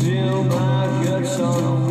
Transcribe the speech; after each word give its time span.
Spill 0.00 0.44
my 0.44 1.04
guts 1.04 1.38
on 1.40 1.89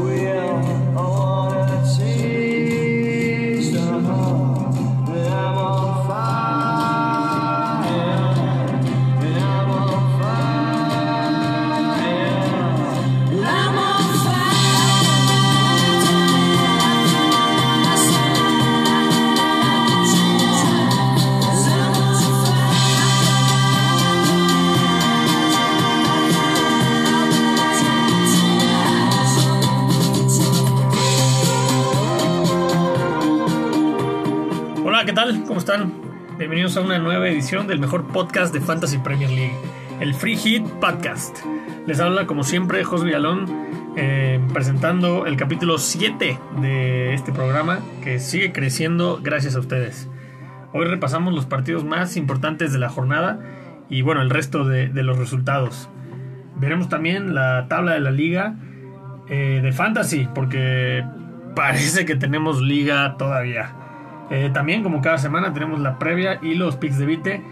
Bienvenidos 36.70 36.92
a 36.92 36.96
una 36.96 37.04
nueva 37.04 37.28
edición 37.28 37.66
del 37.66 37.80
mejor 37.80 38.06
podcast 38.10 38.54
de 38.54 38.62
Fantasy 38.62 39.00
Premier 39.00 39.32
League, 39.32 39.56
el 40.02 40.14
Free 40.14 40.38
Hit 40.38 40.68
Podcast. 40.80 41.40
Les 41.88 42.00
habla, 42.00 42.28
como 42.28 42.44
siempre, 42.44 42.84
Jos 42.84 43.04
Villalón, 43.04 43.48
eh, 43.98 44.40
presentando 44.54 45.26
el 45.26 45.36
capítulo 45.36 45.80
7 45.80 46.38
de 46.62 47.14
este 47.16 47.32
programa 47.32 47.80
que 48.04 48.20
sigue 48.20 48.52
creciendo 48.52 49.20
gracias 49.24 49.56
a 49.56 49.62
ustedes. 49.62 50.12
Hoy 50.72 50.86
repasamos 50.86 51.34
los 51.34 51.48
partidos 51.48 51.86
más 51.86 52.16
importantes 52.18 52.72
de 52.72 52.78
la 52.78 52.90
jornada 52.90 53.40
y, 53.90 54.04
bueno, 54.04 54.22
el 54.22 54.30
resto 54.30 54.64
de, 54.64 54.90
de 54.90 55.02
los 55.02 55.18
resultados. 55.18 55.90
Veremos 56.58 56.88
también 56.88 57.34
la 57.34 57.66
tabla 57.68 57.94
de 57.94 58.00
la 58.00 58.12
liga 58.12 58.54
eh, 59.28 59.60
de 59.64 59.72
Fantasy, 59.72 60.28
porque 60.36 61.04
parece 61.56 62.06
que 62.06 62.16
tenemos 62.16 62.62
liga 62.62 63.16
todavía. 63.18 63.74
Eh, 64.30 64.52
también, 64.54 64.84
como 64.84 65.02
cada 65.02 65.18
semana, 65.18 65.54
tenemos 65.54 65.80
la 65.80 65.98
previa 65.98 66.40
y 66.42 66.56
los 66.56 66.76
picks 66.76 66.98
de 66.98 67.06
Vite. 67.06 67.44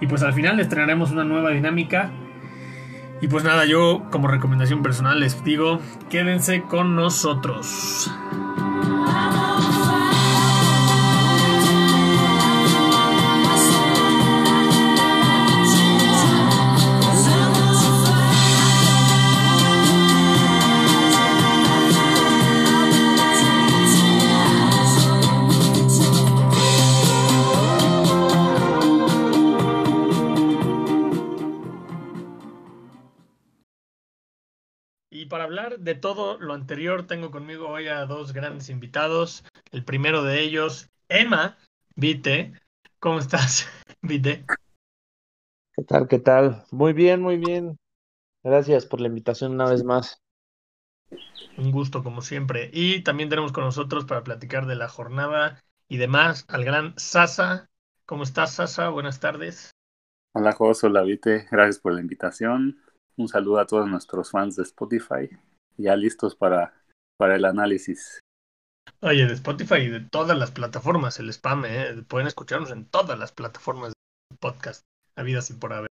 Y 0.00 0.06
pues 0.06 0.22
al 0.22 0.32
final 0.32 0.56
les 0.56 0.68
una 1.10 1.24
nueva 1.24 1.50
dinámica. 1.50 2.10
Y 3.20 3.28
pues 3.28 3.44
nada, 3.44 3.66
yo 3.66 4.04
como 4.10 4.28
recomendación 4.28 4.82
personal 4.82 5.20
les 5.20 5.44
digo, 5.44 5.80
quédense 6.08 6.62
con 6.62 6.96
nosotros. 6.96 8.10
Hablar 35.50 35.80
de 35.80 35.96
todo 35.96 36.38
lo 36.38 36.54
anterior, 36.54 37.08
tengo 37.08 37.32
conmigo 37.32 37.68
hoy 37.68 37.88
a 37.88 38.06
dos 38.06 38.32
grandes 38.32 38.70
invitados. 38.70 39.44
El 39.72 39.84
primero 39.84 40.22
de 40.22 40.42
ellos, 40.42 40.88
Emma 41.08 41.58
Vite. 41.96 42.52
¿Cómo 43.00 43.18
estás, 43.18 43.66
Vite? 44.00 44.44
¿Qué 45.74 45.82
tal? 45.82 46.06
¿Qué 46.06 46.20
tal? 46.20 46.62
Muy 46.70 46.92
bien, 46.92 47.20
muy 47.20 47.36
bien. 47.36 47.76
Gracias 48.44 48.86
por 48.86 49.00
la 49.00 49.08
invitación 49.08 49.50
una 49.50 49.68
vez 49.68 49.82
más. 49.82 50.22
Un 51.58 51.72
gusto, 51.72 52.04
como 52.04 52.22
siempre. 52.22 52.70
Y 52.72 53.02
también 53.02 53.28
tenemos 53.28 53.50
con 53.50 53.64
nosotros 53.64 54.04
para 54.04 54.22
platicar 54.22 54.66
de 54.66 54.76
la 54.76 54.88
jornada 54.88 55.60
y 55.88 55.96
demás 55.96 56.44
al 56.46 56.64
gran 56.64 56.96
Sasa. 56.96 57.68
¿Cómo 58.06 58.22
estás, 58.22 58.54
Sasa? 58.54 58.88
Buenas 58.90 59.18
tardes. 59.18 59.72
Hola, 60.32 60.52
Jos, 60.52 60.84
hola, 60.84 61.02
Vite. 61.02 61.48
Gracias 61.50 61.80
por 61.80 61.92
la 61.92 62.00
invitación. 62.00 62.80
Un 63.20 63.28
saludo 63.28 63.58
a 63.58 63.66
todos 63.66 63.86
nuestros 63.86 64.30
fans 64.30 64.56
de 64.56 64.62
Spotify. 64.62 65.28
Ya 65.76 65.94
listos 65.94 66.34
para, 66.34 66.72
para 67.18 67.36
el 67.36 67.44
análisis. 67.44 68.18
Oye, 69.02 69.26
de 69.26 69.34
Spotify 69.34 69.74
y 69.74 69.88
de 69.88 70.00
todas 70.00 70.38
las 70.38 70.52
plataformas, 70.52 71.18
el 71.18 71.28
spam, 71.28 71.66
¿eh? 71.66 72.02
Pueden 72.08 72.28
escucharnos 72.28 72.70
en 72.70 72.86
todas 72.86 73.18
las 73.18 73.30
plataformas 73.30 73.90
de 73.90 74.38
podcast, 74.38 74.84
habidas 75.16 75.50
y 75.50 75.52
por 75.52 75.74
haber. 75.74 75.90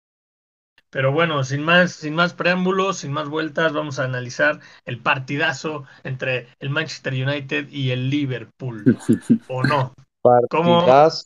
Pero 0.89 1.13
bueno, 1.13 1.45
sin 1.45 1.63
más, 1.63 1.93
sin 1.93 2.13
más 2.13 2.33
preámbulos, 2.33 2.97
sin 2.97 3.13
más 3.13 3.29
vueltas, 3.29 3.71
vamos 3.71 3.99
a 3.99 4.03
analizar 4.03 4.59
el 4.83 4.99
partidazo 4.99 5.85
entre 6.03 6.49
el 6.59 6.71
Manchester 6.71 7.13
United 7.13 7.69
y 7.69 7.91
el 7.91 8.09
Liverpool. 8.09 8.83
¿O 9.47 9.63
no? 9.63 9.93
¿Cómo? 10.49 10.85
Partidazo. 10.85 11.23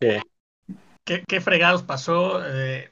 ¿Qué, 1.03 1.24
qué 1.28 1.41
fregados 1.41 1.81
pasó? 1.81 2.46
Eh, 2.46 2.91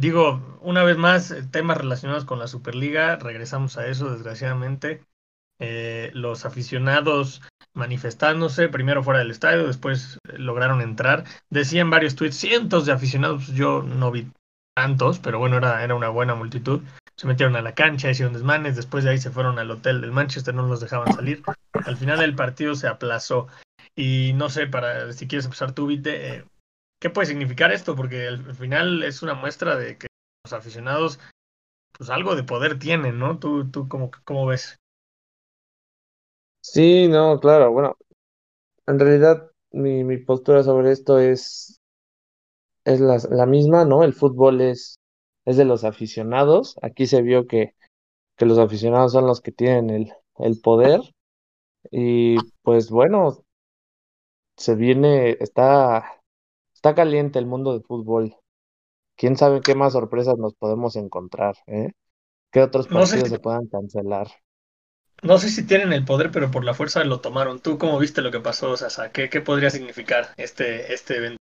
digo, 0.00 0.58
una 0.60 0.82
vez 0.82 0.96
más, 0.96 1.30
eh, 1.30 1.42
temas 1.42 1.78
relacionados 1.78 2.24
con 2.24 2.38
la 2.38 2.48
Superliga, 2.48 3.16
regresamos 3.16 3.76
a 3.78 3.86
eso, 3.86 4.10
desgraciadamente. 4.10 5.02
Eh, 5.58 6.10
los 6.14 6.46
aficionados 6.46 7.42
manifestándose, 7.74 8.68
primero 8.68 9.02
fuera 9.02 9.20
del 9.20 9.30
estadio, 9.30 9.66
después 9.66 10.18
eh, 10.28 10.38
lograron 10.38 10.80
entrar. 10.80 11.24
Decían 11.50 11.90
varios 11.90 12.16
tweets, 12.16 12.36
cientos 12.36 12.86
de 12.86 12.92
aficionados, 12.92 13.48
yo 13.48 13.82
no 13.82 14.10
vi 14.10 14.30
tantos, 14.74 15.18
pero 15.18 15.38
bueno, 15.38 15.58
era, 15.58 15.84
era 15.84 15.94
una 15.94 16.08
buena 16.08 16.34
multitud. 16.34 16.82
Se 17.16 17.26
metieron 17.26 17.56
a 17.56 17.62
la 17.62 17.74
cancha, 17.74 18.10
hicieron 18.10 18.32
desmanes, 18.32 18.76
después 18.76 19.04
de 19.04 19.10
ahí 19.10 19.18
se 19.18 19.30
fueron 19.30 19.58
al 19.58 19.70
hotel 19.70 20.00
del 20.00 20.12
Manchester, 20.12 20.54
no 20.54 20.66
los 20.66 20.80
dejaban 20.80 21.12
salir. 21.12 21.42
Al 21.84 21.96
final 21.96 22.22
el 22.22 22.34
partido 22.34 22.74
se 22.74 22.88
aplazó. 22.88 23.46
Y 23.94 24.32
no 24.34 24.48
sé, 24.48 24.66
para 24.66 25.12
si 25.12 25.28
quieres 25.28 25.44
empezar 25.44 25.72
tú, 25.72 25.86
Vite, 25.86 26.36
eh, 26.36 26.44
¿qué 27.00 27.10
puede 27.10 27.26
significar 27.28 27.72
esto? 27.72 27.96
Porque 27.96 28.28
al 28.28 28.48
al 28.48 28.54
final 28.54 29.02
es 29.02 29.22
una 29.22 29.34
muestra 29.34 29.76
de 29.76 29.98
que 29.98 30.06
los 30.44 30.52
aficionados, 30.52 31.20
pues 31.92 32.10
algo 32.10 32.36
de 32.36 32.44
poder 32.44 32.78
tienen, 32.78 33.18
¿no? 33.18 33.38
¿Tú, 33.38 33.70
tú 33.70 33.88
cómo, 33.88 34.10
cómo 34.24 34.46
ves? 34.46 34.78
Sí, 36.62 37.08
no, 37.08 37.38
claro. 37.40 37.72
Bueno, 37.72 37.96
en 38.86 38.98
realidad 39.00 39.50
mi, 39.72 40.04
mi 40.04 40.18
postura 40.18 40.62
sobre 40.64 40.92
esto 40.92 41.18
es, 41.18 41.80
es 42.84 43.00
la, 43.00 43.18
la 43.30 43.46
misma, 43.46 43.84
¿no? 43.84 44.04
El 44.04 44.12
fútbol 44.14 44.60
es, 44.60 44.98
es 45.44 45.56
de 45.56 45.64
los 45.64 45.84
aficionados. 45.84 46.76
Aquí 46.82 47.06
se 47.06 47.22
vio 47.22 47.46
que, 47.46 47.74
que 48.36 48.46
los 48.46 48.58
aficionados 48.58 49.12
son 49.12 49.26
los 49.26 49.40
que 49.40 49.52
tienen 49.52 49.90
el, 49.90 50.12
el 50.38 50.60
poder. 50.60 51.00
Y 51.90 52.38
pues 52.62 52.90
bueno, 52.90 53.44
se 54.56 54.74
viene, 54.74 55.36
está, 55.40 56.19
está 56.80 56.94
caliente 56.94 57.38
el 57.38 57.44
mundo 57.44 57.74
del 57.74 57.82
fútbol. 57.82 58.34
¿Quién 59.14 59.36
sabe 59.36 59.60
qué 59.60 59.74
más 59.74 59.92
sorpresas 59.92 60.38
nos 60.38 60.54
podemos 60.54 60.96
encontrar, 60.96 61.54
eh? 61.66 61.92
¿Qué 62.50 62.62
otros 62.62 62.90
No 62.90 63.04
sé 63.04 63.16
partidos 63.16 63.28
si- 63.28 63.34
se 63.34 63.38
puedan 63.38 63.66
cancelar? 63.66 64.28
No 65.22 65.36
sé 65.36 65.50
si 65.50 65.66
tienen 65.66 65.92
el 65.92 66.06
poder, 66.06 66.30
pero 66.30 66.50
por 66.50 66.64
la 66.64 66.72
fuerza 66.72 67.04
lo 67.04 67.20
tomaron. 67.20 67.60
¿Tú 67.60 67.76
cómo 67.76 67.98
viste 67.98 68.22
lo 68.22 68.30
que 68.30 68.40
pasó, 68.40 68.74
Sasa? 68.78 69.12
¿Qué, 69.12 69.28
qué 69.28 69.42
podría 69.42 69.68
significar 69.68 70.28
este, 70.38 70.94
este 70.94 71.18
evento? 71.18 71.36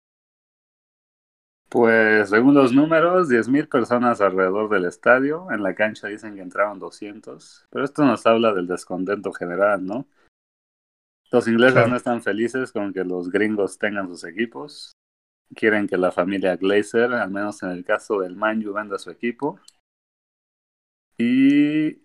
Pues 1.68 2.30
según 2.30 2.54
los 2.54 2.72
números, 2.72 3.28
10.000 3.28 3.68
personas 3.68 4.22
alrededor 4.22 4.70
del 4.70 4.86
estadio. 4.86 5.48
En 5.50 5.62
la 5.62 5.74
cancha 5.74 6.08
dicen 6.08 6.34
que 6.36 6.40
entraron 6.40 6.78
200. 6.78 7.66
Pero 7.68 7.84
esto 7.84 8.02
nos 8.06 8.24
habla 8.24 8.54
del 8.54 8.66
descontento 8.66 9.32
general, 9.34 9.84
¿no? 9.84 10.06
Los 11.30 11.46
ingleses 11.46 11.74
Claro. 11.74 11.88
no 11.88 11.96
están 11.96 12.22
felices 12.22 12.72
con 12.72 12.94
que 12.94 13.04
los 13.04 13.28
gringos 13.30 13.76
tengan 13.76 14.08
sus 14.08 14.24
equipos. 14.24 14.92
Quieren 15.54 15.86
que 15.86 15.96
la 15.96 16.10
familia 16.10 16.56
Glazer, 16.56 17.12
al 17.14 17.30
menos 17.30 17.62
en 17.62 17.70
el 17.70 17.84
caso 17.84 18.20
del 18.20 18.36
Manju, 18.36 18.72
venda 18.72 18.98
su 18.98 19.10
equipo. 19.10 19.60
Y 21.18 22.02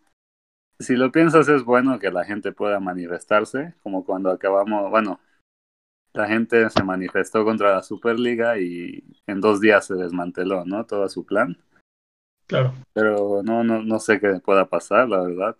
si 0.79 0.95
lo 0.95 1.11
piensas, 1.11 1.47
es 1.49 1.63
bueno 1.63 1.99
que 1.99 2.11
la 2.11 2.23
gente 2.23 2.51
pueda 2.51 2.79
manifestarse, 2.79 3.73
como 3.83 4.05
cuando 4.05 4.31
acabamos, 4.31 4.89
bueno, 4.89 5.19
la 6.13 6.27
gente 6.27 6.69
se 6.69 6.83
manifestó 6.83 7.43
contra 7.43 7.75
la 7.75 7.83
Superliga 7.83 8.57
y 8.59 9.03
en 9.27 9.41
dos 9.41 9.59
días 9.59 9.85
se 9.85 9.95
desmanteló, 9.95 10.65
¿no? 10.65 10.85
Todo 10.85 11.07
su 11.09 11.25
plan. 11.25 11.57
Claro. 12.47 12.73
Pero 12.93 13.41
no, 13.43 13.63
no, 13.63 13.81
no 13.81 13.99
sé 13.99 14.19
qué 14.19 14.39
pueda 14.43 14.65
pasar, 14.67 15.07
la 15.09 15.21
verdad. 15.21 15.57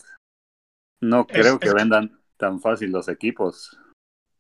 No 1.02 1.26
Es- 1.30 1.42
creo 1.42 1.60
que 1.60 1.70
es- 1.70 1.74
vendan 1.74 2.20
tan 2.38 2.60
fácil 2.60 2.92
los 2.92 3.08
equipos. 3.08 3.78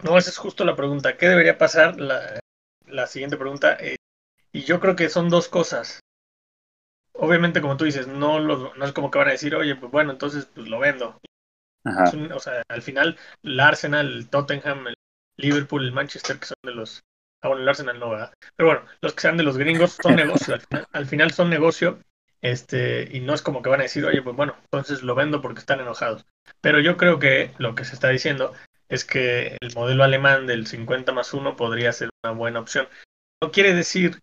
No, 0.03 0.17
esa 0.17 0.29
es 0.31 0.37
justo 0.37 0.65
la 0.65 0.75
pregunta. 0.75 1.15
¿Qué 1.17 1.27
debería 1.29 1.57
pasar? 1.57 1.99
La, 1.99 2.39
la 2.91 3.07
siguiente 3.07 3.37
pregunta. 3.37 3.77
eh, 3.79 3.95
y 4.53 4.63
yo 4.63 4.79
creo 4.79 4.95
que 4.95 5.09
son 5.09 5.29
dos 5.29 5.49
cosas. 5.49 5.99
Obviamente, 7.13 7.61
como 7.61 7.77
tú 7.77 7.85
dices, 7.85 8.07
no, 8.07 8.39
lo- 8.39 8.73
no 8.75 8.85
es 8.85 8.93
como 8.93 9.11
que 9.11 9.19
van 9.19 9.27
a 9.27 9.31
decir, 9.31 9.55
oye, 9.55 9.75
pues 9.75 9.91
bueno, 9.91 10.11
entonces 10.11 10.45
pues 10.53 10.67
lo 10.67 10.79
vendo. 10.79 11.19
Ajá. 11.83 12.05
Es 12.05 12.13
un- 12.13 12.31
o 12.31 12.39
sea, 12.39 12.63
al 12.69 12.81
final, 12.81 13.17
el 13.43 13.59
Arsenal, 13.59 14.07
el 14.13 14.29
Tottenham, 14.29 14.87
el 14.87 14.95
Liverpool, 15.37 15.85
el 15.85 15.91
Manchester, 15.91 16.39
que 16.39 16.45
son 16.47 16.57
de 16.63 16.73
los. 16.73 17.01
Ah, 17.41 17.49
bueno, 17.49 17.63
el 17.63 17.69
Arsenal 17.69 17.99
no, 17.99 18.11
¿verdad? 18.11 18.33
Pero 18.55 18.69
bueno, 18.69 18.85
los 19.01 19.13
que 19.13 19.21
sean 19.21 19.37
de 19.37 19.43
los 19.43 19.57
gringos 19.57 19.97
son 20.01 20.15
negocio. 20.15 20.53
Al 20.55 20.61
final, 20.61 20.87
al 20.91 21.05
final 21.07 21.31
son 21.31 21.49
negocio. 21.49 21.99
Este, 22.41 23.07
y 23.15 23.19
no 23.21 23.33
es 23.35 23.41
como 23.43 23.61
que 23.61 23.69
van 23.69 23.81
a 23.81 23.83
decir, 23.83 24.05
oye, 24.05 24.21
pues 24.21 24.35
bueno, 24.35 24.55
entonces 24.63 25.03
lo 25.03 25.15
vendo 25.15 25.41
porque 25.41 25.59
están 25.59 25.79
enojados. 25.79 26.25
Pero 26.61 26.79
yo 26.79 26.97
creo 26.97 27.19
que 27.19 27.51
lo 27.59 27.75
que 27.75 27.85
se 27.85 27.93
está 27.95 28.09
diciendo 28.09 28.53
es 28.91 29.05
que 29.05 29.57
el 29.61 29.73
modelo 29.73 30.03
alemán 30.03 30.45
del 30.45 30.67
50 30.67 31.13
más 31.13 31.33
1 31.33 31.55
podría 31.55 31.93
ser 31.93 32.09
una 32.23 32.33
buena 32.33 32.59
opción. 32.59 32.89
No 33.41 33.49
quiere 33.51 33.73
decir, 33.73 34.21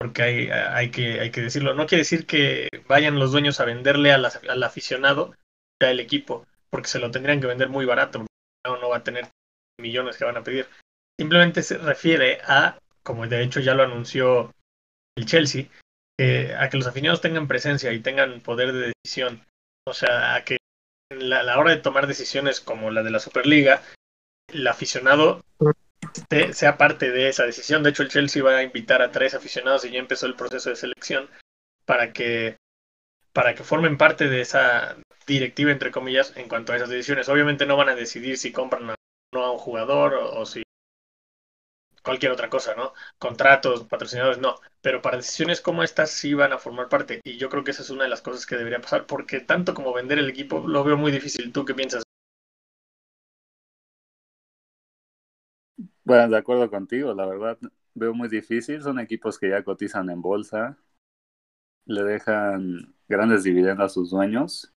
porque 0.00 0.22
hay, 0.22 0.48
hay, 0.48 0.90
que, 0.90 1.20
hay 1.20 1.30
que 1.30 1.42
decirlo, 1.42 1.74
no 1.74 1.86
quiere 1.86 2.00
decir 2.00 2.26
que 2.26 2.68
vayan 2.88 3.18
los 3.18 3.30
dueños 3.30 3.60
a 3.60 3.66
venderle 3.66 4.12
a 4.12 4.16
al 4.16 4.62
aficionado 4.62 5.34
el 5.80 6.00
equipo, 6.00 6.46
porque 6.70 6.88
se 6.88 6.98
lo 6.98 7.10
tendrían 7.10 7.42
que 7.42 7.46
vender 7.46 7.68
muy 7.68 7.84
barato, 7.84 8.26
no, 8.64 8.88
va 8.88 8.96
a 8.96 9.04
tener 9.04 9.28
millones 9.78 10.16
que 10.16 10.24
van 10.24 10.38
a 10.38 10.42
pedir. 10.42 10.66
Simplemente 11.20 11.62
se 11.62 11.76
refiere 11.76 12.40
a, 12.42 12.78
como 13.02 13.26
de 13.26 13.42
hecho 13.42 13.60
ya 13.60 13.74
lo 13.74 13.82
anunció 13.82 14.50
el 15.14 15.26
Chelsea, 15.26 15.66
a 16.58 16.68
que 16.70 16.78
los 16.78 16.86
aficionados 16.86 17.20
tengan 17.20 17.46
presencia 17.46 17.92
y 17.92 18.00
tengan 18.00 18.40
poder 18.40 18.72
de 18.72 18.92
decisión. 19.04 19.44
O 19.86 19.92
sea, 19.92 20.34
a 20.34 20.44
que 20.44 20.56
en 21.12 21.28
la, 21.28 21.42
la 21.42 21.58
hora 21.58 21.72
de 21.72 21.82
tomar 21.82 22.06
decisiones 22.06 22.62
como 22.62 22.90
la 22.90 23.02
de 23.02 23.10
la 23.10 23.20
Superliga, 23.20 23.82
el 24.48 24.66
aficionado 24.66 25.40
sea 26.52 26.76
parte 26.76 27.10
de 27.10 27.28
esa 27.28 27.44
decisión. 27.44 27.82
De 27.82 27.90
hecho, 27.90 28.02
el 28.02 28.08
Chelsea 28.08 28.42
va 28.42 28.56
a 28.56 28.62
invitar 28.62 29.02
a 29.02 29.10
tres 29.10 29.34
aficionados 29.34 29.84
y 29.84 29.90
ya 29.90 29.98
empezó 29.98 30.26
el 30.26 30.36
proceso 30.36 30.70
de 30.70 30.76
selección 30.76 31.28
para 31.84 32.12
que 32.12 32.56
para 33.32 33.54
que 33.54 33.64
formen 33.64 33.98
parte 33.98 34.28
de 34.28 34.40
esa 34.40 34.96
directiva, 35.26 35.70
entre 35.70 35.90
comillas, 35.90 36.32
en 36.36 36.48
cuanto 36.48 36.72
a 36.72 36.76
esas 36.76 36.88
decisiones. 36.88 37.28
Obviamente 37.28 37.66
no 37.66 37.76
van 37.76 37.90
a 37.90 37.94
decidir 37.94 38.38
si 38.38 38.50
compran 38.50 38.88
o 38.88 38.94
no 39.34 39.44
a 39.44 39.52
un 39.52 39.58
jugador 39.58 40.14
o, 40.14 40.40
o 40.40 40.46
si 40.46 40.62
cualquier 42.02 42.32
otra 42.32 42.48
cosa, 42.48 42.74
¿no? 42.74 42.94
Contratos, 43.18 43.84
patrocinadores, 43.84 44.38
no. 44.38 44.54
Pero 44.80 45.02
para 45.02 45.18
decisiones 45.18 45.60
como 45.60 45.82
estas 45.82 46.10
sí 46.10 46.32
van 46.32 46.52
a 46.54 46.58
formar 46.58 46.88
parte. 46.88 47.20
Y 47.24 47.36
yo 47.36 47.50
creo 47.50 47.64
que 47.64 47.72
esa 47.72 47.82
es 47.82 47.90
una 47.90 48.04
de 48.04 48.10
las 48.10 48.22
cosas 48.22 48.46
que 48.46 48.56
debería 48.56 48.80
pasar, 48.80 49.06
porque 49.06 49.40
tanto 49.40 49.74
como 49.74 49.92
vender 49.92 50.18
el 50.18 50.30
equipo 50.30 50.66
lo 50.66 50.84
veo 50.84 50.96
muy 50.96 51.12
difícil. 51.12 51.52
¿Tú 51.52 51.64
qué 51.64 51.74
piensas? 51.74 52.05
Bueno, 56.06 56.28
de 56.28 56.36
acuerdo 56.36 56.70
contigo, 56.70 57.12
la 57.14 57.26
verdad 57.26 57.58
veo 57.94 58.14
muy 58.14 58.28
difícil. 58.28 58.80
Son 58.80 59.00
equipos 59.00 59.40
que 59.40 59.50
ya 59.50 59.64
cotizan 59.64 60.08
en 60.08 60.22
bolsa, 60.22 60.78
le 61.84 62.04
dejan 62.04 62.94
grandes 63.08 63.42
dividendos 63.42 63.86
a 63.86 63.88
sus 63.88 64.10
dueños. 64.10 64.72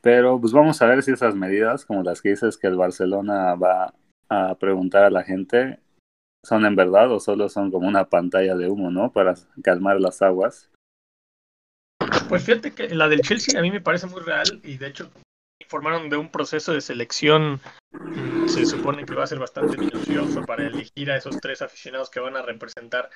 Pero 0.00 0.40
pues 0.40 0.52
vamos 0.52 0.82
a 0.82 0.86
ver 0.86 1.04
si 1.04 1.12
esas 1.12 1.36
medidas, 1.36 1.84
como 1.84 2.02
las 2.02 2.20
que 2.20 2.30
dices 2.30 2.58
que 2.58 2.66
el 2.66 2.76
Barcelona 2.76 3.54
va 3.54 3.94
a 4.28 4.56
preguntar 4.56 5.04
a 5.04 5.10
la 5.10 5.22
gente, 5.22 5.78
son 6.44 6.66
en 6.66 6.74
verdad 6.74 7.12
o 7.12 7.20
solo 7.20 7.48
son 7.48 7.70
como 7.70 7.86
una 7.86 8.08
pantalla 8.08 8.56
de 8.56 8.68
humo, 8.68 8.90
¿no? 8.90 9.12
Para 9.12 9.34
calmar 9.62 10.00
las 10.00 10.20
aguas. 10.20 10.68
Pues 12.28 12.42
fíjate 12.44 12.72
que 12.72 12.88
la 12.88 13.08
del 13.08 13.20
Chelsea 13.20 13.56
a 13.56 13.62
mí 13.62 13.70
me 13.70 13.80
parece 13.80 14.08
muy 14.08 14.20
real 14.20 14.60
y 14.64 14.78
de 14.78 14.88
hecho 14.88 15.12
informaron 15.68 16.08
de 16.08 16.16
un 16.16 16.30
proceso 16.30 16.72
de 16.72 16.80
selección, 16.80 17.60
se 18.46 18.64
supone 18.64 19.04
que 19.04 19.14
va 19.14 19.24
a 19.24 19.26
ser 19.26 19.38
bastante 19.38 19.76
minucioso 19.76 20.42
para 20.46 20.66
elegir 20.66 21.10
a 21.10 21.16
esos 21.18 21.38
tres 21.40 21.60
aficionados 21.60 22.08
que 22.08 22.20
van 22.20 22.36
a 22.38 22.42
representar, 22.42 23.10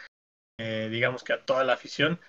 eh, 0.60 0.88
digamos 0.90 1.24
que 1.24 1.32
a 1.32 1.40
toda 1.40 1.64
la 1.64 1.72
afición. 1.72 2.20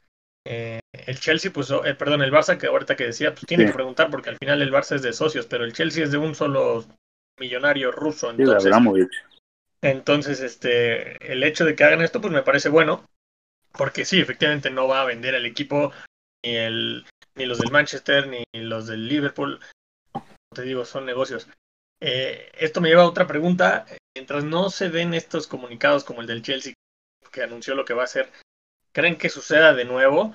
Eh, 0.47 0.79
el 0.93 1.19
Chelsea, 1.19 1.51
pues, 1.51 1.69
eh, 1.71 1.93
perdón, 1.95 2.21
el 2.21 2.31
Barça 2.31 2.57
que 2.57 2.67
ahorita 2.67 2.95
que 2.95 3.07
decía, 3.07 3.33
pues 3.33 3.45
tiene 3.45 3.65
Sí. 3.65 3.71
que 3.71 3.75
preguntar 3.75 4.09
porque 4.09 4.29
al 4.29 4.37
final 4.37 4.61
el 4.61 4.71
Barça 4.71 4.95
es 4.95 5.01
de 5.01 5.11
socios, 5.11 5.45
pero 5.45 5.65
el 5.65 5.73
Chelsea 5.73 6.05
es 6.05 6.11
de 6.13 6.17
un 6.17 6.35
solo 6.35 6.85
millonario 7.37 7.91
ruso, 7.91 8.29
entonces, 8.29 8.71
entonces 9.81 10.39
este, 10.39 11.33
el 11.33 11.43
hecho 11.43 11.65
de 11.65 11.75
que 11.75 11.83
hagan 11.83 12.01
esto, 12.01 12.21
pues 12.21 12.31
me 12.31 12.43
parece 12.43 12.69
bueno, 12.69 13.05
porque 13.73 14.05
sí, 14.05 14.21
efectivamente 14.21 14.69
no 14.69 14.87
va 14.87 15.01
a 15.01 15.05
vender 15.05 15.35
el 15.35 15.45
equipo 15.45 15.91
ni 16.45 16.55
el 16.55 17.05
ni 17.35 17.45
los 17.45 17.57
del 17.57 17.71
Manchester 17.71 18.27
ni 18.27 18.43
los 18.53 18.85
del 18.87 19.07
Liverpool 19.07 19.59
te 20.53 20.63
digo 20.63 20.85
son 20.85 21.05
negocios. 21.05 21.47
Eh, 21.99 22.51
esto 22.59 22.81
me 22.81 22.89
lleva 22.89 23.03
a 23.03 23.07
otra 23.07 23.27
pregunta. 23.27 23.85
Mientras 24.15 24.43
no 24.43 24.69
se 24.69 24.89
den 24.89 25.13
estos 25.13 25.47
comunicados 25.47 26.03
como 26.03 26.21
el 26.21 26.27
del 26.27 26.41
Chelsea 26.41 26.73
que 27.31 27.43
anunció 27.43 27.75
lo 27.75 27.83
que 27.83 27.93
va 27.93 28.03
a 28.03 28.05
hacer 28.05 28.31
creen 28.93 29.17
que 29.17 29.29
suceda 29.29 29.73
de 29.73 29.85
nuevo 29.85 30.33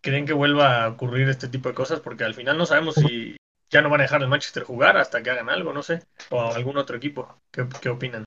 creen 0.00 0.24
que 0.24 0.32
vuelva 0.32 0.84
a 0.84 0.88
ocurrir 0.88 1.28
este 1.28 1.48
tipo 1.48 1.68
de 1.68 1.74
cosas 1.74 2.00
porque 2.00 2.24
al 2.24 2.34
final 2.34 2.56
no 2.56 2.64
sabemos 2.64 2.94
si 2.94 3.36
ya 3.68 3.82
no 3.82 3.90
van 3.90 4.00
a 4.00 4.04
dejar 4.04 4.22
al 4.22 4.28
Manchester 4.28 4.62
jugar 4.62 4.96
hasta 4.96 5.22
que 5.22 5.30
hagan 5.30 5.50
algo 5.50 5.72
no 5.72 5.82
sé. 5.82 6.02
O 6.30 6.40
algún 6.40 6.78
otro 6.78 6.96
equipo. 6.96 7.40
Qué, 7.50 7.68
qué 7.82 7.90
opinan 7.90 8.24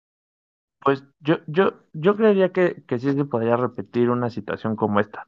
Pues 0.81 1.03
yo, 1.19 1.39
yo, 1.47 1.83
yo 1.93 2.15
creería 2.15 2.51
que, 2.51 2.83
que 2.85 2.99
sí 2.99 3.13
se 3.13 3.25
podría 3.25 3.55
repetir 3.55 4.09
una 4.09 4.29
situación 4.29 4.75
como 4.75 4.99
esta, 4.99 5.25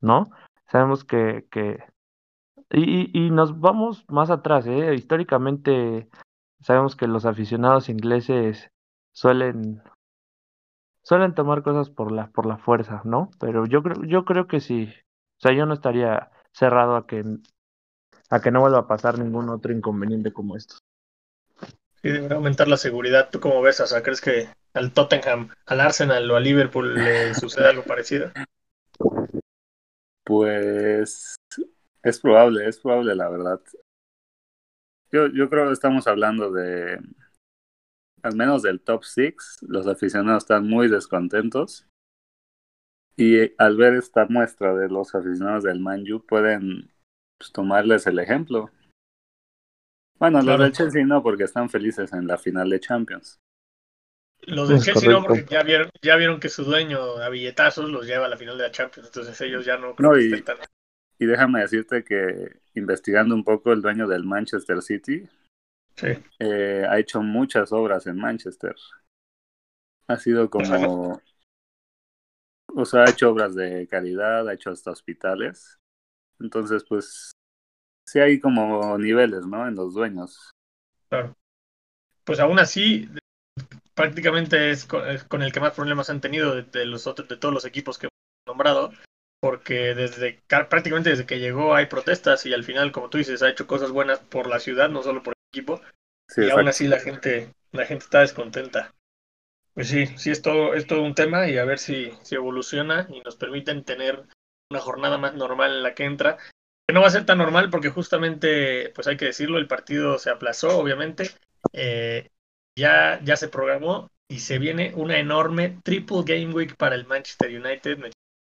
¿no? 0.00 0.30
Sabemos 0.70 1.04
que, 1.04 1.46
que 1.50 1.78
y, 2.70 3.26
y 3.26 3.30
nos 3.30 3.60
vamos 3.60 4.04
más 4.08 4.30
atrás, 4.30 4.66
¿eh? 4.66 4.94
Históricamente 4.94 6.08
sabemos 6.60 6.96
que 6.96 7.06
los 7.06 7.24
aficionados 7.24 7.88
ingleses 7.88 8.70
suelen 9.12 9.82
suelen 11.02 11.34
tomar 11.34 11.62
cosas 11.62 11.90
por 11.90 12.12
la 12.12 12.30
por 12.30 12.46
la 12.46 12.58
fuerza, 12.58 13.00
¿no? 13.04 13.30
Pero 13.40 13.66
yo 13.66 13.82
creo 13.82 14.04
yo 14.04 14.24
creo 14.24 14.46
que 14.46 14.60
sí, 14.60 14.92
o 15.38 15.40
sea, 15.40 15.52
yo 15.52 15.66
no 15.66 15.74
estaría 15.74 16.30
cerrado 16.52 16.96
a 16.96 17.06
que 17.06 17.24
a 18.30 18.40
que 18.40 18.50
no 18.50 18.60
vuelva 18.60 18.80
a 18.80 18.86
pasar 18.86 19.18
ningún 19.18 19.48
otro 19.48 19.72
inconveniente 19.72 20.32
como 20.32 20.56
esto. 20.56 20.76
Sí, 22.02 22.10
debería 22.10 22.36
aumentar 22.36 22.68
la 22.68 22.76
seguridad. 22.76 23.30
¿Tú 23.30 23.40
cómo 23.40 23.60
ves? 23.62 23.80
O 23.80 23.86
sea, 23.86 24.02
¿crees 24.02 24.20
que 24.20 24.48
al 24.74 24.92
Tottenham, 24.92 25.48
al 25.66 25.80
Arsenal 25.80 26.30
o 26.30 26.36
al 26.36 26.44
Liverpool 26.44 26.94
le 26.94 27.34
sucede 27.34 27.68
algo 27.68 27.82
parecido? 27.82 28.30
Pues 30.24 31.37
es 32.08 32.20
probable, 32.20 32.66
es 32.68 32.78
probable 32.78 33.14
la 33.14 33.28
verdad. 33.28 33.60
Yo, 35.10 35.26
yo 35.28 35.48
creo 35.48 35.66
que 35.66 35.72
estamos 35.72 36.06
hablando 36.06 36.50
de, 36.50 36.98
al 38.22 38.36
menos 38.36 38.62
del 38.62 38.80
top 38.80 39.04
six, 39.04 39.58
los 39.62 39.86
aficionados 39.86 40.44
están 40.44 40.68
muy 40.68 40.88
descontentos. 40.88 41.86
Y 43.16 43.52
al 43.60 43.76
ver 43.76 43.94
esta 43.94 44.26
muestra 44.26 44.74
de 44.76 44.88
los 44.88 45.14
aficionados 45.14 45.64
del 45.64 45.80
Manju, 45.80 46.24
pueden 46.24 46.90
pues, 47.38 47.50
tomarles 47.52 48.06
el 48.06 48.18
ejemplo. 48.20 48.70
Bueno, 50.20 50.40
Claro. 50.40 50.58
los 50.58 50.66
del 50.66 50.72
Chelsea 50.72 51.04
no, 51.04 51.22
porque 51.22 51.44
están 51.44 51.68
felices 51.68 52.12
en 52.12 52.26
la 52.26 52.38
final 52.38 52.70
de 52.70 52.80
Champions. 52.80 53.38
Los 54.42 54.68
del 54.68 54.80
Chelsea 54.80 55.10
no, 55.10 55.22
porque 55.24 55.44
ya 55.50 55.62
vieron, 55.62 55.90
ya 56.00 56.16
vieron 56.16 56.38
que 56.38 56.48
su 56.48 56.64
dueño 56.64 57.16
a 57.16 57.28
billetazos 57.28 57.90
los 57.90 58.06
lleva 58.06 58.26
a 58.26 58.28
la 58.28 58.36
final 58.36 58.56
de 58.56 58.64
la 58.64 58.70
Champions, 58.70 59.08
entonces 59.08 59.40
ellos 59.40 59.64
ya 59.64 59.76
no 59.78 59.94
creo 59.96 60.10
No, 60.10 60.16
que 60.16 60.22
y- 60.22 60.32
estén 60.32 60.44
tan... 60.44 60.56
Y 61.18 61.26
déjame 61.26 61.60
decirte 61.60 62.04
que 62.04 62.60
investigando 62.74 63.34
un 63.34 63.44
poco, 63.44 63.72
el 63.72 63.82
dueño 63.82 64.06
del 64.06 64.24
Manchester 64.24 64.82
City 64.82 65.28
Sí. 65.96 66.08
eh, 66.38 66.86
ha 66.88 66.96
hecho 67.00 67.22
muchas 67.22 67.72
obras 67.72 68.06
en 68.06 68.16
Manchester. 68.16 68.76
Ha 70.06 70.16
sido 70.16 70.48
como... 70.48 71.20
O 72.72 72.84
sea, 72.84 73.02
ha 73.02 73.10
hecho 73.10 73.30
obras 73.30 73.56
de 73.56 73.88
caridad, 73.88 74.48
ha 74.48 74.54
hecho 74.54 74.70
hasta 74.70 74.92
hospitales. 74.92 75.78
Entonces, 76.38 76.84
pues, 76.88 77.32
sí 78.06 78.20
hay 78.20 78.38
como 78.38 78.96
niveles, 78.96 79.44
¿no? 79.44 79.66
En 79.66 79.74
los 79.74 79.94
dueños. 79.94 80.52
Claro. 81.08 81.36
Pues 82.24 82.38
aún 82.38 82.60
así, 82.60 83.08
prácticamente 83.94 84.70
es 84.70 84.84
con, 84.84 85.08
es 85.08 85.24
con 85.24 85.42
el 85.42 85.52
que 85.52 85.60
más 85.60 85.74
problemas 85.74 86.10
han 86.10 86.20
tenido 86.20 86.54
de, 86.54 86.62
de 86.62 86.86
los 86.86 87.08
otros, 87.08 87.26
de 87.26 87.36
todos 87.36 87.52
los 87.52 87.64
equipos 87.64 87.98
que 87.98 88.06
hemos 88.06 88.46
nombrado, 88.46 88.92
porque 89.40 89.94
desde 89.94 90.40
ca- 90.46 90.68
prácticamente 90.68 91.10
desde 91.10 91.26
que 91.26 91.38
llegó 91.38 91.74
hay 91.74 91.86
protestas 91.86 92.44
y 92.46 92.52
al 92.54 92.64
final, 92.64 92.92
como 92.92 93.08
tú 93.10 93.18
dices, 93.18 93.42
ha 93.42 93.50
hecho 93.50 93.66
cosas 93.66 93.90
buenas 93.90 94.20
por 94.20 94.48
la 94.48 94.60
ciudad, 94.60 94.88
no 94.88 95.02
solo 95.02 95.22
por 95.22 95.34
el 95.34 95.48
equipo, 95.52 95.80
Sí, 96.28 96.42
y 96.42 96.50
aún 96.50 96.60
exacto. 96.60 96.70
así 96.70 96.88
la 96.88 97.00
gente, 97.00 97.52
la 97.72 97.86
gente 97.86 98.04
está 98.04 98.20
descontenta. 98.20 98.94
Pues 99.74 99.88
sí, 99.88 100.06
sí 100.18 100.30
es 100.30 100.42
todo, 100.42 100.74
es 100.74 100.86
todo 100.86 101.02
un 101.02 101.14
tema 101.14 101.48
y 101.48 101.56
a 101.58 101.64
ver 101.64 101.78
si, 101.78 102.12
si 102.22 102.34
evoluciona 102.34 103.06
y 103.10 103.20
nos 103.20 103.36
permiten 103.36 103.84
tener 103.84 104.24
una 104.70 104.80
jornada 104.80 105.18
más 105.18 105.34
normal 105.34 105.72
en 105.76 105.82
la 105.82 105.94
que 105.94 106.04
entra. 106.04 106.36
Que 106.86 106.94
no 106.94 107.00
va 107.02 107.08
a 107.08 107.10
ser 107.10 107.26
tan 107.26 107.38
normal 107.38 107.70
porque 107.70 107.90
justamente, 107.90 108.90
pues 108.94 109.06
hay 109.06 109.16
que 109.16 109.26
decirlo, 109.26 109.58
el 109.58 109.68
partido 109.68 110.18
se 110.18 110.30
aplazó, 110.30 110.78
obviamente. 110.78 111.30
Eh, 111.72 112.28
ya, 112.76 113.20
ya 113.22 113.36
se 113.36 113.48
programó 113.48 114.10
y 114.28 114.40
se 114.40 114.58
viene 114.58 114.92
una 114.94 115.18
enorme 115.18 115.78
triple 115.84 116.22
game 116.24 116.52
week 116.52 116.76
para 116.76 116.94
el 116.94 117.06
Manchester 117.06 117.48
United, 117.50 117.98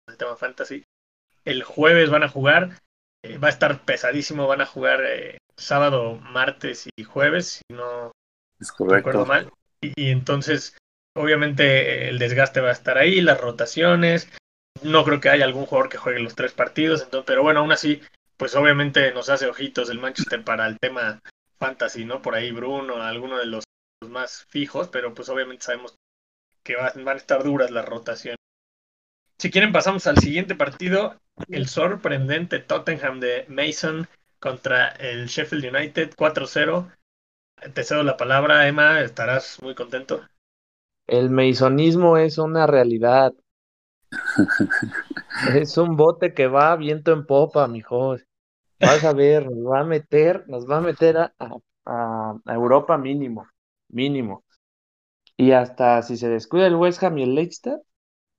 el 0.07 0.17
tema 0.17 0.35
fantasy. 0.35 0.83
El 1.43 1.63
jueves 1.63 2.09
van 2.09 2.23
a 2.23 2.29
jugar, 2.29 2.81
eh, 3.23 3.37
va 3.37 3.47
a 3.47 3.51
estar 3.51 3.81
pesadísimo, 3.85 4.47
van 4.47 4.61
a 4.61 4.65
jugar 4.65 5.01
eh, 5.03 5.37
sábado, 5.57 6.15
martes 6.15 6.87
y 6.97 7.03
jueves, 7.03 7.61
si 7.67 7.75
no, 7.75 8.11
Es 8.59 8.73
recuerdo 8.79 9.25
correcto. 9.25 9.25
mal. 9.25 9.51
Y, 9.81 9.93
y 9.95 10.11
entonces, 10.11 10.77
obviamente, 11.15 12.09
el 12.09 12.19
desgaste 12.19 12.61
va 12.61 12.69
a 12.69 12.73
estar 12.73 12.97
ahí, 12.97 13.21
las 13.21 13.39
rotaciones. 13.39 14.29
No 14.83 15.03
creo 15.05 15.21
que 15.21 15.29
haya 15.29 15.45
algún 15.45 15.65
jugador 15.65 15.89
que 15.89 15.97
juegue 15.97 16.19
los 16.19 16.35
tres 16.35 16.51
partidos, 16.51 17.01
entonces, 17.01 17.25
pero 17.25 17.43
bueno, 17.43 17.61
aún 17.61 17.71
así, 17.71 18.01
pues 18.37 18.55
obviamente 18.55 19.13
nos 19.13 19.29
hace 19.29 19.47
ojitos 19.47 19.89
el 19.89 19.99
Manchester 19.99 20.43
para 20.43 20.67
el 20.67 20.77
tema 20.79 21.21
fantasy, 21.59 22.03
¿no? 22.05 22.21
Por 22.21 22.35
ahí 22.35 22.51
Bruno, 22.51 23.01
alguno 23.01 23.37
de 23.37 23.45
los, 23.45 23.63
más 24.09 24.45
fijos, 24.49 24.89
pero 24.89 25.13
pues 25.13 25.29
obviamente 25.29 25.63
sabemos 25.63 25.95
que 26.63 26.75
va- 26.75 26.91
van 26.95 27.15
a 27.15 27.19
estar 27.19 27.43
duras 27.43 27.71
las 27.71 27.85
rotaciones. 27.85 28.37
Si 29.37 29.49
quieren, 29.51 29.71
pasamos 29.71 30.07
al 30.07 30.17
siguiente 30.17 30.55
partido. 30.55 31.15
el 31.49 31.67
sorprendente 31.67 32.59
Tottenham 32.59 33.19
de 33.19 33.45
Mason 33.49 34.07
contra 34.39 34.89
el 34.89 35.27
Sheffield 35.27 35.73
United 35.75 36.13
4-0. 36.17 36.91
Te 37.73 37.83
cedo 37.83 38.03
la 38.03 38.17
palabra, 38.17 38.67
Emma, 38.67 39.01
estarás 39.01 39.61
muy 39.61 39.75
contento. 39.75 40.21
El 41.07 41.31
masonismo 41.31 42.15
es 42.17 42.37
una 42.37 42.67
realidad. 42.67 43.33
Es 45.41 45.77
un 45.77 45.95
bote 45.95 46.33
que 46.33 46.47
va 46.47 46.75
viento 46.75 47.11
en 47.13 47.25
popa, 47.25 47.67
mijo. 47.67 48.15
Vas 48.79 49.03
a 49.05 49.13
ver, 49.13 49.45
nos 49.51 49.65
va 49.73 49.81
a 49.81 49.83
meter, 49.85 50.45
nos 50.47 50.69
va 50.69 50.77
a 50.77 50.81
meter 50.81 51.17
a, 51.17 51.33
a- 51.85 52.37
a 52.45 52.53
Europa 52.55 52.97
mínimo, 52.97 53.47
mínimo. 53.89 54.43
Y 55.37 55.51
hasta 55.51 56.01
si 56.03 56.17
se 56.17 56.29
descuida 56.29 56.67
el 56.67 56.75
West 56.75 57.03
Ham 57.03 57.17
y 57.19 57.23
el 57.23 57.35
Leicester, 57.35 57.81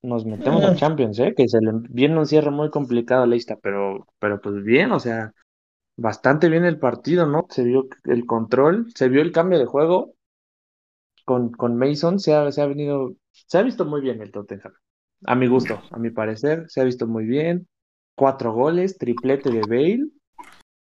nos 0.07 0.25
metemos 0.25 0.65
a 0.65 0.73
Mm. 0.73 0.77
Champions, 0.77 1.19
¿eh? 1.19 1.35
Que 1.37 1.49
se 1.49 1.61
le 1.61 1.73
viene 1.91 2.19
un 2.19 2.27
cierre 2.27 2.51
muy 2.51 2.71
complicado 2.71 3.25
al 3.25 3.31
Leicester, 3.31 3.59
pero, 3.63 4.07
pero 4.19 4.41
pues 4.41 4.63
bien, 4.63 4.93
o 4.93 5.01
sea, 5.01 5.33
bastante 5.97 6.49
bien 6.49 6.65
el 6.65 6.79
partido, 6.79 7.27
¿no? 7.27 7.47
Se 7.51 7.65
vio 7.65 7.89
el 8.05 8.25
control, 8.27 8.87
se 8.95 9.09
vio 9.09 9.21
el 9.23 9.33
cambio 9.33 9.59
de 9.59 9.67
juego 9.67 10.15
con, 11.25 11.51
con 11.51 11.77
Mason, 11.77 12.21
se 12.21 12.35
ha, 12.35 12.51
se 12.53 12.63
ha 12.63 12.67
venido, 12.67 13.15
se 13.33 13.59
ha 13.59 13.63
visto 13.63 13.85
muy 13.85 14.01
bien 14.01 14.23
el 14.23 14.31
Tottenham. 14.31 14.73
A 15.25 15.35
mi 15.35 15.49
gusto, 15.49 15.81
a 15.91 15.99
mi 15.99 16.11
parecer, 16.11 16.65
se 16.69 16.81
ha 16.81 16.85
visto 16.85 17.07
muy 17.07 17.25
bien. 17.25 17.67
Cuatro 18.17 18.53
goles, 18.53 18.97
triplete 18.97 19.51
de 19.51 19.63
Bale, 19.63 20.09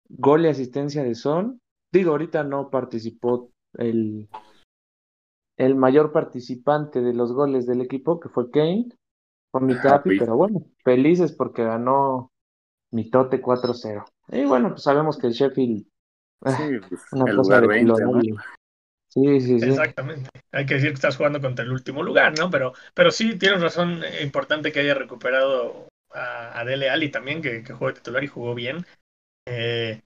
gol 0.09 0.45
y 0.45 0.49
asistencia 0.49 1.03
de 1.03 1.15
Son. 1.15 1.61
Digo, 1.93 2.13
ahorita 2.13 2.45
no 2.45 2.71
participó 2.71 3.51
el, 3.75 4.29
el 5.57 5.75
mayor 5.75 6.13
participante 6.13 7.01
de 7.01 7.15
los 7.15 7.33
goles 7.33 7.67
del 7.67 7.81
equipo, 7.81 8.21
que 8.21 8.29
fue 8.29 8.51
Kane, 8.51 8.89
con 9.51 9.67
mi 9.67 9.75
capi, 9.75 10.11
Happy. 10.11 10.19
pero 10.19 10.37
bueno, 10.37 10.63
felices 10.85 11.33
porque 11.33 11.65
ganó 11.65 12.33
mi 12.91 13.11
Tote 13.11 13.41
4-0. 13.41 14.05
Y 14.29 14.45
bueno, 14.45 14.71
pues 14.71 14.83
sabemos 14.83 15.19
que 15.19 15.29
el 15.29 15.33
Sheffield, 15.33 15.87
eh, 16.47 16.51
Sí, 16.57 16.89
pues, 16.89 17.03
una 17.13 17.31
el 17.31 17.37
cosa 17.37 17.61
lugar 17.61 17.63
de 17.63 17.69
20, 17.69 17.93
culo, 17.93 18.07
¿no? 18.07 18.13
¿no? 18.19 18.43
Sí, 19.09 19.41
sí, 19.41 19.59
sí. 19.59 19.69
Exactamente. 19.69 20.29
Hay 20.53 20.67
que 20.67 20.75
decir 20.75 20.91
que 20.91 20.97
estás 20.97 21.17
jugando 21.17 21.41
contra 21.41 21.65
el 21.65 21.73
último 21.73 22.03
lugar, 22.03 22.39
¿no? 22.39 22.51
Pero, 22.51 22.75
pero 22.95 23.11
sí, 23.11 23.39
tienes 23.39 23.63
razón, 23.63 24.03
eh, 24.05 24.23
importante 24.23 24.71
que 24.71 24.81
haya 24.81 24.95
recuperado 24.95 25.89
a, 26.13 26.61
a 26.61 26.65
Dele 26.65 26.91
Alli 26.91 27.11
también, 27.11 27.41
que, 27.41 27.63
que 27.63 27.73
jugó 27.73 27.89
de 27.89 27.95
titular 27.95 28.23
y 28.23 28.29
jugó 28.29 28.55
bien. 28.55 28.85
Eh, 29.47 30.03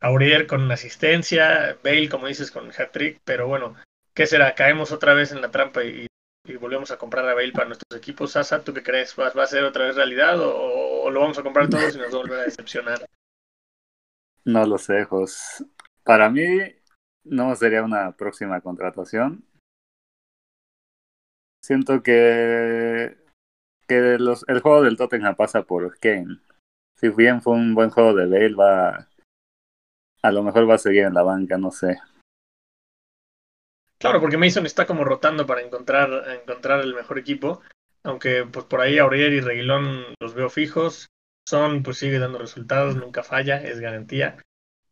Aurier 0.00 0.46
con 0.46 0.70
asistencia, 0.70 1.78
Bale, 1.82 2.10
como 2.10 2.26
dices, 2.26 2.50
con 2.50 2.70
hat-trick, 2.70 3.20
pero 3.24 3.48
bueno, 3.48 3.74
¿qué 4.12 4.26
será? 4.26 4.54
¿Caemos 4.54 4.92
otra 4.92 5.14
vez 5.14 5.32
en 5.32 5.40
la 5.40 5.50
trampa 5.50 5.82
y, 5.82 6.06
y 6.44 6.56
volvemos 6.56 6.90
a 6.90 6.98
comprar 6.98 7.26
a 7.28 7.34
Bale 7.34 7.52
para 7.52 7.66
nuestros 7.66 7.98
equipos? 7.98 8.32
Sasa, 8.32 8.62
¿tú 8.62 8.74
qué 8.74 8.82
crees? 8.82 9.14
¿Va, 9.18 9.28
a 9.28 9.46
ser 9.46 9.64
otra 9.64 9.86
vez 9.86 9.96
realidad 9.96 10.40
o, 10.40 11.02
o 11.02 11.10
lo 11.10 11.20
vamos 11.20 11.38
a 11.38 11.42
comprar 11.42 11.68
todos 11.68 11.94
y 11.94 11.98
nos 11.98 12.12
va 12.12 12.18
a 12.18 12.22
volver 12.22 12.40
a 12.40 12.44
decepcionar? 12.44 12.98
No 14.46 14.66
lo 14.66 14.76
sé, 14.76 15.04
Jos. 15.04 15.64
Para 16.02 16.28
mí 16.28 16.44
no 17.24 17.56
sería 17.56 17.82
una 17.82 18.12
próxima 18.12 18.60
contratación. 18.60 19.42
Siento 21.62 22.02
que, 22.02 23.16
que 23.88 24.18
los, 24.18 24.44
el 24.48 24.60
juego 24.60 24.82
del 24.82 24.98
Tottenham 24.98 25.34
pasa 25.34 25.62
por 25.62 25.98
Kane. 25.98 26.40
Si 27.00 27.08
bien 27.08 27.40
fue 27.40 27.54
un 27.54 27.74
buen 27.74 27.88
juego 27.88 28.12
de 28.12 28.26
Bale, 28.26 28.54
va, 28.54 29.08
a 30.22 30.30
lo 30.30 30.42
mejor 30.42 30.68
va 30.68 30.74
a 30.74 30.78
seguir 30.78 31.04
en 31.04 31.14
la 31.14 31.22
banca, 31.22 31.56
no 31.56 31.70
sé. 31.70 31.98
Claro, 34.04 34.20
porque 34.20 34.36
Mason 34.36 34.66
está 34.66 34.84
como 34.84 35.02
rotando 35.02 35.46
para 35.46 35.62
encontrar, 35.62 36.28
encontrar 36.38 36.80
el 36.80 36.94
mejor 36.94 37.18
equipo, 37.18 37.62
aunque 38.02 38.44
pues 38.44 38.66
por 38.66 38.82
ahí 38.82 38.98
Aurier 38.98 39.32
y 39.32 39.40
Reguilón 39.40 40.04
los 40.20 40.34
veo 40.34 40.50
fijos. 40.50 41.08
Son, 41.48 41.82
pues 41.82 41.96
sigue 41.96 42.18
dando 42.18 42.38
resultados, 42.38 42.96
nunca 42.96 43.22
falla, 43.22 43.62
es 43.62 43.80
garantía. 43.80 44.36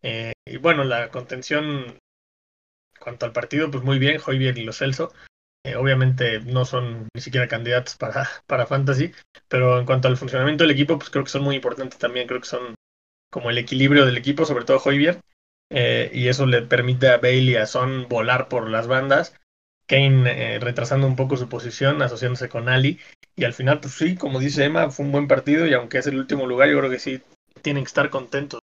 Eh, 0.00 0.32
y 0.46 0.56
bueno, 0.56 0.82
la 0.84 1.10
contención 1.10 1.64
en 1.64 1.98
cuanto 2.98 3.26
al 3.26 3.34
partido, 3.34 3.70
pues 3.70 3.84
muy 3.84 3.98
bien, 3.98 4.18
Hoybier 4.26 4.56
y 4.56 4.64
Lo 4.64 4.72
Celso. 4.72 5.12
Eh, 5.62 5.76
obviamente 5.76 6.40
no 6.40 6.64
son 6.64 7.06
ni 7.14 7.20
siquiera 7.20 7.48
candidatos 7.48 7.96
para, 7.96 8.26
para 8.46 8.64
Fantasy, 8.64 9.12
pero 9.46 9.78
en 9.78 9.84
cuanto 9.84 10.08
al 10.08 10.16
funcionamiento 10.16 10.64
del 10.64 10.70
equipo, 10.70 10.98
pues 10.98 11.10
creo 11.10 11.24
que 11.24 11.30
son 11.30 11.42
muy 11.42 11.56
importantes 11.56 11.98
también. 11.98 12.26
Creo 12.26 12.40
que 12.40 12.46
son 12.46 12.76
como 13.30 13.50
el 13.50 13.58
equilibrio 13.58 14.06
del 14.06 14.16
equipo, 14.16 14.46
sobre 14.46 14.64
todo 14.64 14.80
Hoybier. 14.82 15.20
Eh, 15.74 16.10
y 16.12 16.28
eso 16.28 16.44
le 16.44 16.60
permite 16.62 17.08
a 17.08 17.16
Bale 17.16 17.38
y 17.38 17.56
a 17.56 17.66
Son 17.66 18.06
volar 18.08 18.48
por 18.48 18.68
las 18.68 18.86
bandas. 18.86 19.34
Kane 19.86 20.54
eh, 20.54 20.58
retrasando 20.58 21.06
un 21.06 21.16
poco 21.16 21.36
su 21.36 21.48
posición, 21.48 22.02
asociándose 22.02 22.48
con 22.48 22.68
Ali. 22.68 23.00
Y 23.34 23.44
al 23.44 23.54
final, 23.54 23.80
pues 23.80 23.94
sí, 23.94 24.14
como 24.14 24.38
dice 24.38 24.64
Emma, 24.64 24.90
fue 24.90 25.06
un 25.06 25.12
buen 25.12 25.28
partido 25.28 25.66
y 25.66 25.72
aunque 25.72 25.98
es 25.98 26.06
el 26.06 26.18
último 26.18 26.46
lugar, 26.46 26.68
yo 26.68 26.78
creo 26.78 26.90
que 26.90 26.98
sí 26.98 27.22
tienen 27.62 27.84
que 27.84 27.88
estar 27.88 28.10
contentos. 28.10 28.60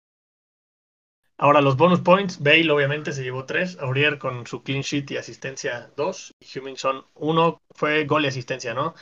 Ahora 1.38 1.60
los 1.60 1.76
bonus 1.76 2.00
points, 2.00 2.40
Bale 2.40 2.70
obviamente 2.70 3.12
se 3.12 3.24
llevó 3.24 3.46
3, 3.46 3.78
Aurier 3.80 4.18
con 4.18 4.46
su 4.46 4.62
clean 4.62 4.82
sheet 4.82 5.10
y 5.10 5.16
asistencia 5.16 5.90
2, 5.96 6.34
y 6.38 6.58
Hummingson 6.58 7.04
1 7.14 7.60
fue 7.72 8.04
gol 8.04 8.24
y 8.24 8.28
asistencia, 8.28 8.74
¿no? 8.74 8.94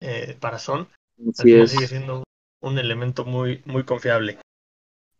Eh, 0.00 0.36
para 0.40 0.58
Son. 0.58 0.88
Así 1.38 1.68
sigue 1.68 1.86
siendo 1.86 2.24
un 2.60 2.78
elemento 2.78 3.24
muy, 3.24 3.62
muy 3.64 3.84
confiable. 3.84 4.38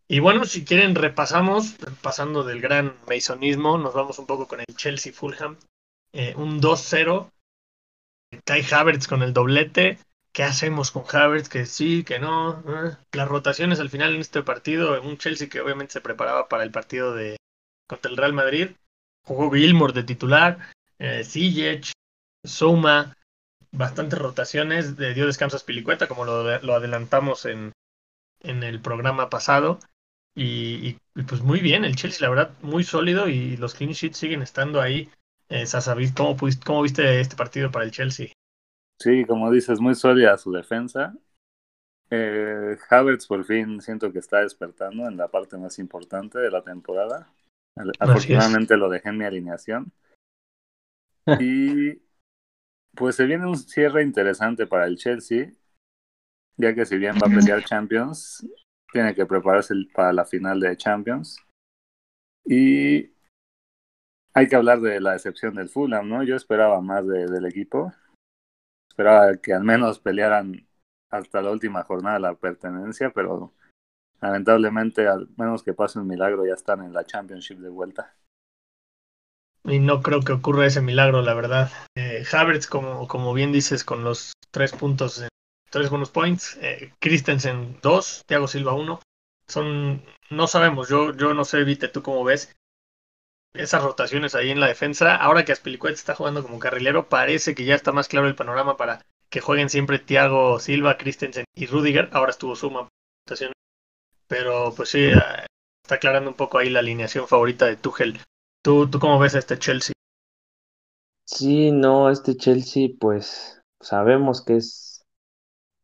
Y 0.07 0.19
bueno, 0.19 0.45
si 0.45 0.63
quieren 0.63 0.95
repasamos, 0.95 1.75
pasando 2.01 2.43
del 2.43 2.61
gran 2.61 2.95
masonismo, 3.07 3.77
nos 3.77 3.93
vamos 3.93 4.19
un 4.19 4.27
poco 4.27 4.47
con 4.47 4.59
el 4.59 4.75
Chelsea 4.75 5.11
Fulham. 5.11 5.57
Eh, 6.13 6.33
un 6.37 6.61
2-0. 6.61 7.29
Kai 8.43 8.63
Havertz 8.71 9.07
con 9.07 9.23
el 9.23 9.33
doblete. 9.33 9.97
¿Qué 10.31 10.43
hacemos 10.43 10.91
con 10.91 11.03
Havertz? 11.11 11.49
Que 11.49 11.65
sí, 11.65 12.03
que 12.03 12.19
no. 12.19 12.63
Eh, 12.67 12.95
Las 13.13 13.27
rotaciones 13.27 13.79
al 13.79 13.89
final 13.89 14.13
en 14.13 14.21
este 14.21 14.43
partido, 14.43 15.01
un 15.01 15.17
Chelsea 15.17 15.49
que 15.49 15.61
obviamente 15.61 15.93
se 15.93 16.01
preparaba 16.01 16.47
para 16.47 16.63
el 16.63 16.71
partido 16.71 17.13
de 17.13 17.37
contra 17.87 18.11
el 18.11 18.17
Real 18.17 18.33
Madrid. 18.33 18.71
Jugó 19.23 19.51
Gilmour 19.51 19.93
de 19.93 20.03
titular, 20.03 20.59
eh, 20.99 21.23
Ziyech, 21.23 21.91
Souma, 22.43 23.17
bastantes 23.71 24.19
rotaciones. 24.19 24.99
Le 24.99 25.13
dio 25.15 25.25
descanso 25.25 25.55
a 25.55 25.59
Spilicueta, 25.59 26.07
como 26.07 26.25
lo, 26.25 26.59
lo 26.59 26.75
adelantamos 26.75 27.45
en, 27.45 27.71
en 28.41 28.63
el 28.63 28.81
programa 28.81 29.29
pasado. 29.29 29.79
Y, 30.35 30.89
y- 30.89 30.97
y, 31.15 31.23
pues 31.23 31.41
muy 31.41 31.61
bien, 31.61 31.85
el 31.85 31.95
Chelsea, 31.95 32.27
la 32.27 32.29
verdad, 32.35 32.51
muy 32.61 32.83
sólido 32.83 33.29
y 33.29 33.55
los 33.57 33.73
clean 33.73 33.93
sheets 33.93 34.17
siguen 34.17 34.41
estando 34.41 34.81
ahí. 34.81 35.09
Eh, 35.49 35.63
¿cómo, 36.15 36.35
pudiste- 36.35 36.65
¿cómo 36.65 36.81
viste 36.81 37.19
este 37.19 37.35
partido 37.35 37.71
para 37.71 37.85
el 37.85 37.91
Chelsea? 37.91 38.27
Sí, 38.99 39.25
como 39.25 39.51
dices, 39.51 39.79
muy 39.79 39.95
sólida 39.95 40.37
su 40.37 40.51
defensa. 40.51 41.15
Eh, 42.09 42.77
Havertz 42.89 43.27
por 43.27 43.43
fin 43.45 43.81
siento 43.81 44.11
que 44.11 44.19
está 44.19 44.41
despertando 44.41 45.07
en 45.07 45.17
la 45.17 45.27
parte 45.27 45.57
más 45.57 45.79
importante 45.79 46.39
de 46.39 46.51
la 46.51 46.61
temporada. 46.63 47.29
Afortunadamente 47.99 48.77
lo 48.77 48.89
dejé 48.89 49.09
en 49.09 49.17
mi 49.17 49.25
alineación. 49.25 49.91
Y 51.39 52.01
pues 52.95 53.15
se 53.15 53.25
viene 53.25 53.47
un 53.47 53.57
cierre 53.57 54.03
interesante 54.03 54.67
para 54.67 54.85
el 54.85 54.97
Chelsea, 54.97 55.51
ya 56.57 56.73
que 56.73 56.85
si 56.85 56.97
bien 56.97 57.15
va 57.15 57.27
a 57.27 57.29
pelear 57.35 57.63
Champions, 57.63 58.45
tiene 58.95 59.13
que 59.13 59.25
prepararse 59.25 59.73
para 59.93 60.13
la 60.13 60.23
final 60.23 60.57
de 60.57 60.77
Champions. 60.77 61.37
Y 62.45 63.11
hay 64.33 64.47
que 64.47 64.55
hablar 64.55 64.79
de 64.79 65.01
la 65.01 65.11
decepción 65.11 65.53
del 65.55 65.67
Fulham, 65.67 66.07
¿no? 66.07 66.23
Yo 66.23 66.37
esperaba 66.37 66.79
más 66.79 67.05
de- 67.05 67.27
del 67.27 67.45
equipo. 67.45 67.91
Esperaba 68.87 69.35
que 69.35 69.51
al 69.51 69.65
menos 69.65 69.99
pelearan 69.99 70.65
hasta 71.11 71.41
la 71.41 71.51
última 71.51 71.83
jornada 71.83 72.19
la 72.19 72.35
pertenencia, 72.35 73.09
pero 73.09 73.53
lamentablemente, 74.21 75.05
al 75.09 75.27
menos 75.35 75.61
que 75.61 75.73
pase 75.73 75.99
un 75.99 76.07
milagro, 76.07 76.45
ya 76.45 76.53
están 76.53 76.81
en 76.81 76.93
la 76.93 77.03
Championship 77.03 77.57
de 77.57 77.69
vuelta. 77.69 78.15
Y 79.65 79.79
no 79.79 80.01
creo 80.01 80.21
que 80.21 80.31
ocurra 80.31 80.67
ese 80.67 80.81
milagro, 80.81 81.21
la 81.21 81.33
verdad. 81.33 81.69
Eh, 81.97 82.23
Havertz, 82.31 82.67
como, 82.67 83.09
como 83.09 83.33
bien 83.33 83.51
dices, 83.51 83.83
con 83.83 84.05
los 84.05 84.31
tres 84.51 84.71
puntos, 84.71 85.21
en- 85.21 85.27
tres 85.75 85.89
bonus 85.89 86.09
points. 86.09 86.57
Eh, 86.61 86.93
Christensen 86.99 87.77
dos, 87.81 88.23
Thiago 88.27 88.47
Silva 88.47 88.73
uno. 88.73 89.01
Son, 89.45 90.01
no 90.29 90.47
sabemos, 90.47 90.87
yo, 90.87 91.13
yo 91.13 91.33
no 91.33 91.43
sé, 91.43 91.65
Vite, 91.65 91.89
tú 91.89 92.01
cómo 92.01 92.23
ves 92.23 92.55
esas 93.53 93.83
rotaciones 93.83 94.35
ahí 94.35 94.51
en 94.51 94.61
la 94.61 94.67
defensa. 94.67 95.17
Ahora 95.17 95.43
que 95.43 95.51
Aspilicueta 95.51 95.95
está 95.95 96.15
jugando 96.15 96.43
como 96.43 96.59
carrilero, 96.59 97.09
parece 97.09 97.55
que 97.55 97.65
ya 97.65 97.75
está 97.75 97.91
más 97.91 98.07
claro 98.07 98.27
el 98.27 98.35
panorama 98.35 98.77
para 98.77 99.05
que 99.29 99.41
jueguen 99.41 99.69
siempre 99.69 99.99
Thiago 99.99 100.61
Silva, 100.61 100.97
Christensen 100.97 101.43
y 101.53 101.65
Rudiger. 101.65 102.09
Ahora 102.13 102.31
estuvo 102.31 102.55
Suma 102.55 102.87
rotación. 103.27 103.51
Pero 104.27 104.73
pues 104.73 104.89
sí, 104.89 105.03
eh, 105.03 105.45
está 105.83 105.95
aclarando 105.95 106.29
un 106.29 106.37
poco 106.37 106.57
ahí 106.57 106.69
la 106.69 106.79
alineación 106.79 107.27
favorita 107.27 107.65
de 107.65 107.75
Tuchel. 107.75 108.21
¿Tú, 108.63 108.89
tú 108.89 108.97
cómo 108.99 109.19
ves 109.19 109.35
a 109.35 109.39
este 109.39 109.59
Chelsea? 109.59 109.93
Sí, 111.25 111.71
no, 111.73 112.09
este 112.09 112.37
Chelsea, 112.37 112.91
pues 112.97 113.61
sabemos 113.81 114.41
que 114.41 114.55
es, 114.55 114.84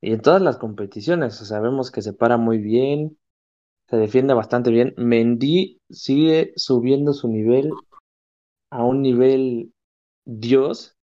y 0.01 0.13
en 0.13 0.22
todas 0.22 0.41
las 0.41 0.58
competiciones, 0.58 1.36
sabemos 1.36 1.91
que 1.91 2.01
se 2.01 2.13
para 2.13 2.38
muy 2.38 2.58
bien, 2.58 3.17
se 3.88 3.98
defiende 3.98 4.34
bastante 4.34 4.72
bien. 4.72 4.93
Mendy 4.98 5.79
sigue 5.89 6.53
subiendo 6.55 7.13
su 7.13 7.27
nivel 7.27 7.72
a 8.72 8.84
un 8.84 9.01
nivel 9.01 9.74
Dios. 10.25 10.98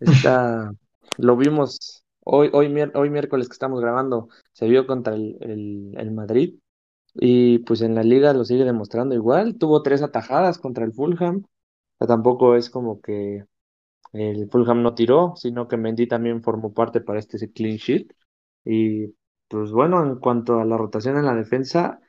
Está, 0.00 0.72
lo 1.18 1.36
vimos 1.36 2.04
hoy, 2.24 2.50
hoy, 2.52 2.74
hoy 2.94 3.10
miércoles 3.10 3.48
que 3.48 3.52
estamos 3.52 3.80
grabando, 3.80 4.28
se 4.52 4.66
vio 4.68 4.86
contra 4.86 5.14
el, 5.14 5.36
el, 5.40 5.94
el 5.96 6.10
Madrid 6.12 6.58
y 7.14 7.58
pues 7.60 7.80
en 7.82 7.94
la 7.94 8.02
liga 8.02 8.32
lo 8.32 8.44
sigue 8.44 8.64
demostrando 8.64 9.14
igual. 9.14 9.56
Tuvo 9.58 9.82
tres 9.82 10.02
atajadas 10.02 10.58
contra 10.58 10.84
el 10.84 10.92
Fulham. 10.92 11.44
O 11.44 11.98
sea, 11.98 12.06
tampoco 12.06 12.56
es 12.56 12.70
como 12.70 13.00
que 13.00 13.44
el 14.20 14.48
Fulham 14.50 14.82
no 14.82 14.94
tiró, 14.94 15.34
sino 15.36 15.68
que 15.68 15.76
Mendy 15.76 16.06
también 16.06 16.42
formó 16.42 16.72
parte 16.72 17.00
para 17.00 17.18
este 17.18 17.52
clean 17.52 17.76
sheet. 17.76 18.12
Y 18.64 19.14
pues 19.48 19.70
bueno, 19.70 20.02
en 20.04 20.16
cuanto 20.16 20.60
a 20.60 20.64
la 20.64 20.76
rotación 20.76 21.16
en 21.16 21.26
la 21.26 21.34
defensa, 21.34 22.00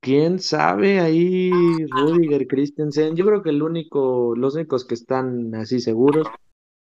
quién 0.00 0.38
sabe 0.38 1.00
ahí 1.00 1.50
Rudiger, 1.86 2.46
Christensen. 2.46 3.16
Yo 3.16 3.24
creo 3.26 3.42
que 3.42 3.50
el 3.50 3.62
único, 3.62 4.34
los 4.36 4.54
únicos 4.54 4.84
que 4.84 4.94
están 4.94 5.54
así 5.54 5.80
seguros 5.80 6.28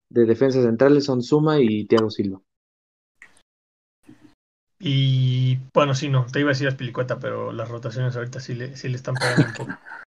de 0.08 0.24
defensas 0.24 0.64
centrales 0.64 1.04
son 1.04 1.22
Suma 1.22 1.60
y 1.60 1.86
Thiago 1.86 2.10
Silva. 2.10 2.40
Y 4.78 5.58
bueno, 5.72 5.94
sí, 5.94 6.08
no, 6.08 6.26
te 6.26 6.40
iba 6.40 6.50
a 6.50 6.52
decir 6.52 6.68
Aspilicueta, 6.68 7.18
pero 7.18 7.52
las 7.52 7.68
rotaciones 7.68 8.14
ahorita 8.14 8.40
sí 8.40 8.54
le, 8.54 8.76
sí 8.76 8.88
le 8.88 8.96
están 8.96 9.14
pegando 9.14 9.46
un 9.46 9.54
poco. 9.54 9.72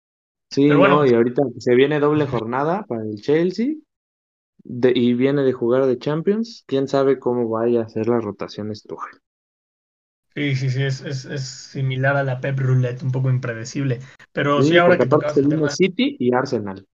Sí, 0.50 0.62
Pero 0.66 0.78
bueno. 0.80 0.98
no, 0.98 1.06
y 1.06 1.14
ahorita 1.14 1.42
se 1.58 1.74
viene 1.76 2.00
doble 2.00 2.26
jornada 2.26 2.84
para 2.86 3.02
el 3.02 3.20
Chelsea 3.22 3.74
de- 4.64 4.92
y 4.96 5.14
viene 5.14 5.42
de 5.44 5.52
jugar 5.54 5.86
de 5.86 5.98
Champions. 5.98 6.64
Quién 6.68 6.88
sabe 6.88 7.18
cómo 7.20 7.48
vaya 7.50 7.82
a 7.82 7.88
ser 7.90 8.08
las 8.08 8.24
rotaciones 8.24 8.82
Tuchel. 8.84 9.20
Sí, 10.34 10.54
sí, 10.54 10.70
sí, 10.70 10.82
es, 10.84 11.00
es, 11.00 11.24
es 11.24 11.42
similar 11.46 12.16
a 12.16 12.22
la 12.22 12.40
Pep 12.40 12.58
Roulette, 12.60 13.02
un 13.02 13.10
poco 13.10 13.30
impredecible. 13.30 14.00
Pero 14.32 14.62
sí, 14.62 14.76
Sí, 14.76 14.76
ahora 14.76 14.98
que 14.98 15.06
tocabas 15.06 15.38
el 15.38 15.48
tema, 15.48 15.68
City 15.70 16.16
y 16.18 16.34
Arsenal. 16.34 16.86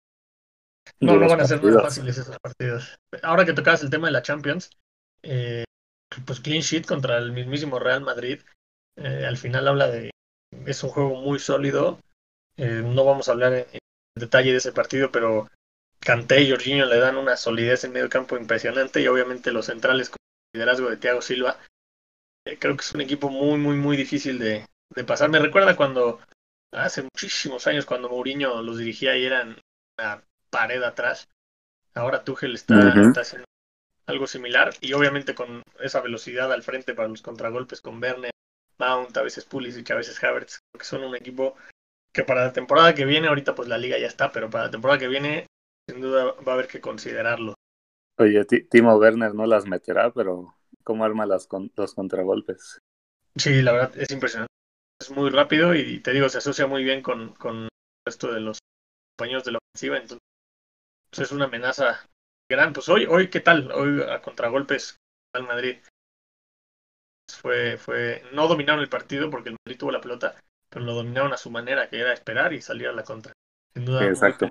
no, 0.99 1.17
no 1.17 1.27
van 1.27 1.41
a 1.41 1.45
ser 1.45 1.59
partidos. 1.59 1.81
fáciles 1.81 2.17
esos 2.17 2.37
partidos. 2.39 2.97
Ahora 3.23 3.45
que 3.45 3.53
tocabas 3.53 3.83
el 3.83 3.89
tema 3.89 4.07
de 4.07 4.13
la 4.13 4.21
Champions, 4.21 4.69
eh, 5.23 5.63
pues 6.25 6.39
clean 6.39 6.61
sheet 6.61 6.85
contra 6.85 7.17
el 7.17 7.31
mismísimo 7.31 7.79
Real 7.79 8.01
Madrid, 8.01 8.41
eh, 8.97 9.25
al 9.27 9.37
final 9.37 9.67
habla 9.67 9.87
de, 9.87 10.11
es 10.65 10.83
un 10.83 10.89
juego 10.91 11.15
muy 11.21 11.39
sólido. 11.39 11.99
Eh, 12.61 12.83
no 12.85 13.03
vamos 13.03 13.27
a 13.27 13.31
hablar 13.31 13.53
en, 13.53 13.65
en 13.73 13.79
detalle 14.15 14.51
de 14.51 14.57
ese 14.57 14.71
partido, 14.71 15.11
pero 15.11 15.49
Kanté 15.99 16.41
y 16.41 16.51
Jorginho 16.51 16.85
le 16.85 16.99
dan 16.99 17.17
una 17.17 17.35
solidez 17.35 17.83
en 17.83 17.91
medio 17.91 18.07
campo 18.07 18.37
impresionante 18.37 19.01
y 19.01 19.07
obviamente 19.07 19.51
los 19.51 19.65
centrales 19.65 20.11
con 20.11 20.17
el 20.53 20.59
liderazgo 20.59 20.87
de 20.87 20.97
Thiago 20.97 21.23
Silva. 21.23 21.57
eh, 22.45 22.59
creo 22.59 22.75
que 22.75 22.81
es 22.81 22.93
un 22.93 23.01
equipo 23.01 23.29
muy, 23.31 23.57
muy, 23.57 23.75
muy 23.75 23.97
difícil 23.97 24.37
de, 24.37 24.67
de 24.95 25.03
pasar. 25.03 25.29
Me 25.31 25.39
recuerda 25.39 25.75
cuando 25.75 26.19
hace 26.71 27.01
muchísimos 27.01 27.65
años 27.65 27.87
cuando 27.87 28.09
Mourinho 28.09 28.61
los 28.61 28.77
dirigía 28.77 29.17
y 29.17 29.25
eran 29.25 29.57
una 29.97 30.23
pared 30.51 30.83
atrás. 30.83 31.29
Ahora 31.95 32.23
Tuchel 32.23 32.53
está, 32.53 32.75
haciendo 33.19 33.45
algo 34.05 34.27
similar 34.27 34.71
y 34.81 34.93
obviamente 34.93 35.33
con 35.33 35.63
esa 35.79 35.99
velocidad 36.01 36.53
al 36.53 36.61
frente 36.61 36.93
para 36.93 37.07
los 37.07 37.23
contragolpes 37.23 37.81
con 37.81 38.01
Werner, 38.01 38.31
Mount, 38.77 39.17
a 39.17 39.23
veces 39.23 39.45
Pulisic, 39.45 39.89
a 39.91 39.95
veces 39.95 40.23
Havertz, 40.23 40.59
creo 40.71 40.79
que 40.79 40.85
son 40.85 41.03
un 41.03 41.15
equipo 41.15 41.55
que 42.13 42.23
para 42.23 42.45
la 42.45 42.53
temporada 42.53 42.93
que 42.95 43.05
viene, 43.05 43.27
ahorita 43.27 43.55
pues 43.55 43.67
la 43.67 43.77
liga 43.77 43.97
ya 43.97 44.07
está, 44.07 44.31
pero 44.31 44.49
para 44.49 44.65
la 44.65 44.71
temporada 44.71 44.99
que 44.99 45.07
viene 45.07 45.47
sin 45.89 46.01
duda 46.01 46.33
va 46.47 46.51
a 46.53 46.55
haber 46.55 46.67
que 46.67 46.81
considerarlo. 46.81 47.55
Oye, 48.17 48.45
Ti- 48.45 48.63
Timo 48.69 48.95
Werner 48.95 49.35
no 49.35 49.45
las 49.45 49.65
meterá, 49.65 50.11
pero 50.13 50.55
¿cómo 50.85 51.03
arma 51.03 51.25
las 51.25 51.45
con- 51.45 51.73
los 51.75 51.93
contragolpes? 51.93 52.79
Sí, 53.35 53.61
la 53.61 53.71
verdad 53.71 53.97
es 53.97 54.11
impresionante. 54.11 54.51
Es 55.01 55.11
muy 55.11 55.29
rápido 55.29 55.75
y 55.75 55.99
te 56.01 56.11
digo, 56.13 56.29
se 56.29 56.39
asocia 56.39 56.67
muy 56.67 56.83
bien 56.83 57.01
con, 57.01 57.33
con 57.35 57.63
el 57.63 57.69
resto 58.05 58.31
de 58.33 58.41
los 58.41 58.59
compañeros 59.17 59.45
de 59.45 59.53
la 59.53 59.59
ofensiva, 59.59 59.97
entonces 59.97 60.19
pues, 61.11 61.27
es 61.27 61.31
una 61.33 61.45
amenaza 61.45 62.07
gran. 62.49 62.73
Pues 62.73 62.89
hoy, 62.89 63.05
hoy 63.09 63.29
¿qué 63.29 63.39
tal? 63.41 63.71
Hoy 63.71 64.03
a 64.03 64.21
contragolpes 64.21 64.97
al 65.35 65.43
Madrid. 65.43 65.77
Fue, 67.41 67.77
fue, 67.77 68.23
no 68.33 68.47
dominaron 68.47 68.81
el 68.83 68.89
partido 68.89 69.29
porque 69.29 69.49
el 69.49 69.55
Madrid 69.65 69.79
tuvo 69.79 69.91
la 69.91 70.01
pelota, 70.01 70.35
pero 70.71 70.85
lo 70.85 70.93
dominaron 70.95 71.33
a 71.33 71.37
su 71.37 71.51
manera, 71.51 71.89
que 71.89 71.99
era 71.99 72.13
esperar 72.13 72.53
y 72.53 72.61
salir 72.61 72.87
a 72.87 72.93
la 72.93 73.03
contra. 73.03 73.33
Sin 73.73 73.85
duda, 73.85 74.07
Exacto. 74.07 74.49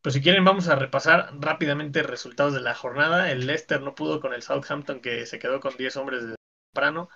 Pues 0.00 0.14
si 0.14 0.22
quieren 0.22 0.44
vamos 0.44 0.68
a 0.68 0.76
repasar 0.76 1.30
rápidamente 1.40 2.02
resultados 2.02 2.54
de 2.54 2.60
la 2.60 2.74
jornada. 2.74 3.30
El 3.30 3.46
Leicester 3.46 3.82
no 3.82 3.94
pudo 3.94 4.20
con 4.20 4.32
el 4.32 4.42
Southampton 4.42 5.00
que 5.00 5.26
se 5.26 5.38
quedó 5.38 5.60
con 5.60 5.76
10 5.76 5.96
hombres 5.96 6.26
de 6.26 6.36
temprano. 6.72 7.10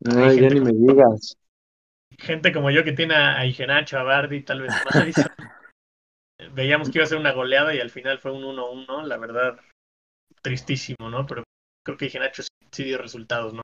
No, 0.00 0.32
ya 0.32 0.48
ni 0.50 0.60
me 0.60 0.70
como- 0.72 0.92
digas. 0.92 1.34
Gente 2.18 2.52
como 2.52 2.70
yo 2.70 2.84
que 2.84 2.92
tiene 2.92 3.14
a 3.14 3.44
Igenacho, 3.46 3.98
a 3.98 4.02
Bardi, 4.02 4.42
tal 4.42 4.60
vez 4.60 4.72
Madison. 4.92 5.32
Veíamos 6.52 6.90
que 6.90 6.98
iba 6.98 7.04
a 7.04 7.08
ser 7.08 7.18
una 7.18 7.32
goleada 7.32 7.74
y 7.74 7.80
al 7.80 7.90
final 7.90 8.18
fue 8.18 8.32
un 8.32 8.44
1-1, 8.44 9.02
la 9.02 9.16
verdad 9.16 9.58
tristísimo, 10.42 11.08
¿no? 11.10 11.26
Pero 11.26 11.44
creo 11.84 11.96
que 11.96 12.06
Igenacho 12.06 12.42
sí, 12.42 12.48
sí 12.70 12.84
dio 12.84 12.98
resultados, 12.98 13.54
¿no? 13.54 13.62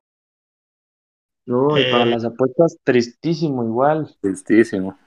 No, 1.46 1.78
y 1.78 1.90
para 1.90 2.04
Eh, 2.04 2.06
las 2.06 2.24
apuestas, 2.24 2.76
tristísimo 2.82 3.64
igual. 3.64 4.14
Tristísimo. 4.20 4.98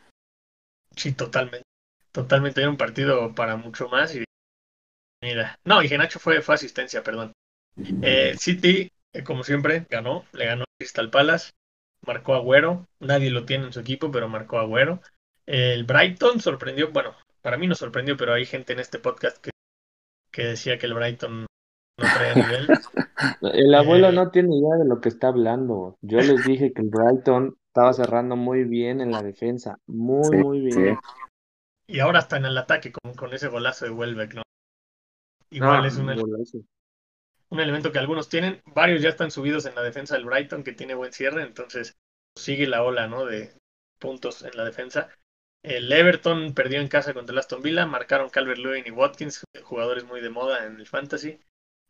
Sí, 0.96 1.14
totalmente. 1.14 1.64
Totalmente. 2.12 2.62
Era 2.62 2.70
un 2.70 2.78
partido 2.78 3.34
para 3.36 3.56
mucho 3.56 3.88
más 3.90 4.16
y 4.16 4.24
mira. 5.24 5.60
No, 5.66 5.84
Igenacho 5.84 6.20
fue, 6.20 6.42
fue 6.42 6.56
asistencia, 6.56 7.04
perdón. 7.04 7.34
Eh, 8.02 8.36
City, 8.38 8.92
eh, 9.14 9.24
como 9.24 9.44
siempre, 9.44 9.86
ganó. 9.90 10.26
Le 10.34 10.46
ganó 10.46 10.66
Crystal 10.78 11.10
Palace. 11.10 11.52
Marcó 12.06 12.34
Agüero. 12.36 12.88
Nadie 13.00 13.30
lo 13.30 13.46
tiene 13.46 13.66
en 13.66 13.74
su 13.74 13.82
equipo, 13.82 14.12
pero 14.12 14.30
marcó 14.30 14.60
Agüero. 14.60 15.02
El 15.46 15.84
Brighton 15.84 16.40
sorprendió. 16.40 16.92
Bueno, 16.92 17.16
para 17.42 17.58
mí 17.58 17.68
no 17.68 17.76
sorprendió, 17.76 18.16
pero 18.16 18.34
hay 18.34 18.46
gente 18.46 18.74
en 18.74 18.80
este 18.80 19.00
podcast 19.00 19.38
que, 19.38 19.52
que 20.32 20.44
decía 20.44 20.78
que 20.78 20.86
el 20.86 20.94
Brighton 20.94 21.46
no 22.00 22.10
trae 22.10 22.36
nivel. 22.36 22.72
El 23.42 23.74
abuelo 23.76 24.12
Eh, 24.12 24.14
no 24.14 24.32
tiene 24.32 24.56
idea 24.56 24.76
de 24.78 24.86
lo 24.86 25.02
que 25.02 25.10
está 25.10 25.28
hablando. 25.28 25.98
Yo 26.02 26.22
les 26.22 26.44
dije 26.44 26.74
que 26.74 26.82
el 26.82 26.90
Brighton 26.90 27.58
estaba 27.68 27.94
cerrando 27.94 28.36
muy 28.36 28.64
bien 28.64 29.02
en 29.02 29.12
la 29.12 29.22
defensa. 29.24 29.78
Muy, 29.88 30.30
Sí, 30.30 30.38
muy 30.38 30.62
sí. 30.70 30.82
bien. 30.82 30.98
Y 31.88 32.00
ahora 32.00 32.20
está 32.20 32.38
en 32.38 32.46
el 32.46 32.58
ataque 32.58 32.92
con, 32.92 33.14
con 33.14 33.34
ese 33.34 33.48
golazo 33.48 33.86
de 33.86 33.92
Welbeck, 33.92 34.36
¿no? 34.36 34.44
Igual 35.50 35.86
es 35.86 35.98
un, 35.98 36.10
un 37.50 37.60
elemento 37.60 37.92
que 37.92 38.00
algunos 38.00 38.30
tienen. 38.30 38.62
Varios 38.66 39.02
ya 39.02 39.10
están 39.10 39.32
subidos 39.32 39.66
en 39.66 39.76
la 39.76 39.82
defensa 39.82 40.16
del 40.16 40.26
Brighton, 40.26 40.64
que 40.64 40.74
tiene 40.74 40.94
buen 40.94 41.12
cierre, 41.14 41.44
entonces 41.44 41.98
sigue 42.38 42.68
la 42.68 42.84
ola, 42.84 43.08
¿no? 43.08 43.26
De 43.26 43.52
puntos 44.00 44.44
en 44.44 44.56
la 44.56 44.66
defensa. 44.66 45.10
El 45.64 45.92
Everton 45.92 46.54
perdió 46.54 46.80
en 46.80 46.88
casa 46.88 47.14
contra 47.14 47.34
el 47.34 47.40
Aston 47.40 47.62
Villa, 47.62 47.86
marcaron 47.86 48.30
Calvert-Lewin 48.30 48.88
y 48.88 48.92
Watkins, 48.92 49.44
jugadores 49.64 50.06
muy 50.06 50.22
de 50.22 50.30
moda 50.30 50.66
en 50.66 50.80
el 50.80 50.88
fantasy. 50.88 51.40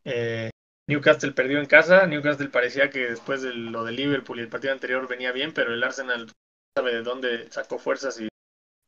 Eh, 0.05 0.49
Newcastle 0.87 1.31
perdió 1.33 1.59
en 1.59 1.65
casa. 1.65 2.05
Newcastle 2.07 2.49
parecía 2.49 2.89
que 2.89 3.09
después 3.09 3.41
de 3.41 3.53
lo 3.53 3.83
de 3.83 3.91
Liverpool 3.91 4.39
y 4.39 4.43
el 4.43 4.49
partido 4.49 4.73
anterior 4.73 5.07
venía 5.07 5.31
bien, 5.31 5.53
pero 5.53 5.73
el 5.73 5.83
Arsenal 5.83 6.31
sabe 6.75 6.93
de 6.93 7.03
dónde 7.03 7.51
sacó 7.51 7.79
fuerzas 7.79 8.19
y, 8.19 8.27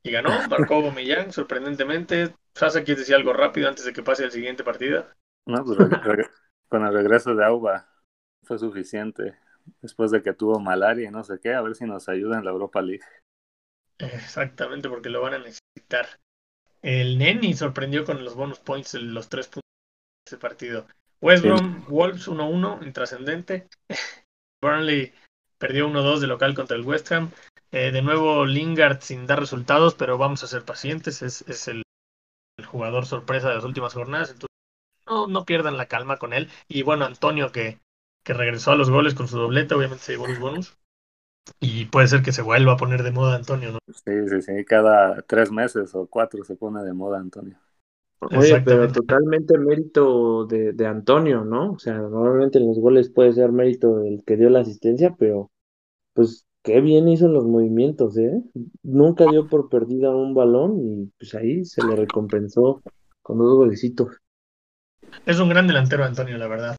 y 0.04 0.12
ganó. 0.12 0.44
Marcó 0.50 0.76
Aubameyang, 0.76 1.34
sorprendentemente. 1.34 2.36
Sasa, 2.56 2.84
¿quieres 2.84 3.00
decir 3.02 3.16
algo 3.16 3.34
rápido 3.34 3.70
antes 3.70 3.86
de 3.86 3.94
que 3.94 4.04
pase 4.04 4.26
al 4.26 4.32
siguiente 4.32 4.64
partido? 4.64 5.08
No, 5.46 5.64
pues 5.66 5.78
con 6.70 6.86
el 6.86 6.94
regreso 6.94 7.36
de 7.36 7.46
Auba 7.46 7.88
fue 8.44 8.58
suficiente. 8.60 9.38
Después 9.82 10.12
de 10.12 10.22
que 10.24 10.34
tuvo 10.34 10.60
malaria 10.60 11.08
y 11.10 11.12
no 11.12 11.24
sé 11.24 11.40
qué, 11.42 11.54
a 11.54 11.62
ver 11.62 11.76
si 11.76 11.86
nos 11.86 12.10
ayuda 12.10 12.38
en 12.40 12.46
la 12.46 12.52
Europa 12.52 12.82
League. 12.82 13.04
Exactamente, 14.00 14.90
porque 14.90 15.10
lo 15.10 15.22
van 15.22 15.36
a 15.36 15.38
necesitar. 15.40 16.08
El 16.82 17.18
Neni 17.20 17.54
sorprendió 17.56 18.06
con 18.06 18.24
los 18.26 18.36
bonus 18.36 18.60
points, 18.60 18.96
el- 18.96 19.14
los 19.14 19.30
tres 19.30 19.48
puntos 19.48 19.64
de 20.26 20.30
ese 20.36 20.38
partido. 20.40 20.88
West. 21.22 21.44
Brom, 21.44 21.86
Wolves 21.88 22.28
1-1, 22.28 22.80
intrascendente. 22.84 23.70
Burnley 24.62 25.14
perdió 25.58 25.88
1-2 25.88 26.22
de 26.22 26.28
local 26.28 26.54
contra 26.56 26.78
el 26.78 26.86
West 26.86 27.12
Ham. 27.12 27.32
Eh, 27.72 27.92
de 27.92 28.02
nuevo 28.02 28.46
Lingard 28.46 29.02
sin 29.02 29.28
dar 29.28 29.40
resultados, 29.40 29.96
pero 29.96 30.18
vamos 30.18 30.44
a 30.44 30.48
ser 30.48 30.66
pacientes. 30.66 31.22
Es, 31.22 31.44
es 31.48 31.68
el, 31.68 31.84
el 32.58 32.66
jugador 32.66 33.06
sorpresa 33.06 33.50
de 33.50 33.56
las 33.56 33.66
últimas 33.66 33.94
jornadas. 33.94 34.32
Entonces, 34.32 34.56
no, 35.08 35.28
no 35.28 35.46
pierdan 35.46 35.78
la 35.78 35.88
calma 35.88 36.18
con 36.18 36.34
él. 36.34 36.50
Y 36.68 36.84
bueno, 36.84 37.06
Antonio 37.06 37.52
que, 37.52 37.80
que 38.24 38.34
regresó 38.34 38.72
a 38.72 38.76
los 38.76 38.90
goles 38.90 39.16
con 39.16 39.28
su 39.28 39.38
doblete, 39.38 39.76
obviamente 39.76 40.04
se 40.06 40.14
llevó 40.14 40.28
los 40.28 40.40
bonus. 40.40 40.78
Y 41.60 41.86
puede 41.86 42.08
ser 42.08 42.22
que 42.22 42.32
se 42.32 42.42
vuelva 42.44 42.74
a 42.74 42.78
poner 42.78 43.04
de 43.04 43.12
moda 43.12 43.36
Antonio, 43.36 43.72
¿no? 43.72 43.80
Sí, 43.88 44.30
sí, 44.30 44.42
sí. 44.42 44.66
Cada 44.66 45.22
tres 45.24 45.52
meses 45.52 45.94
o 45.96 46.08
cuatro 46.08 46.44
se 46.44 46.56
pone 46.56 46.84
de 46.84 46.94
moda, 46.94 47.20
Antonio. 47.20 47.58
Oye, 48.22 48.62
pero 48.62 48.88
totalmente 48.92 49.58
mérito 49.58 50.46
de, 50.46 50.74
de 50.74 50.86
Antonio, 50.86 51.44
¿no? 51.44 51.72
O 51.72 51.80
sea, 51.80 51.98
normalmente 51.98 52.60
en 52.60 52.68
los 52.68 52.78
goles 52.78 53.10
puede 53.10 53.34
ser 53.34 53.52
mérito 53.52 53.98
del 53.98 54.24
que 54.24 54.38
dio 54.38 54.50
la 54.50 54.60
asistencia, 54.60 55.16
pero 55.18 55.50
pues 56.14 56.46
qué 56.64 56.82
bien 56.82 57.08
hizo 57.08 57.28
los 57.28 57.46
movimientos, 57.46 58.16
¿eh? 58.18 58.44
Nunca 58.84 59.26
dio 59.26 59.48
por 59.48 59.70
perdida 59.70 60.16
un 60.16 60.36
balón 60.36 60.80
y 60.80 61.12
pues 61.18 61.34
ahí 61.34 61.66
se 61.66 61.84
le 61.84 61.96
recompensó 61.96 62.82
con 63.24 63.40
dos 63.40 63.56
golecitos. 63.56 64.18
Es 65.26 65.40
un 65.40 65.50
gran 65.50 65.66
delantero, 65.66 66.04
Antonio, 66.04 66.38
la 66.38 66.48
verdad. 66.48 66.78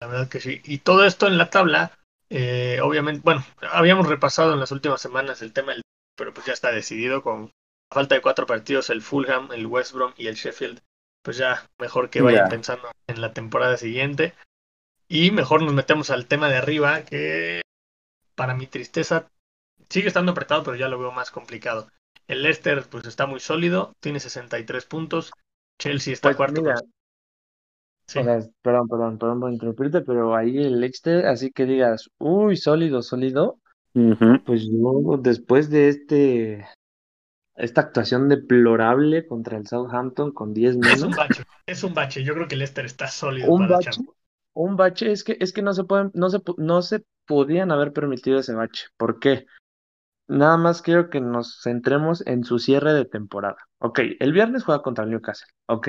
La 0.00 0.06
verdad 0.06 0.28
que 0.28 0.40
sí. 0.40 0.60
Y 0.64 0.78
todo 0.78 1.04
esto 1.04 1.26
en 1.26 1.36
la 1.36 1.50
tabla, 1.50 1.92
eh, 2.30 2.80
obviamente, 2.82 3.20
bueno, 3.22 3.44
habíamos 3.72 4.08
repasado 4.08 4.54
en 4.54 4.60
las 4.60 4.72
últimas 4.72 5.00
semanas 5.00 5.42
el 5.42 5.52
tema, 5.52 5.72
del, 5.72 5.82
pero 6.16 6.32
pues 6.32 6.46
ya 6.46 6.54
está 6.54 6.72
decidido 6.72 7.22
con 7.22 7.50
a 7.92 7.94
falta 7.94 8.14
de 8.14 8.22
cuatro 8.22 8.46
partidos, 8.46 8.90
el 8.90 9.02
Fulham, 9.02 9.50
el 9.52 9.66
West 9.66 9.92
Brom 9.92 10.12
y 10.16 10.26
el 10.26 10.34
Sheffield. 10.34 10.80
Pues 11.22 11.36
ya 11.36 11.68
mejor 11.78 12.10
que 12.10 12.22
vayan 12.22 12.46
Ya. 12.46 12.48
pensando 12.48 12.88
en 13.06 13.20
la 13.20 13.32
temporada 13.32 13.76
siguiente. 13.76 14.34
Y 15.08 15.30
mejor 15.30 15.62
nos 15.62 15.74
metemos 15.74 16.10
al 16.10 16.26
tema 16.26 16.48
de 16.48 16.56
arriba, 16.56 17.02
que 17.04 17.60
para 18.34 18.54
mi 18.54 18.66
tristeza 18.66 19.28
sigue 19.90 20.08
estando 20.08 20.32
apretado, 20.32 20.62
pero 20.64 20.76
ya 20.76 20.88
lo 20.88 20.98
veo 20.98 21.12
más 21.12 21.30
complicado. 21.30 21.88
El 22.26 22.42
Leicester 22.42 22.84
pues 22.90 23.06
está 23.06 23.26
muy 23.26 23.40
sólido, 23.40 23.92
tiene 24.00 24.20
63 24.20 24.86
puntos. 24.86 25.30
Chelsea 25.78 26.14
está 26.14 26.28
Pues 26.30 26.36
cuarto. 26.38 26.62
mira, 26.62 26.74
con- 26.76 26.90
Sí. 28.06 28.18
o 28.18 28.24
sea, 28.24 28.40
perdón, 28.62 28.88
perdón, 28.88 29.18
perdón 29.18 29.40
por 29.40 29.52
interrumpirte, 29.52 30.00
pero 30.00 30.34
ahí 30.34 30.56
el 30.58 30.80
Leicester, 30.80 31.26
así 31.26 31.50
que 31.52 31.66
digas, 31.66 32.08
uy, 32.18 32.56
sólido, 32.56 33.02
sólido, 33.02 33.58
pues 34.46 34.62
yo 34.64 35.18
después 35.20 35.68
de 35.70 35.88
este, 35.88 36.66
esta 37.56 37.82
actuación 37.82 38.28
deplorable 38.28 39.26
contra 39.26 39.56
el 39.58 39.66
Southampton 39.66 40.32
con 40.32 40.54
10 40.54 40.76
Es 40.82 41.02
un 41.02 41.10
menos, 41.10 41.14
bache, 41.14 41.44
es 41.66 41.84
un 41.84 41.94
bache. 41.94 42.24
Yo 42.24 42.34
creo 42.34 42.48
que 42.48 42.56
Leicester 42.56 42.84
está 42.84 43.08
sólido 43.08 43.52
un 43.52 43.58
para 43.58 43.72
bache, 43.72 43.90
Champions. 43.90 44.16
un 44.54 44.76
bache, 44.76 45.12
es 45.12 45.24
que, 45.24 45.36
es 45.40 45.52
que 45.52 45.62
no 45.62 45.72
se 45.74 45.84
pueden, 45.84 46.10
no 46.14 46.30
se, 46.30 46.40
no 46.56 46.82
se 46.82 47.04
podían 47.26 47.72
haber 47.72 47.92
permitido 47.92 48.38
ese 48.38 48.54
bache. 48.54 48.86
¿Por 48.96 49.18
qué? 49.18 49.46
Nada 50.28 50.56
más 50.56 50.82
quiero 50.82 51.10
que 51.10 51.20
nos 51.20 51.60
centremos 51.62 52.26
en 52.26 52.44
su 52.44 52.58
cierre 52.58 52.94
de 52.94 53.04
temporada. 53.04 53.58
Ok, 53.78 54.00
el 54.18 54.32
viernes 54.32 54.64
juega 54.64 54.82
contra 54.82 55.04
el 55.04 55.10
Newcastle. 55.10 55.48
Ok, 55.66 55.88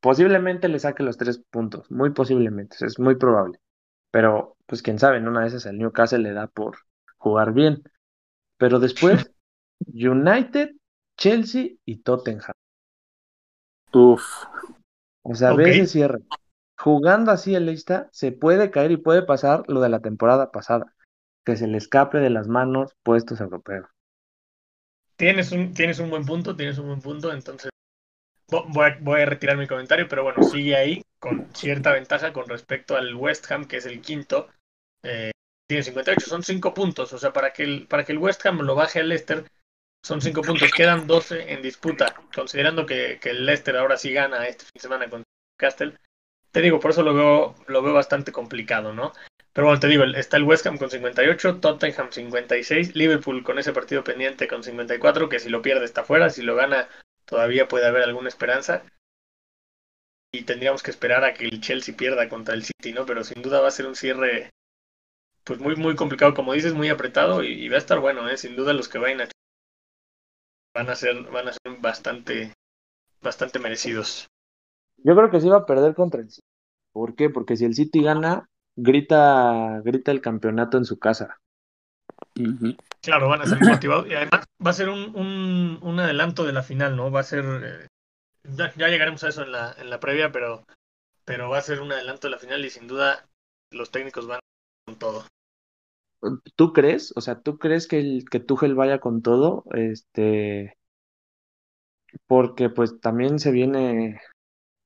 posiblemente 0.00 0.68
le 0.68 0.78
saque 0.78 1.02
los 1.02 1.16
tres 1.16 1.38
puntos, 1.38 1.90
muy 1.90 2.10
posiblemente, 2.10 2.76
es 2.80 2.98
muy 2.98 3.16
probable. 3.16 3.58
Pero, 4.10 4.56
pues 4.66 4.82
quién 4.82 4.98
sabe, 4.98 5.16
en 5.18 5.28
una 5.28 5.40
de 5.40 5.48
esas 5.48 5.66
el 5.66 5.78
Newcastle 5.78 6.18
le 6.18 6.32
da 6.32 6.46
por 6.46 6.78
jugar 7.16 7.52
bien. 7.52 7.82
Pero 8.58 8.78
después, 8.78 9.32
United, 9.86 10.70
Chelsea 11.18 11.70
y 11.84 11.98
Tottenham. 11.98 12.52
Uf. 13.92 14.22
O 15.22 15.34
sea, 15.34 15.52
Ok. 15.52 15.58
ve 15.58 15.70
ese 15.70 15.86
cierre. 15.86 16.20
Jugando 16.78 17.30
así 17.32 17.54
el 17.54 17.66
Leicester, 17.66 18.08
se 18.12 18.32
puede 18.32 18.70
caer 18.70 18.90
y 18.92 18.96
puede 18.96 19.22
pasar 19.22 19.64
lo 19.68 19.80
de 19.80 19.88
la 19.88 20.00
temporada 20.00 20.50
pasada, 20.50 20.94
que 21.44 21.56
se 21.56 21.66
le 21.68 21.78
escape 21.78 22.18
de 22.18 22.30
las 22.30 22.48
manos 22.48 22.96
puestos 23.04 23.40
europeos. 23.40 23.86
Tienes 25.16 25.52
un, 25.52 25.72
tienes 25.74 25.98
un 26.00 26.10
buen 26.10 26.24
punto, 26.24 26.56
tienes 26.56 26.78
un 26.78 26.86
buen 26.88 27.00
punto, 27.00 27.32
entonces 27.32 27.70
vo- 28.48 28.66
voy 28.68 28.90
a, 28.90 28.98
voy 29.00 29.20
a 29.22 29.26
retirar 29.26 29.56
mi 29.56 29.66
comentario, 29.66 30.08
pero 30.08 30.24
bueno, 30.24 30.42
sigue 30.42 30.76
ahí 30.76 31.02
con 31.18 31.46
cierta 31.54 31.92
ventaja 31.92 32.32
con 32.32 32.48
respecto 32.48 32.96
al 32.96 33.14
West 33.14 33.50
Ham, 33.50 33.66
que 33.66 33.76
es 33.78 33.86
el 33.86 34.00
quinto. 34.00 34.48
Eh, 35.04 35.30
tiene 35.68 35.82
58, 35.84 36.26
son 36.26 36.42
5 36.42 36.74
puntos, 36.74 37.12
o 37.12 37.18
sea, 37.18 37.32
para 37.32 37.52
que 37.52 37.64
el, 37.64 37.86
para 37.86 38.04
que 38.04 38.12
el 38.12 38.18
West 38.18 38.44
Ham 38.46 38.60
lo 38.62 38.74
baje 38.74 39.00
al 39.00 39.08
Leicester, 39.08 39.44
son 40.02 40.20
5 40.20 40.42
puntos, 40.42 40.72
quedan 40.72 41.06
12 41.06 41.52
en 41.52 41.62
disputa, 41.62 42.14
considerando 42.34 42.86
que, 42.86 43.18
que 43.20 43.30
el 43.30 43.46
Leicester 43.46 43.76
ahora 43.76 43.96
sí 43.96 44.12
gana 44.12 44.46
este 44.48 44.64
fin 44.64 44.72
de 44.74 44.80
semana 44.80 45.08
con 45.08 45.22
Castle. 45.56 45.96
Te 46.50 46.60
digo, 46.60 46.80
por 46.80 46.90
eso 46.90 47.02
lo 47.02 47.14
veo, 47.14 47.54
lo 47.68 47.82
veo 47.82 47.94
bastante 47.94 48.32
complicado, 48.32 48.92
¿no? 48.92 49.12
Pero 49.52 49.66
bueno, 49.66 49.80
te 49.80 49.86
digo, 49.86 50.04
está 50.04 50.38
el 50.38 50.44
West 50.44 50.66
Ham 50.66 50.78
con 50.78 50.90
58, 50.90 51.60
Tottenham 51.60 52.10
56, 52.10 52.96
Liverpool 52.96 53.44
con 53.44 53.58
ese 53.58 53.72
partido 53.72 54.02
pendiente 54.02 54.48
con 54.48 54.62
54, 54.62 55.28
que 55.28 55.38
si 55.38 55.50
lo 55.50 55.62
pierde 55.62 55.84
está 55.84 56.04
fuera, 56.04 56.30
si 56.30 56.42
lo 56.42 56.56
gana 56.56 56.88
todavía 57.26 57.68
puede 57.68 57.86
haber 57.86 58.02
alguna 58.02 58.28
esperanza. 58.28 58.82
Y 60.34 60.42
tendríamos 60.42 60.82
que 60.82 60.90
esperar 60.90 61.24
a 61.24 61.34
que 61.34 61.44
el 61.44 61.60
Chelsea 61.60 61.94
pierda 61.96 62.28
contra 62.28 62.54
el 62.54 62.64
City, 62.64 62.92
¿no? 62.92 63.04
Pero 63.04 63.22
sin 63.22 63.42
duda 63.42 63.60
va 63.60 63.68
a 63.68 63.72
ser 63.72 63.86
un 63.86 63.94
cierre 63.94 64.50
pues 65.44 65.58
muy 65.58 65.76
muy 65.76 65.96
complicado, 65.96 66.34
como 66.34 66.54
dices, 66.54 66.72
muy 66.72 66.88
apretado 66.88 67.42
y, 67.42 67.52
y 67.52 67.68
va 67.68 67.76
a 67.76 67.78
estar 67.78 67.98
bueno, 67.98 68.28
¿eh? 68.28 68.36
Sin 68.36 68.56
duda 68.56 68.72
los 68.72 68.88
que 68.88 68.98
vayan 68.98 69.20
a 69.20 69.28
van 70.74 70.90
a 70.90 70.94
ser 70.94 71.22
van 71.30 71.48
a 71.48 71.52
ser 71.52 71.80
bastante 71.80 72.52
bastante 73.20 73.58
merecidos. 73.58 74.28
Yo 74.98 75.16
creo 75.16 75.30
que 75.30 75.40
sí 75.40 75.48
va 75.48 75.58
a 75.58 75.66
perder 75.66 75.94
contra 75.94 76.20
el 76.20 76.30
City. 76.30 76.46
¿Por 76.92 77.14
qué? 77.14 77.30
Porque 77.30 77.56
si 77.56 77.64
el 77.64 77.74
City 77.74 78.02
gana, 78.02 78.48
grita, 78.76 79.80
grita 79.84 80.10
el 80.12 80.20
campeonato 80.20 80.76
en 80.76 80.84
su 80.84 80.98
casa. 80.98 81.38
Claro, 83.00 83.28
van 83.28 83.42
a 83.42 83.46
salir 83.46 83.68
motivados 83.68 84.06
y 84.08 84.14
además 84.14 84.44
va 84.64 84.70
a 84.70 84.74
ser 84.74 84.88
un, 84.88 85.14
un, 85.16 85.78
un 85.82 86.00
adelanto 86.00 86.44
de 86.44 86.52
la 86.52 86.62
final, 86.62 86.96
¿no? 86.96 87.10
Va 87.10 87.20
a 87.20 87.24
ser 87.24 87.44
eh, 87.44 87.86
ya, 88.44 88.72
ya 88.74 88.88
llegaremos 88.88 89.24
a 89.24 89.28
eso 89.28 89.42
en 89.42 89.52
la, 89.52 89.74
en 89.78 89.90
la 89.90 90.00
previa, 90.00 90.30
pero 90.30 90.64
pero 91.24 91.50
va 91.50 91.58
a 91.58 91.62
ser 91.62 91.80
un 91.80 91.92
adelanto 91.92 92.26
de 92.26 92.32
la 92.32 92.38
final 92.38 92.64
y 92.64 92.70
sin 92.70 92.86
duda 92.88 93.26
los 93.70 93.90
técnicos 93.90 94.26
van 94.26 94.40
con 94.84 94.96
todo. 94.96 95.24
¿Tú 96.56 96.72
crees? 96.72 97.12
O 97.16 97.20
sea, 97.20 97.40
¿tú 97.40 97.58
crees 97.58 97.86
que 97.88 97.98
el 97.98 98.24
que 98.30 98.40
Tuchel 98.40 98.74
vaya 98.74 98.98
con 99.00 99.22
todo? 99.22 99.64
Este, 99.74 100.76
porque 102.26 102.70
pues 102.70 103.00
también 103.00 103.38
se 103.38 103.50
viene 103.50 104.20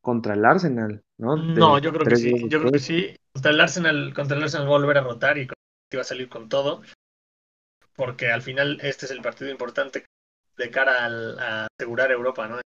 contra 0.01 0.35
el 0.35 0.45
Arsenal, 0.45 1.03
¿no? 1.19 1.37
No, 1.37 1.79
yo 1.79 1.93
creo 1.93 2.07
que 2.07 2.17
sí, 2.17 2.49
yo 2.49 2.61
creo 2.61 2.73
que 2.73 2.79
sí. 2.79 3.17
Contra 3.33 3.51
el 3.51 3.61
Arsenal, 3.61 4.15
contra 4.15 4.37
el 4.37 4.43
Arsenal 4.45 4.67
va 4.67 4.77
a 4.77 4.79
volver 4.79 4.99
a 4.99 5.03
rotar 5.03 5.39
y 5.39 5.47
va 5.47 6.01
a 6.01 6.05
salir 6.05 6.29
con 6.29 6.49
todo, 6.49 6.83
porque 7.97 8.31
al 8.31 8.43
final 8.43 8.79
este 8.83 9.07
es 9.07 9.13
el 9.13 9.23
partido 9.23 9.51
importante 9.51 10.05
de 10.57 10.71
cara 10.71 11.05
al- 11.05 11.39
a 11.39 11.67
asegurar 11.79 12.11
Europa, 12.11 12.49
¿no? 12.49 12.61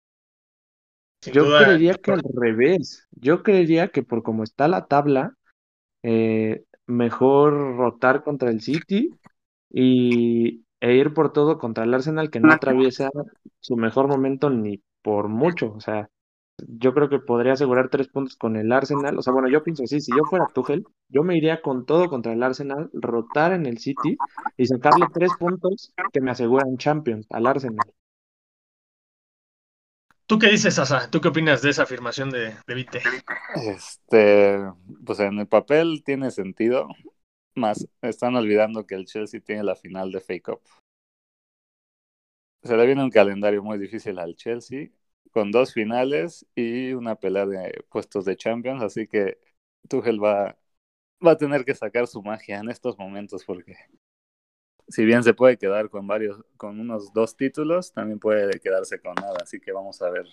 Sin 1.23 1.34
Yo 1.34 1.45
duda, 1.45 1.65
creería 1.65 1.95
que 1.95 2.12
al 2.12 2.21
revés. 2.36 3.08
Yo 3.12 3.43
creería 3.43 3.89
que 3.89 4.03
por 4.03 4.23
como 4.23 4.43
está 4.43 4.67
la 4.67 4.86
tabla, 4.86 5.36
eh, 6.03 6.63
mejor 6.89 7.78
rotar 7.78 8.23
contra 8.23 8.49
el 8.49 8.62
City 8.62 9.12
y, 9.69 10.65
e 10.80 10.95
ir 10.95 11.13
por 11.13 11.32
todo 11.32 11.58
contra 11.58 11.84
el 11.84 11.93
Arsenal 11.93 12.30
que 12.30 12.39
no 12.39 12.52
atraviesa 12.52 13.10
su 13.60 13.75
mejor 13.75 14.08
momento 14.08 14.49
ni 14.49 14.82
por 15.02 15.28
mucho. 15.28 15.73
O 15.73 15.80
sea, 15.80 16.10
yo 16.67 16.93
creo 16.93 17.10
que 17.10 17.19
podría 17.19 17.54
asegurar 17.54 17.89
tres 17.89 18.08
puntos 18.08 18.36
con 18.36 18.56
el 18.56 18.71
Arsenal. 18.71 19.17
O 19.17 19.21
sea, 19.21 19.34
bueno, 19.34 19.49
yo 19.49 19.63
pienso 19.63 19.84
así, 19.84 20.02
si 20.02 20.12
yo 20.12 20.23
fuera 20.25 20.47
Tuchel, 20.54 20.86
yo 21.08 21.23
me 21.23 21.38
iría 21.38 21.62
con 21.62 21.86
todo 21.86 22.10
contra 22.10 22.34
el 22.34 22.43
Arsenal, 22.43 22.89
rotar 22.93 23.54
en 23.54 23.65
el 23.65 23.78
City 23.78 24.17
y 24.58 24.65
sacarle 24.65 25.08
tres 25.13 25.32
puntos 25.38 25.93
que 26.12 26.21
me 26.21 26.32
aseguran 26.32 26.78
Champions 26.78 27.28
al 27.30 27.47
Arsenal. 27.47 27.86
¿Tú 30.30 30.38
qué 30.38 30.48
dices, 30.48 30.78
Asa? 30.78 31.10
¿Tú 31.10 31.20
qué 31.20 31.30
opinas 31.30 31.63
de 31.63 31.72
esa 31.72 31.84
afirmación 31.84 32.30
de, 32.30 32.56
Vite? 32.68 33.02
Este, 33.56 34.60
pues 35.04 35.20
en 35.20 35.39
el 35.39 35.48
papel 35.48 36.04
tiene 36.06 36.30
sentido, 36.30 36.88
más 37.56 37.88
están 38.04 38.36
olvidando 38.36 38.86
que 38.86 38.94
el 38.94 39.06
Chelsea 39.06 39.42
tiene 39.42 39.63
la 39.63 39.76
final 39.76 40.12
de 40.12 40.22
Fake 40.22 40.46
Cup. 40.46 40.62
Se 42.62 42.78
le 42.78 42.86
viene 42.86 43.04
un 43.04 43.10
calendario 43.10 43.63
muy 43.63 43.80
difícil 43.80 44.20
al 44.20 44.36
Chelsea, 44.36 44.89
con 45.32 45.52
dos 45.52 45.74
finales 45.74 46.46
y 46.54 46.94
una 46.94 47.15
pelea 47.15 47.48
de 47.48 47.84
puestos 47.89 48.26
de 48.26 48.38
Champions, 48.38 48.84
así 48.84 49.08
que 49.08 49.39
Tuchel 49.88 50.24
va, 50.24 50.56
va 51.26 51.32
a 51.32 51.38
tener 51.38 51.65
que 51.65 51.74
sacar 51.74 52.06
su 52.06 52.22
magia 52.22 52.60
en 52.60 52.70
estos 52.70 53.00
momentos 53.00 53.44
porque 53.46 53.76
si 54.89 55.06
bien 55.06 55.23
se 55.23 55.34
puede 55.34 55.58
quedar 55.58 55.89
con 55.89 56.08
varios, 56.08 56.41
con 56.58 56.80
unos 56.80 57.13
dos 57.13 57.36
títulos, 57.38 57.93
también 57.93 58.19
puede 58.19 58.60
quedarse 58.60 58.99
con 58.99 59.15
nada, 59.15 59.38
así 59.41 59.60
que 59.60 59.71
vamos 59.71 60.02
a 60.02 60.10
ver. 60.10 60.25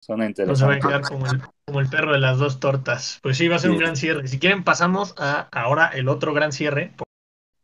Suena 0.00 0.26
No 0.44 0.54
se 0.54 0.66
va 0.66 0.74
a 0.74 0.78
interesante. 0.78 0.86
quedar 0.88 1.02
como 1.02 1.26
el, 1.26 1.40
como 1.66 1.80
el 1.80 1.88
perro 1.88 2.12
de 2.12 2.18
las 2.20 2.38
dos 2.38 2.60
tortas. 2.60 3.18
Pues 3.22 3.38
sí, 3.38 3.48
va 3.48 3.56
a 3.56 3.58
ser 3.58 3.70
un 3.70 3.78
gran 3.78 3.96
cierre. 3.96 4.28
Si 4.28 4.38
quieren, 4.38 4.62
pasamos 4.62 5.14
a 5.18 5.48
ahora 5.52 5.88
el 5.88 6.08
otro 6.08 6.34
gran 6.34 6.52
cierre, 6.52 6.92
por- 6.96 7.06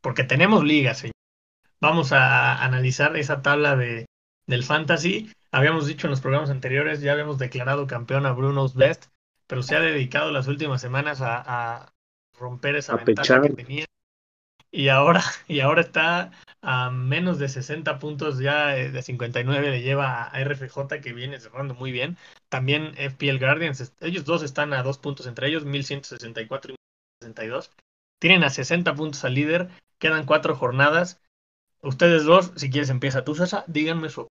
porque 0.01 0.25
tenemos 0.25 0.65
ligas, 0.65 0.99
señor. 0.99 1.13
Vamos 1.81 2.13
a 2.13 2.63
analizar 2.65 3.17
esa 3.17 3.43
tabla 3.43 3.77
de, 3.77 4.07
del 4.47 4.65
Fantasy. 4.65 5.33
Habíamos 5.53 5.87
dicho 5.87 6.07
en 6.07 6.13
los 6.13 6.21
programas 6.21 6.51
anteriores, 6.51 7.01
ya 7.01 7.13
habíamos 7.13 7.39
declarado 7.39 7.87
campeón 7.87 8.27
a 8.27 8.33
Bruno's 8.33 8.75
Best, 8.75 9.07
pero 9.47 9.63
se 9.63 9.77
ha 9.77 9.81
dedicado 9.81 10.31
las 10.31 10.47
últimas 10.49 10.81
semanas 10.81 11.21
a, 11.21 11.43
a 11.83 11.93
romper 12.39 12.77
esa 12.77 12.95
A 12.95 12.97
ventaja 12.97 13.41
que 13.41 13.51
pechar. 13.51 13.55
tenía. 13.55 13.85
Y 14.73 14.89
ahora, 14.89 15.23
y 15.49 15.61
ahora 15.61 15.83
está 15.83 16.31
a 16.63 16.91
menos 16.91 17.39
de 17.39 17.49
60 17.49 17.99
puntos 17.99 18.39
ya 18.39 18.77
eh, 18.77 18.91
de 18.91 19.03
59 19.03 19.71
le 19.71 19.83
lleva 19.83 20.25
a 20.25 20.41
RFJ 20.41 21.01
que 21.01 21.13
viene 21.13 21.41
cerrando 21.41 21.75
muy 21.75 21.93
bien. 21.93 22.17
También 22.49 22.95
FPL 22.97 23.39
Guardians, 23.39 23.93
ellos 24.01 24.25
dos 24.25 24.43
están 24.43 24.73
a 24.73 24.83
dos 24.83 24.99
puntos 24.99 25.27
entre 25.27 25.49
ellos, 25.49 25.65
1164 25.65 26.73
y 26.73 26.77
1062. 27.25 27.71
Tienen 28.19 28.45
a 28.45 28.51
60 28.51 28.95
puntos 28.95 29.25
al 29.25 29.35
líder, 29.35 29.71
quedan 29.99 30.27
cuatro 30.27 30.55
jornadas. 30.55 31.21
Ustedes 31.83 32.25
dos, 32.25 32.53
si 32.57 32.71
quieres 32.71 32.91
empieza 32.91 33.25
tú, 33.25 33.35
Sasa, 33.35 33.65
díganme 33.67 34.11
su... 34.11 34.29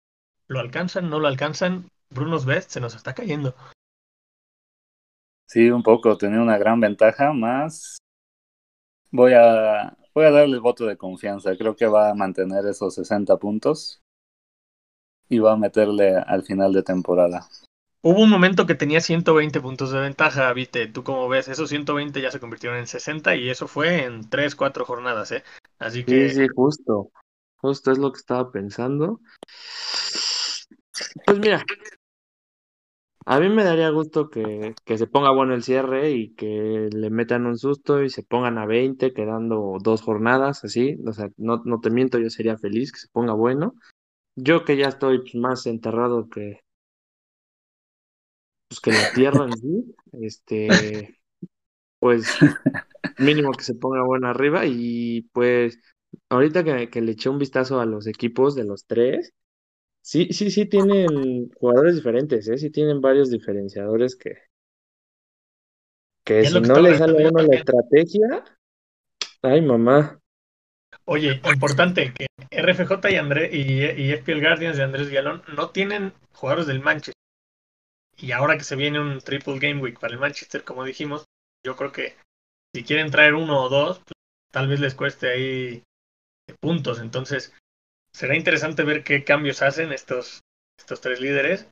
¿Lo 0.47 0.59
alcanzan? 0.59 1.09
¿No 1.09 1.19
lo 1.19 1.27
alcanzan? 1.27 1.89
Bruno's 2.09 2.45
Best 2.45 2.71
se 2.71 2.81
nos 2.81 2.95
está 2.95 3.13
cayendo. 3.13 3.55
Sí, 5.45 5.69
un 5.69 5.83
poco, 5.83 6.17
tenía 6.17 6.41
una 6.41 6.57
gran 6.57 6.81
ventaja, 6.81 7.31
más 7.31 7.99
voy 9.11 9.33
a, 9.33 9.97
voy 10.17 10.25
a 10.25 10.31
darle 10.31 10.55
el 10.55 10.61
voto 10.61 10.87
de 10.87 10.97
confianza. 10.97 11.55
Creo 11.55 11.75
que 11.75 11.85
va 11.85 12.09
a 12.09 12.15
mantener 12.15 12.65
esos 12.65 12.95
60 12.95 13.37
puntos 13.37 14.01
y 15.29 15.37
va 15.37 15.51
a 15.53 15.57
meterle 15.57 16.15
al 16.15 16.41
final 16.41 16.73
de 16.73 16.81
temporada. 16.81 17.47
Hubo 18.01 18.23
un 18.23 18.29
momento 18.31 18.65
que 18.65 18.73
tenía 18.73 18.99
120 18.99 19.61
puntos 19.61 19.91
de 19.91 19.99
ventaja, 19.99 20.51
viste, 20.53 20.87
tú 20.87 21.03
como 21.03 21.29
ves, 21.29 21.49
esos 21.49 21.69
120 21.69 22.19
ya 22.19 22.31
se 22.31 22.39
convirtieron 22.39 22.79
en 22.79 22.87
60 22.87 23.35
y 23.35 23.49
eso 23.49 23.67
fue 23.67 24.05
en 24.05 24.27
3, 24.27 24.55
4 24.55 24.85
jornadas, 24.85 25.31
¿eh? 25.33 25.43
Así 25.77 26.03
Sí, 26.03 26.05
que 26.05 26.29
sí, 26.29 26.47
justo. 26.55 27.11
Justo 27.57 27.91
es 27.91 27.99
lo 27.99 28.11
que 28.11 28.17
estaba 28.17 28.51
pensando. 28.51 29.19
Pues 31.25 31.37
mira, 31.37 31.63
A 33.29 33.41
mí 33.41 33.49
me 33.49 33.65
daría 33.65 33.89
gusto 33.89 34.29
que, 34.29 34.73
que 34.85 34.97
se 34.97 35.05
ponga 35.05 35.31
bueno 35.31 35.53
el 35.53 35.61
cierre 35.61 36.11
y 36.11 36.33
que 36.33 36.89
le 36.93 37.09
metan 37.09 37.45
un 37.45 37.57
susto 37.57 38.01
y 38.01 38.09
se 38.09 38.23
pongan 38.23 38.57
a 38.57 38.65
20 38.65 39.13
quedando 39.13 39.77
dos 39.81 40.01
jornadas, 40.01 40.63
así. 40.63 40.95
O 41.05 41.11
sea, 41.11 41.27
no, 41.35 41.61
no 41.65 41.81
te 41.81 41.89
miento, 41.89 42.19
yo 42.19 42.29
sería 42.29 42.57
feliz 42.57 42.93
que 42.93 42.99
se 42.99 43.09
ponga 43.09 43.33
bueno. 43.33 43.75
Yo 44.37 44.65
que 44.65 44.77
ya 44.77 44.87
estoy 44.89 45.23
más 45.35 45.65
enterrado 45.65 46.29
que, 46.29 46.61
pues, 48.69 48.79
que 48.79 48.91
la 48.91 49.11
tierra 49.13 49.45
en 49.45 49.57
sí, 49.57 49.95
este, 50.21 51.19
pues 51.99 52.27
mínimo 53.19 53.51
que 53.53 53.63
se 53.63 53.75
ponga 53.75 54.03
bueno 54.05 54.27
arriba 54.29 54.65
y 54.65 55.23
pues 55.33 55.79
ahorita 56.29 56.63
que, 56.63 56.89
que 56.89 57.01
le 57.01 57.13
eché 57.13 57.29
un 57.29 57.39
vistazo 57.39 57.79
a 57.81 57.85
los 57.85 58.07
equipos 58.07 58.55
de 58.55 58.65
los 58.65 58.85
tres, 58.85 59.33
sí, 60.07 60.31
sí, 60.31 60.49
sí 60.49 60.65
tienen 60.65 61.49
jugadores 61.51 61.95
diferentes, 61.95 62.47
¿eh? 62.47 62.57
Sí 62.57 62.69
tienen 62.69 63.01
varios 63.01 63.29
diferenciadores 63.29 64.15
que, 64.15 64.37
que 66.23 66.45
si 66.45 66.53
que 66.53 66.59
no 66.61 66.65
estaba 66.65 66.79
le 66.79 66.97
sale 66.97 67.25
a 67.25 67.29
uno 67.29 67.43
la 67.43 67.55
estrategia, 67.55 68.45
ay 69.41 69.61
mamá, 69.61 70.19
Oye, 71.09 71.41
importante 71.53 72.13
que 72.13 72.27
RFJ 72.51 73.11
y, 73.11 73.15
André, 73.15 73.49
y, 73.51 73.83
y 73.83 74.13
FPL 74.13 74.41
Guardians 74.41 74.77
de 74.77 74.83
Andrés 74.83 75.07
Villalón 75.07 75.41
no 75.55 75.69
tienen 75.69 76.13
jugadores 76.33 76.67
del 76.67 76.81
Manchester. 76.81 77.13
Y 78.17 78.31
ahora 78.31 78.57
que 78.57 78.63
se 78.63 78.75
viene 78.75 78.99
un 78.99 79.19
triple 79.19 79.59
game 79.59 79.81
week 79.81 79.99
para 79.99 80.13
el 80.13 80.19
Manchester, 80.19 80.63
como 80.63 80.83
dijimos, 80.83 81.25
yo 81.65 81.75
creo 81.75 81.91
que 81.91 82.15
si 82.73 82.83
quieren 82.83 83.11
traer 83.11 83.35
uno 83.35 83.63
o 83.63 83.69
dos, 83.69 83.99
pues, 83.99 84.13
tal 84.51 84.67
vez 84.67 84.79
les 84.79 84.95
cueste 84.95 85.29
ahí 85.29 85.83
puntos. 86.59 86.99
Entonces, 86.99 87.53
será 88.17 88.35
interesante 88.35 88.81
ver 88.83 89.03
qué 89.03 89.23
cambios 89.23 89.61
hacen 89.61 89.91
estos, 89.91 90.41
estos 90.75 91.01
tres 91.01 91.21
líderes. 91.21 91.67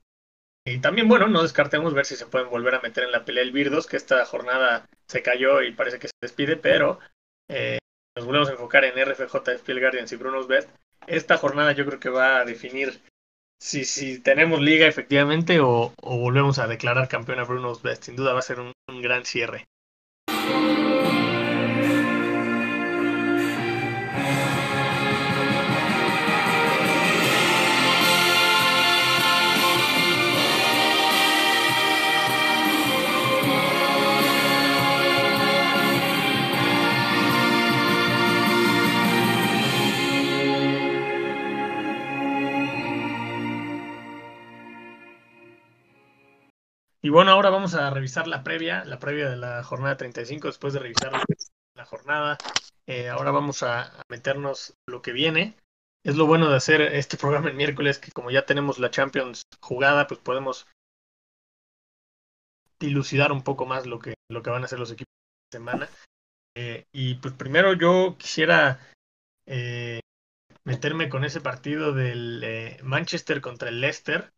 Y 0.64 0.78
también, 0.78 1.08
bueno, 1.08 1.28
no 1.28 1.42
descartemos 1.42 1.96
ver 1.96 2.06
si 2.06 2.16
se 2.16 2.28
pueden 2.28 2.52
volver 2.52 2.76
a 2.76 2.82
meter 2.82 3.04
en 3.04 3.12
la 3.12 3.26
pelea 3.26 3.42
el 3.42 3.52
Virdos, 3.52 3.88
que 3.88 3.98
esta 3.98 4.24
jornada 4.28 4.86
se 5.08 5.24
cayó 5.24 5.64
y 5.64 5.72
parece 5.72 5.98
que 5.98 6.08
se 6.08 6.14
despide, 6.22 6.56
pero 6.56 7.00
eh, 7.50 7.80
nos 8.16 8.28
volvemos 8.28 8.50
a 8.50 8.52
enfocar 8.52 8.86
en 8.86 8.94
RFJ, 8.94 9.58
FPL 9.58 9.80
Guardians 9.80 10.12
y 10.12 10.16
Bruno's 10.18 10.48
Best. 10.48 10.70
Esta 11.08 11.38
jornada 11.38 11.72
yo 11.72 11.84
creo 11.84 12.00
que 12.00 12.10
va 12.10 12.38
a 12.38 12.46
definir 12.46 13.02
si, 13.60 13.84
si 13.84 14.20
tenemos 14.20 14.62
liga 14.62 14.86
efectivamente 14.86 15.60
o, 15.62 15.94
o 16.00 16.18
volvemos 16.20 16.60
a 16.60 16.68
declarar 16.68 17.08
campeón 17.08 17.40
a 17.40 17.46
Bruno's 17.46 17.82
Best. 17.82 18.04
Sin 18.04 18.16
duda 18.16 18.34
va 18.34 18.40
a 18.40 18.44
ser 18.44 18.60
un 18.60 19.02
gran 19.02 19.26
cierre. 19.26 19.66
Y 47.06 47.10
bueno, 47.10 47.30
ahora 47.30 47.52
vamos 47.52 47.76
a 47.76 47.92
revisar 47.92 48.28
la 48.28 48.44
previa, 48.44 48.84
la 48.84 48.98
previa 48.98 49.30
de 49.30 49.36
la 49.36 49.64
jornada 49.64 49.96
35, 49.96 50.48
después 50.48 50.74
de 50.74 50.80
revisar 50.80 51.12
la 51.76 51.86
jornada. 51.86 52.36
Eh, 52.88 53.10
ahora 53.10 53.30
vamos 53.30 53.62
a, 53.62 53.94
meternos 54.10 54.74
lo 54.88 55.04
que 55.04 55.12
viene. 55.12 55.56
Es 56.04 56.16
lo 56.16 56.26
bueno 56.26 56.50
de 56.50 56.56
hacer 56.56 56.82
este 56.82 57.16
programa 57.16 57.50
el 57.50 57.56
miércoles, 57.56 58.00
que 58.00 58.12
como 58.12 58.32
ya 58.32 58.48
tenemos 58.48 58.80
la 58.80 58.90
Champions 58.90 59.44
jugada, 59.62 60.08
pues 60.08 60.20
podemos 60.20 60.66
dilucidar 62.80 63.32
un 63.32 63.44
poco 63.44 63.68
más 63.68 63.86
lo 63.86 64.00
que, 64.00 64.16
lo 64.28 64.42
que 64.42 64.50
van 64.50 64.64
a 64.64 64.66
hacer 64.66 64.80
los 64.80 64.90
equipos 64.90 65.14
de 65.52 65.60
semana. 65.60 65.90
Eh, 66.58 66.88
y 66.92 67.14
pues 67.18 67.36
primero 67.36 67.74
yo 67.74 68.16
quisiera 68.18 68.80
eh, 69.46 70.00
meterme 70.64 71.08
con 71.10 71.24
ese 71.24 71.40
partido 71.40 71.94
del 71.94 72.80
Manchester 72.82 73.42
contra 73.42 73.70
el 73.70 73.80
Leicester. 73.80 74.34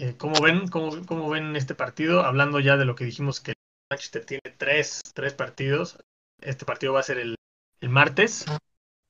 Eh, 0.00 0.14
¿cómo, 0.16 0.40
ven, 0.40 0.68
cómo, 0.68 1.04
¿Cómo 1.06 1.28
ven 1.28 1.56
este 1.56 1.74
partido? 1.74 2.22
Hablando 2.22 2.60
ya 2.60 2.76
de 2.76 2.84
lo 2.84 2.94
que 2.94 3.04
dijimos 3.04 3.40
que 3.40 3.54
Manchester 3.90 4.24
tiene 4.24 4.54
tres, 4.56 5.02
tres 5.12 5.34
partidos. 5.34 5.98
Este 6.40 6.64
partido 6.64 6.92
va 6.92 7.00
a 7.00 7.02
ser 7.02 7.18
el, 7.18 7.34
el 7.80 7.88
martes, 7.88 8.46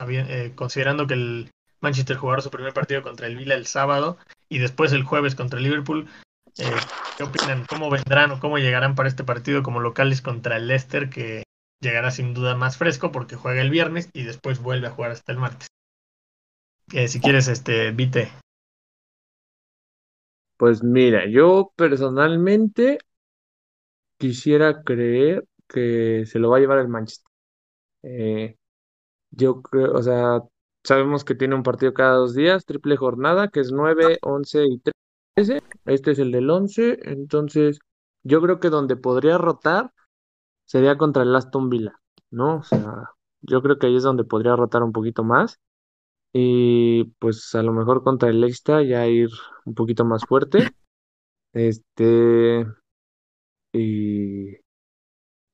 eh, 0.09 0.53
considerando 0.55 1.07
que 1.07 1.13
el 1.13 1.51
Manchester 1.83 2.17
jugará 2.17 2.41
su 2.41 2.51
primer 2.51 2.73
partido 2.73 3.03
contra 3.03 3.27
el 3.27 3.37
Villa 3.37 3.55
el 3.55 3.67
sábado 3.67 4.17
y 4.49 4.61
después 4.61 4.93
el 4.93 5.05
jueves 5.05 5.35
contra 5.35 5.59
el 5.59 5.65
Liverpool. 5.65 6.09
Eh, 6.57 6.65
¿Qué 7.19 7.25
opinan? 7.25 7.67
¿Cómo 7.67 7.91
vendrán 7.91 8.31
o 8.31 8.41
cómo 8.41 8.57
llegarán 8.57 8.95
para 8.95 9.11
este 9.11 9.25
partido 9.25 9.63
como 9.63 9.81
locales 9.81 10.23
contra 10.23 10.57
el 10.57 10.69
Leicester, 10.69 11.11
que 11.11 11.43
llegará 11.83 12.11
sin 12.11 12.33
duda 12.33 12.57
más 12.57 12.79
fresco 12.79 13.13
porque 13.13 13.37
juega 13.37 13.61
el 13.61 13.69
viernes 13.69 14.09
y 14.15 14.23
después 14.23 14.59
vuelve 14.61 14.87
a 14.87 14.93
jugar 14.93 15.11
hasta 15.11 15.33
el 15.33 15.39
martes? 15.39 15.69
Eh, 16.95 17.09
si 17.09 17.21
quieres, 17.21 17.47
este, 17.49 17.91
Vite. 17.91 18.33
Pues 20.59 20.83
mira, 20.85 21.27
yo 21.29 21.73
personalmente 21.77 22.99
quisiera 24.19 24.83
creer 24.83 25.45
que 25.69 26.25
se 26.27 26.39
lo 26.39 26.51
va 26.51 26.59
a 26.59 26.61
llevar 26.61 26.79
el 26.79 26.89
Manchester. 26.89 27.31
Eh, 28.03 28.57
yo 29.31 29.63
creo, 29.63 29.93
o 29.95 30.03
sea, 30.03 30.43
sabemos 30.85 31.25
que 31.25 31.35
tiene 31.35 31.55
un 31.55 31.63
partido 31.63 31.95
cada 31.95 32.15
dos 32.15 32.35
días, 32.35 32.65
triple 32.67 32.97
jornada, 32.97 33.49
que 33.49 33.61
es 33.61 33.73
9, 33.73 34.19
11 34.23 34.65
y 34.67 34.83
13. 35.37 35.63
Este 35.87 36.13
es 36.13 36.19
el 36.19 36.33
del 36.33 36.51
11, 36.51 36.99
entonces 37.03 37.81
yo 38.25 38.41
creo 38.43 38.61
que 38.61 38.71
donde 38.71 38.97
podría 38.97 39.39
rotar 39.39 39.93
sería 40.65 40.99
contra 40.99 41.23
el 41.23 41.35
Aston 41.37 41.71
Villa, 41.71 42.01
¿no? 42.31 42.59
O 42.59 42.63
sea, 42.63 43.11
yo 43.43 43.63
creo 43.63 43.79
que 43.79 43.87
ahí 43.87 43.97
es 43.97 44.03
donde 44.03 44.25
podría 44.25 44.57
rotar 44.57 44.83
un 44.83 44.93
poquito 44.93 45.25
más. 45.25 45.61
Y 46.41 47.05
pues 47.19 47.53
a 47.57 47.63
lo 47.65 47.73
mejor 47.73 48.05
contra 48.05 48.29
el 48.29 48.41
Leicester 48.41 48.87
ya 48.87 49.07
ir 49.09 49.29
un 49.65 49.75
poquito 49.75 50.05
más 50.05 50.25
fuerte. 50.25 50.69
Este, 51.53 52.65
y 53.73 54.57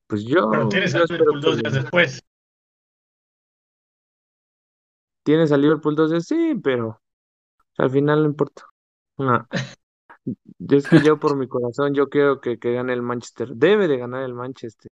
pues 0.07 0.25
Pero 0.49 0.65
yo, 0.65 0.69
tienes 0.69 0.93
yo 0.93 1.03
al 1.03 1.07
Liverpool 1.09 1.41
dos 1.41 1.57
que 1.57 1.63
días 1.63 1.73
después. 1.75 2.21
tienes 5.23 5.53
al 5.53 5.63
Liverpool 5.63 5.97
12, 5.97 6.21
sí, 6.21 6.55
pero 6.63 7.01
al 7.79 7.91
final 7.91 8.23
no 8.23 8.27
importa. 8.29 8.63
No. 9.19 9.47
Yo 10.59 10.79
es 10.79 10.89
que 10.89 11.01
yo 11.03 11.19
por 11.19 11.37
mi 11.37 11.49
corazón, 11.49 11.95
yo 11.95 12.09
quiero 12.09 12.41
que, 12.41 12.59
que 12.59 12.73
gane 12.73 12.93
el 12.93 13.03
Manchester. 13.03 13.51
Debe 13.55 13.89
de 13.89 13.99
ganar 13.99 14.23
el 14.23 14.35
Manchester. 14.35 14.91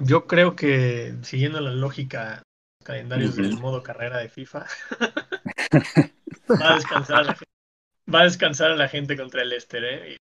Yo 0.00 0.26
creo 0.26 0.56
que 0.56 1.14
siguiendo 1.22 1.60
la 1.60 1.70
lógica 1.70 2.42
calendarios 2.84 3.36
del 3.36 3.56
modo 3.56 3.82
carrera 3.82 4.18
de 4.18 4.28
FIFA, 4.28 4.66
va 6.60 6.70
a 6.70 6.74
descansar 6.74 7.18
a 7.18 7.22
la 7.22 7.34
gente, 7.34 7.52
va 8.14 8.20
a 8.20 8.24
descansar 8.24 8.70
a 8.72 8.76
la 8.76 8.88
gente 8.88 9.16
contra 9.16 9.42
el 9.42 9.50
Leicester, 9.50 9.84
¿eh? 9.84 10.12
Y 10.14 10.16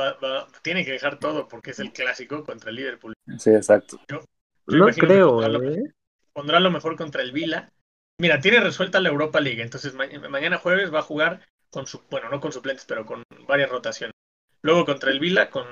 va- 0.00 0.14
va- 0.14 0.48
tiene 0.62 0.84
que 0.84 0.92
dejar 0.92 1.18
todo 1.18 1.48
porque 1.48 1.72
es 1.72 1.80
el 1.80 1.92
clásico 1.92 2.44
contra 2.44 2.70
el 2.70 2.76
Liverpool. 2.76 3.14
Sí, 3.38 3.50
exacto. 3.50 3.98
Yo 4.08 4.22
No 4.68 4.78
imagino 4.78 5.08
que 5.08 5.16
creo, 5.16 5.42
pondrá 5.42 5.48
lo, 5.48 5.62
¿eh? 5.62 5.92
pondrá 6.32 6.60
lo 6.60 6.70
mejor 6.70 6.96
contra 6.96 7.22
el 7.22 7.32
Vila. 7.32 7.72
Mira, 8.18 8.40
tiene 8.40 8.60
resuelta 8.60 9.00
la 9.00 9.08
Europa 9.08 9.40
League, 9.40 9.62
entonces 9.62 9.94
ma- 9.94 10.06
mañana 10.28 10.58
jueves 10.58 10.92
va 10.92 11.00
a 11.00 11.04
jugar 11.10 11.48
con 11.70 11.86
su, 11.86 12.02
bueno, 12.10 12.28
no 12.30 12.40
con 12.40 12.52
suplentes, 12.52 12.84
pero 12.86 13.06
con 13.06 13.24
varias 13.46 13.70
rotaciones. 13.70 14.14
Luego 14.62 14.84
contra 14.84 15.10
el 15.10 15.20
Vila 15.20 15.50
con 15.50 15.66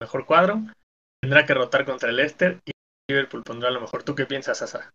mejor 0.00 0.26
cuadro, 0.26 0.62
tendrá 1.20 1.46
que 1.46 1.54
rotar 1.54 1.84
contra 1.84 2.10
el 2.10 2.16
Leicester 2.16 2.60
y 2.66 2.72
Liverpool 3.08 3.42
pondrá 3.44 3.70
lo 3.70 3.80
mejor. 3.80 4.02
¿Tú 4.02 4.14
qué 4.14 4.26
piensas, 4.26 4.60
Asa? 4.62 4.92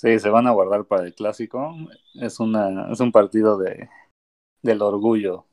Sí, 0.00 0.18
se 0.18 0.30
van 0.30 0.46
a 0.46 0.52
guardar 0.52 0.86
para 0.86 1.04
el 1.04 1.14
clásico. 1.14 1.76
Es 2.14 2.40
una, 2.40 2.90
es 2.90 3.00
un 3.00 3.12
partido 3.12 3.58
de 3.58 3.90
del 4.62 4.80
orgullo. 4.80 5.44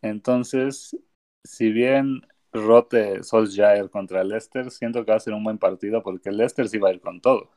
Entonces, 0.00 0.96
si 1.44 1.70
bien 1.70 2.26
rote 2.54 3.22
Solskjaer 3.22 3.90
contra 3.90 4.24
Leicester, 4.24 4.70
siento 4.70 5.04
que 5.04 5.10
va 5.10 5.18
a 5.18 5.20
ser 5.20 5.34
un 5.34 5.44
buen 5.44 5.58
partido 5.58 6.02
porque 6.02 6.32
Leicester 6.32 6.68
sí 6.68 6.78
va 6.78 6.88
a 6.88 6.94
ir 6.94 7.02
con 7.02 7.20
todo. 7.20 7.50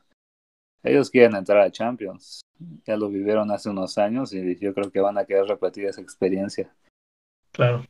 Ellos 0.82 1.08
quieren 1.08 1.34
entrar 1.34 1.60
a 1.60 1.70
Champions. 1.70 2.42
Ya 2.84 2.98
lo 2.98 3.08
vivieron 3.08 3.50
hace 3.50 3.70
unos 3.70 3.96
años 3.96 4.34
y 4.34 4.58
yo 4.58 4.74
creo 4.74 4.90
que 4.90 5.00
van 5.00 5.16
a 5.16 5.24
querer 5.24 5.46
repetir 5.46 5.86
esa 5.86 6.02
experiencia. 6.02 6.70
Claro. 7.50 7.86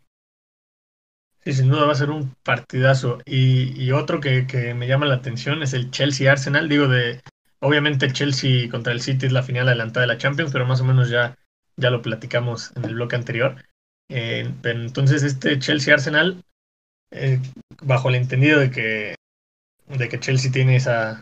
Sí, 1.41 1.53
sin 1.53 1.69
duda 1.69 1.87
va 1.87 1.93
a 1.93 1.97
ser 1.97 2.11
un 2.11 2.33
partidazo. 2.45 3.19
Y, 3.27 3.83
y 3.83 3.91
otro 3.91 4.21
que, 4.21 4.47
que 4.47 4.73
me 4.75 4.87
llama 4.87 5.07
la 5.07 5.17
atención 5.17 5.65
es 5.65 5.73
el 5.73 5.91
Chelsea-Arsenal. 5.91 6.69
Digo, 6.69 6.87
de 6.87 7.23
obviamente 7.61 8.07
el 8.07 8.13
Chelsea 8.13 8.71
contra 8.71 8.93
el 8.93 9.01
City 9.01 9.27
es 9.27 9.33
la 9.33 9.43
final 9.43 9.69
adelantada 9.69 10.03
de 10.07 10.13
la 10.13 10.19
Champions, 10.19 10.53
pero 10.53 10.67
más 10.67 10.81
o 10.81 10.85
menos 10.85 11.11
ya, 11.11 11.37
ya 11.77 11.91
lo 11.91 12.03
platicamos 12.03 12.73
en 12.77 12.85
el 12.85 12.95
bloque 12.95 13.17
anterior. 13.17 13.57
Eh, 14.11 14.51
entonces 14.65 15.23
este 15.23 15.59
Chelsea-Arsenal, 15.59 16.43
eh, 17.11 17.41
bajo 17.83 18.09
el 18.09 18.17
entendido 18.17 18.61
de 18.61 18.71
que, 18.71 19.15
de 19.87 20.09
que 20.09 20.21
Chelsea 20.21 20.51
tiene 20.51 20.77
esa, 20.77 21.21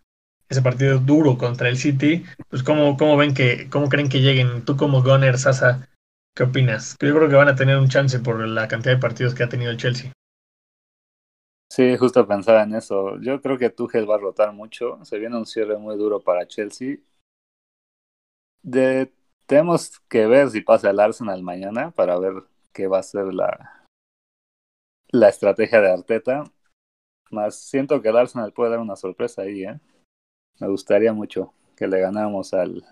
ese 0.49 0.62
partido 0.62 0.99
duro 0.99 1.38
contra 1.38 1.68
el 1.68 1.79
City, 1.79 2.25
pues 2.49 2.62
cómo, 2.62 2.96
cómo 2.96 3.16
ven 3.16 3.35
que, 3.35 3.68
cómo 3.70 3.88
creen 3.88 4.09
que 4.09 4.20
lleguen, 4.20 4.64
tú 4.64 4.77
como 4.77 5.03
Gunner, 5.03 5.38
Sasa, 5.38 5.88
¿Qué 6.37 6.42
opinas? 6.42 6.96
Yo 7.01 7.14
creo 7.14 7.31
que 7.31 7.35
van 7.35 7.49
a 7.49 7.55
tener 7.55 7.79
un 7.79 7.88
chance 7.88 8.18
por 8.18 8.46
la 8.46 8.68
cantidad 8.68 8.94
de 8.94 9.01
partidos 9.01 9.35
que 9.35 9.42
ha 9.42 9.49
tenido 9.49 9.70
el 9.70 9.79
Chelsea. 9.79 10.12
Sí, 11.68 11.96
justo 11.96 12.26
pensaba 12.26 12.62
en 12.62 12.74
eso. 12.74 13.20
Yo 13.20 13.40
creo 13.40 13.59
que 13.59 13.70
Tuchel 13.70 14.09
va 14.09 14.14
a 14.16 14.18
rotar 14.18 14.52
mucho. 14.52 15.05
Se 15.05 15.18
viene 15.18 15.37
un 15.37 15.46
cierre 15.46 15.76
muy 15.76 15.96
duro 15.96 16.20
para 16.20 16.46
Chelsea. 16.46 16.98
De, 18.62 19.12
tenemos 19.46 20.00
que 20.09 20.26
ver 20.26 20.50
si 20.50 20.61
pasa 20.61 20.90
el 20.90 21.00
Arsenal 21.00 21.42
mañana 21.42 21.90
para 21.90 22.18
ver 22.18 22.35
qué 22.72 22.87
va 22.87 22.98
a 22.98 23.02
ser 23.02 23.33
la, 23.33 23.87
la 25.09 25.29
estrategia 25.29 25.81
de 25.81 25.92
Arteta. 25.92 26.44
Más 27.31 27.57
siento 27.57 28.00
que 28.00 28.09
el 28.09 28.16
Arsenal 28.16 28.52
puede 28.52 28.70
dar 28.70 28.81
una 28.81 28.96
sorpresa 28.96 29.42
ahí, 29.42 29.64
¿eh? 29.64 29.81
Me 30.61 30.68
gustaría 30.68 31.12
mucho 31.12 31.52
que 31.76 31.87
le 31.87 32.00
ganáramos 32.00 32.55
al 32.55 32.85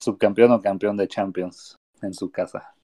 subcampeón 0.00 0.52
o 0.52 0.60
campeón 0.60 0.96
de 0.96 1.08
Champions 1.08 1.76
en 2.02 2.12
su 2.12 2.30
casa. 2.30 2.74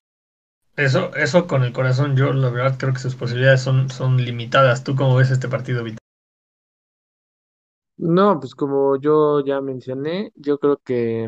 Eso, 0.79 1.13
eso 1.13 1.45
con 1.45 1.63
el 1.63 1.73
corazón, 1.73 2.15
yo 2.15 2.31
la 2.31 2.49
verdad 2.49 2.77
creo 2.79 2.93
que 2.93 2.99
sus 2.99 3.13
posibilidades 3.13 3.61
son, 3.61 3.89
son 3.89 4.15
limitadas. 4.15 4.81
¿Tú 4.81 4.95
cómo 4.95 5.17
ves 5.17 5.29
este 5.29 5.49
partido, 5.49 5.83
Vita? 5.83 5.97
No, 7.97 8.39
pues 8.39 8.55
como 8.55 8.95
yo 8.95 9.43
ya 9.43 9.59
mencioné, 9.59 10.31
yo 10.35 10.57
creo 10.57 10.77
que 10.77 11.27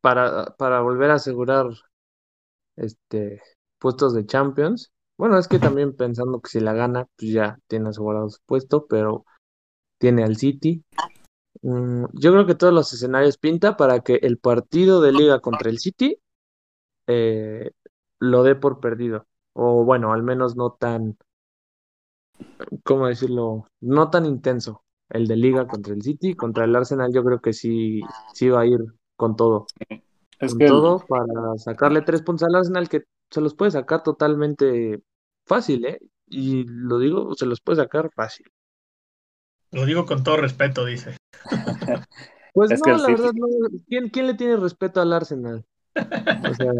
para, 0.00 0.54
para 0.56 0.80
volver 0.80 1.10
a 1.10 1.14
asegurar 1.14 1.66
este 2.76 3.42
puestos 3.80 4.14
de 4.14 4.24
Champions, 4.24 4.92
bueno, 5.18 5.36
es 5.36 5.48
que 5.48 5.58
también 5.58 5.96
pensando 5.96 6.40
que 6.40 6.50
si 6.50 6.60
la 6.60 6.72
gana, 6.72 7.08
pues 7.16 7.32
ya 7.32 7.58
tiene 7.66 7.88
asegurado 7.88 8.30
su 8.30 8.38
puesto, 8.46 8.86
pero 8.86 9.24
tiene 9.98 10.22
al 10.22 10.36
City. 10.36 10.84
Mm, 11.62 12.04
yo 12.12 12.30
creo 12.30 12.46
que 12.46 12.54
todos 12.54 12.72
los 12.72 12.92
escenarios 12.92 13.38
pinta 13.38 13.76
para 13.76 14.00
que 14.00 14.20
el 14.22 14.38
partido 14.38 15.00
de 15.00 15.10
liga 15.10 15.40
contra 15.40 15.68
el 15.68 15.80
City 15.80 16.20
eh, 17.08 17.72
lo 18.20 18.42
dé 18.44 18.54
por 18.54 18.80
perdido. 18.80 19.26
O 19.54 19.84
bueno, 19.84 20.12
al 20.12 20.22
menos 20.22 20.56
no 20.56 20.72
tan, 20.72 21.16
¿cómo 22.84 23.06
decirlo? 23.08 23.66
No 23.80 24.10
tan 24.10 24.26
intenso. 24.26 24.84
El 25.08 25.26
de 25.26 25.36
liga 25.36 25.66
contra 25.66 25.92
el 25.92 26.02
City, 26.02 26.34
contra 26.34 26.64
el 26.64 26.76
Arsenal, 26.76 27.12
yo 27.12 27.24
creo 27.24 27.40
que 27.40 27.52
sí, 27.52 28.00
sí 28.32 28.48
va 28.48 28.60
a 28.60 28.66
ir 28.66 28.78
con 29.16 29.34
todo. 29.34 29.66
Es 30.38 30.52
Con 30.52 30.58
que 30.60 30.68
todo 30.68 30.98
para 31.00 31.56
sacarle 31.56 32.02
tres 32.02 32.22
puntos 32.22 32.48
al 32.48 32.54
Arsenal 32.54 32.88
que 32.88 33.02
se 33.30 33.40
los 33.40 33.54
puede 33.54 33.72
sacar 33.72 34.02
totalmente 34.04 35.02
fácil, 35.46 35.84
¿eh? 35.84 35.98
Y 36.26 36.64
lo 36.66 36.98
digo, 36.98 37.34
se 37.34 37.46
los 37.46 37.60
puede 37.60 37.78
sacar 37.82 38.10
fácil. 38.14 38.46
Lo 39.72 39.84
digo 39.84 40.06
con 40.06 40.22
todo 40.22 40.36
respeto, 40.36 40.84
dice. 40.84 41.16
Pues 42.52 42.72
Es 42.72 42.80
no, 42.80 42.86
la 42.96 43.08
City- 43.08 43.12
verdad, 43.12 43.32
no. 43.34 43.46
¿Quién, 43.88 44.08
quién 44.10 44.26
le 44.28 44.34
tiene 44.34 44.56
respeto 44.56 45.00
al 45.00 45.12
Arsenal? 45.12 45.64
O 46.42 46.54
sea, 46.54 46.72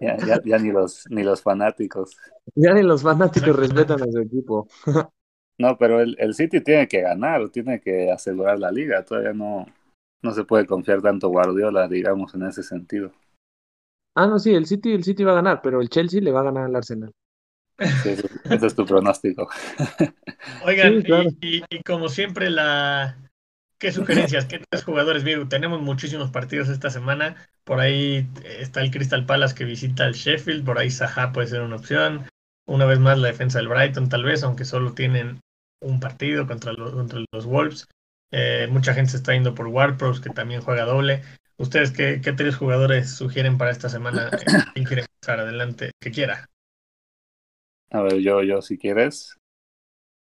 ya, 0.00 0.20
ya, 0.22 0.40
ya 0.44 0.58
ni 0.58 0.70
los 0.72 1.04
ni 1.10 1.22
los 1.22 1.42
fanáticos. 1.42 2.16
ya 2.54 2.72
ni 2.74 2.82
los 2.82 3.02
fanáticos 3.02 3.56
respetan 3.56 4.02
a 4.02 4.10
su 4.10 4.18
equipo. 4.20 4.68
No, 5.58 5.78
pero 5.78 6.00
el, 6.00 6.16
el 6.18 6.34
City 6.34 6.60
tiene 6.62 6.88
que 6.88 7.00
ganar, 7.02 7.48
tiene 7.50 7.80
que 7.80 8.10
asegurar 8.10 8.58
la 8.58 8.70
liga. 8.70 9.04
Todavía 9.04 9.32
no, 9.32 9.66
no 10.22 10.32
se 10.32 10.44
puede 10.44 10.66
confiar 10.66 11.00
tanto 11.02 11.28
Guardiola, 11.28 11.88
digamos, 11.88 12.34
en 12.34 12.44
ese 12.44 12.62
sentido. 12.62 13.12
Ah, 14.14 14.26
no, 14.26 14.38
sí, 14.38 14.54
el 14.54 14.66
City, 14.66 14.92
el 14.92 15.04
City 15.04 15.24
va 15.24 15.32
a 15.32 15.34
ganar, 15.36 15.60
pero 15.62 15.80
el 15.80 15.88
Chelsea 15.90 16.20
le 16.20 16.32
va 16.32 16.40
a 16.40 16.44
ganar 16.44 16.64
al 16.66 16.76
Arsenal. 16.76 17.12
Sí, 18.02 18.08
ese, 18.10 18.28
ese 18.48 18.66
es 18.66 18.74
tu 18.74 18.84
pronóstico. 18.86 19.48
Oigan, 20.58 20.94
Sí, 20.94 21.02
claro. 21.04 21.30
y, 21.40 21.58
y- 21.58 21.64
y 21.70 21.82
como 21.82 22.08
siempre, 22.08 22.48
la 22.50 23.18
¿qué 23.82 23.90
sugerencias? 23.90 24.44
¿Qué 24.46 24.60
tres 24.70 24.84
jugadores? 24.84 25.24
Miren, 25.24 25.48
tenemos 25.48 25.82
muchísimos 25.82 26.30
partidos 26.30 26.68
esta 26.68 26.88
semana. 26.88 27.48
Por 27.64 27.80
ahí 27.80 28.28
eh, 28.44 28.58
está 28.60 28.80
el 28.80 28.92
Crystal 28.92 29.26
Palace 29.26 29.56
que 29.56 29.64
visita 29.64 30.04
al 30.04 30.14
Sheffield, 30.14 30.64
por 30.64 30.78
ahí 30.78 30.88
Zaha 30.88 31.32
puede 31.32 31.48
ser 31.48 31.62
una 31.62 31.76
opción. 31.76 32.28
Una 32.64 32.84
vez 32.86 33.00
más 33.00 33.18
la 33.18 33.26
defensa 33.26 33.58
del 33.58 33.66
Brighton, 33.66 34.08
tal 34.08 34.22
vez, 34.22 34.44
aunque 34.44 34.64
solo 34.64 34.92
tienen 34.92 35.40
un 35.80 35.98
partido 35.98 36.46
contra 36.46 36.72
los, 36.72 36.92
contra 36.92 37.24
los 37.32 37.44
Wolves. 37.44 37.88
Eh, 38.30 38.68
mucha 38.70 38.94
gente 38.94 39.10
se 39.10 39.16
está 39.16 39.32
yendo 39.32 39.52
por 39.52 39.66
Ward-Prowse, 39.66 40.22
que 40.22 40.30
también 40.30 40.60
juega 40.60 40.84
doble. 40.84 41.22
¿Ustedes 41.56 41.90
qué, 41.90 42.20
qué 42.22 42.32
tres 42.32 42.54
jugadores 42.54 43.10
sugieren 43.10 43.58
para 43.58 43.72
esta 43.72 43.88
semana? 43.88 44.28
Eh, 44.32 44.46
¿Quién 44.74 44.86
quiere 44.86 45.02
empezar? 45.02 45.40
Adelante, 45.40 45.90
que 46.00 46.12
quiera. 46.12 46.46
A 47.90 48.02
ver, 48.02 48.20
yo, 48.20 48.44
yo, 48.44 48.62
si 48.62 48.78
quieres. 48.78 49.36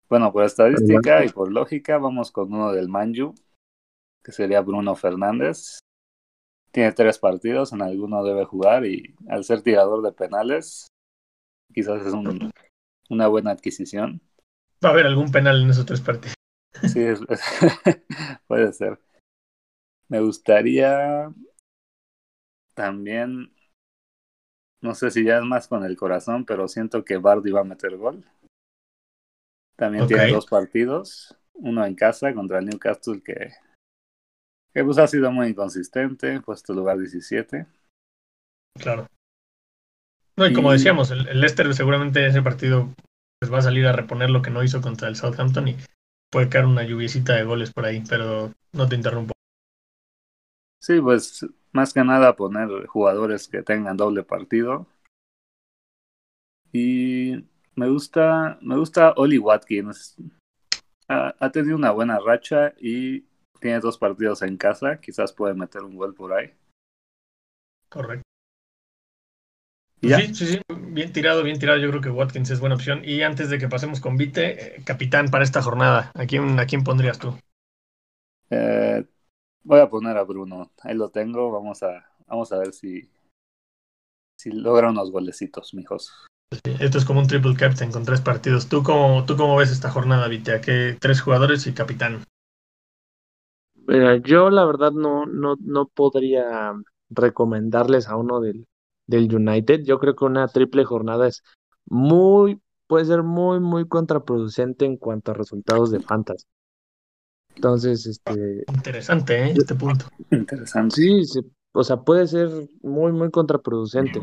Bueno, 0.09 0.31
por 0.33 0.43
estadística 0.43 1.23
y 1.23 1.29
por 1.29 1.51
lógica, 1.51 1.97
vamos 1.97 2.31
con 2.31 2.51
uno 2.53 2.71
del 2.71 2.89
Manju, 2.89 3.35
que 4.23 4.31
sería 4.31 4.61
Bruno 4.61 4.95
Fernández. 4.95 5.79
Tiene 6.71 6.91
tres 6.93 7.19
partidos, 7.19 7.73
en 7.73 7.81
alguno 7.81 8.23
debe 8.23 8.45
jugar 8.45 8.85
y 8.85 9.15
al 9.27 9.43
ser 9.43 9.61
tirador 9.61 10.03
de 10.03 10.11
penales, 10.11 10.87
quizás 11.73 12.05
es 12.05 12.13
un- 12.13 12.51
una 13.09 13.27
buena 13.27 13.51
adquisición. 13.51 14.21
Va 14.83 14.89
a 14.89 14.91
haber 14.93 15.07
algún 15.07 15.31
penal 15.31 15.61
en 15.63 15.69
esos 15.69 15.85
tres 15.85 16.01
partidos. 16.01 16.35
Sí, 16.87 17.01
es- 17.01 17.21
es- 17.29 17.41
puede 18.47 18.71
ser. 18.73 18.99
Me 20.09 20.19
gustaría 20.21 21.31
también, 22.73 23.51
no 24.81 24.93
sé 24.93 25.09
si 25.11 25.23
ya 25.23 25.37
es 25.37 25.43
más 25.43 25.67
con 25.67 25.83
el 25.85 25.95
corazón, 25.95 26.45
pero 26.45 26.67
siento 26.67 27.05
que 27.05 27.17
Bardi 27.17 27.51
va 27.51 27.61
a 27.61 27.65
meter 27.65 27.95
gol. 27.97 28.25
También 29.79 30.07
tiene 30.07 30.33
dos 30.33 30.45
partidos, 30.45 31.37
uno 31.53 31.85
en 31.85 31.95
casa 31.95 32.33
contra 32.33 32.59
el 32.59 32.65
Newcastle 32.65 33.21
que, 33.23 33.53
que 34.73 34.83
pues 34.83 34.97
ha 34.97 35.07
sido 35.07 35.31
muy 35.31 35.47
inconsistente, 35.47 36.41
puesto 36.41 36.73
lugar 36.73 36.97
17. 36.97 37.65
Claro. 38.77 39.07
No, 40.35 40.47
y 40.47 40.53
como 40.53 40.73
decíamos, 40.73 41.11
el, 41.11 41.29
el 41.29 41.39
Leicester 41.39 41.73
seguramente 41.73 42.27
ese 42.27 42.41
partido 42.41 42.93
pues, 43.39 43.53
va 43.53 43.59
a 43.59 43.61
salir 43.61 43.87
a 43.87 43.93
reponer 43.93 44.29
lo 44.29 44.41
que 44.41 44.49
no 44.51 44.63
hizo 44.63 44.81
contra 44.81 45.07
el 45.07 45.15
Southampton 45.15 45.69
y 45.69 45.77
puede 46.29 46.49
caer 46.49 46.65
una 46.65 46.83
lluviecita 46.83 47.35
de 47.35 47.45
goles 47.45 47.71
por 47.71 47.85
ahí, 47.85 48.03
pero 48.09 48.51
no 48.73 48.89
te 48.89 48.95
interrumpo. 48.95 49.31
Sí, 50.81 50.99
pues 50.99 51.45
más 51.71 51.93
que 51.93 52.03
nada 52.03 52.35
poner 52.35 52.85
jugadores 52.87 53.47
que 53.47 53.63
tengan 53.63 53.95
doble 53.95 54.23
partido. 54.23 54.87
Y 56.73 57.48
me 57.79 57.89
gusta, 57.89 58.57
me 58.61 58.77
gusta 58.77 59.13
Oli 59.15 59.37
Watkins. 59.37 60.17
Ha, 61.07 61.33
ha 61.39 61.51
tenido 61.51 61.77
una 61.77 61.91
buena 61.91 62.19
racha 62.19 62.73
y 62.77 63.21
tiene 63.59 63.79
dos 63.79 63.97
partidos 63.97 64.41
en 64.41 64.57
casa. 64.57 64.99
Quizás 64.99 65.31
puede 65.31 65.53
meter 65.53 65.83
un 65.83 65.95
gol 65.95 66.13
por 66.13 66.33
ahí. 66.33 66.53
Correcto. 67.87 68.23
Ya. 70.01 70.17
sí, 70.19 70.33
sí, 70.33 70.45
sí, 70.45 70.61
bien 70.69 71.11
tirado, 71.11 71.43
bien 71.43 71.59
tirado. 71.59 71.77
Yo 71.77 71.89
creo 71.89 72.01
que 72.01 72.09
Watkins 72.09 72.49
es 72.51 72.59
buena 72.59 72.75
opción. 72.75 73.01
Y 73.03 73.21
antes 73.21 73.49
de 73.49 73.57
que 73.57 73.67
pasemos 73.67 73.99
con 73.99 74.17
Vite, 74.17 74.77
eh, 74.77 74.83
capitán 74.85 75.29
para 75.29 75.43
esta 75.43 75.61
jornada, 75.61 76.11
¿a 76.13 76.25
quién, 76.25 76.59
a 76.59 76.65
quién 76.65 76.83
pondrías 76.83 77.19
tú? 77.19 77.33
Eh, 78.49 79.05
voy 79.63 79.79
a 79.79 79.89
poner 79.89 80.17
a 80.17 80.23
Bruno. 80.23 80.71
Ahí 80.81 80.95
lo 80.95 81.09
tengo. 81.09 81.51
Vamos 81.51 81.81
a, 81.83 82.09
vamos 82.27 82.51
a 82.51 82.59
ver 82.59 82.73
si, 82.73 83.09
si 84.37 84.51
logra 84.51 84.89
unos 84.89 85.11
golecitos, 85.11 85.73
mijos. 85.73 86.28
Sí, 86.51 86.75
Esto 86.79 86.97
es 86.97 87.05
como 87.05 87.19
un 87.19 87.27
triple 87.27 87.55
captain 87.55 87.91
con 87.91 88.05
tres 88.05 88.21
partidos. 88.21 88.67
¿Tú 88.69 88.81
cómo, 88.81 89.25
tú 89.25 89.35
cómo 89.38 89.55
ves 89.55 89.71
esta 89.71 89.91
jornada, 89.91 90.27
Vite? 90.27 90.53
¿A 90.53 90.62
qué 90.62 90.97
tres 90.99 91.21
jugadores 91.21 91.67
y 91.67 91.73
capitán? 91.73 92.23
Mira, 93.88 94.17
yo 94.17 94.49
la 94.49 94.65
verdad 94.65 94.91
no, 94.91 95.25
no, 95.25 95.55
no 95.62 95.88
podría 95.88 96.73
recomendarles 97.09 98.07
a 98.07 98.15
uno 98.17 98.39
del, 98.39 98.67
del 99.07 99.33
United. 99.33 99.81
Yo 99.83 99.99
creo 99.99 100.15
que 100.15 100.25
una 100.25 100.47
triple 100.47 100.85
jornada 100.85 101.27
es 101.27 101.41
muy, 101.85 102.62
puede 102.88 103.05
ser 103.05 103.23
muy, 103.23 103.59
muy 103.59 103.88
contraproducente 103.88 104.85
en 104.85 104.97
cuanto 104.97 105.31
a 105.31 105.35
resultados 105.35 105.91
de 105.91 105.99
fantasy. 106.01 106.45
Entonces, 107.55 108.05
este, 108.07 108.63
Interesante, 108.73 109.43
¿eh? 109.43 109.53
Este 109.55 109.75
punto. 109.75 110.05
Interesante. 110.31 110.95
sí, 110.95 111.25
se- 111.25 111.41
o 111.73 111.83
sea, 111.83 111.97
puede 111.97 112.27
ser 112.27 112.49
muy, 112.81 113.12
muy 113.12 113.29
contraproducente. 113.31 114.21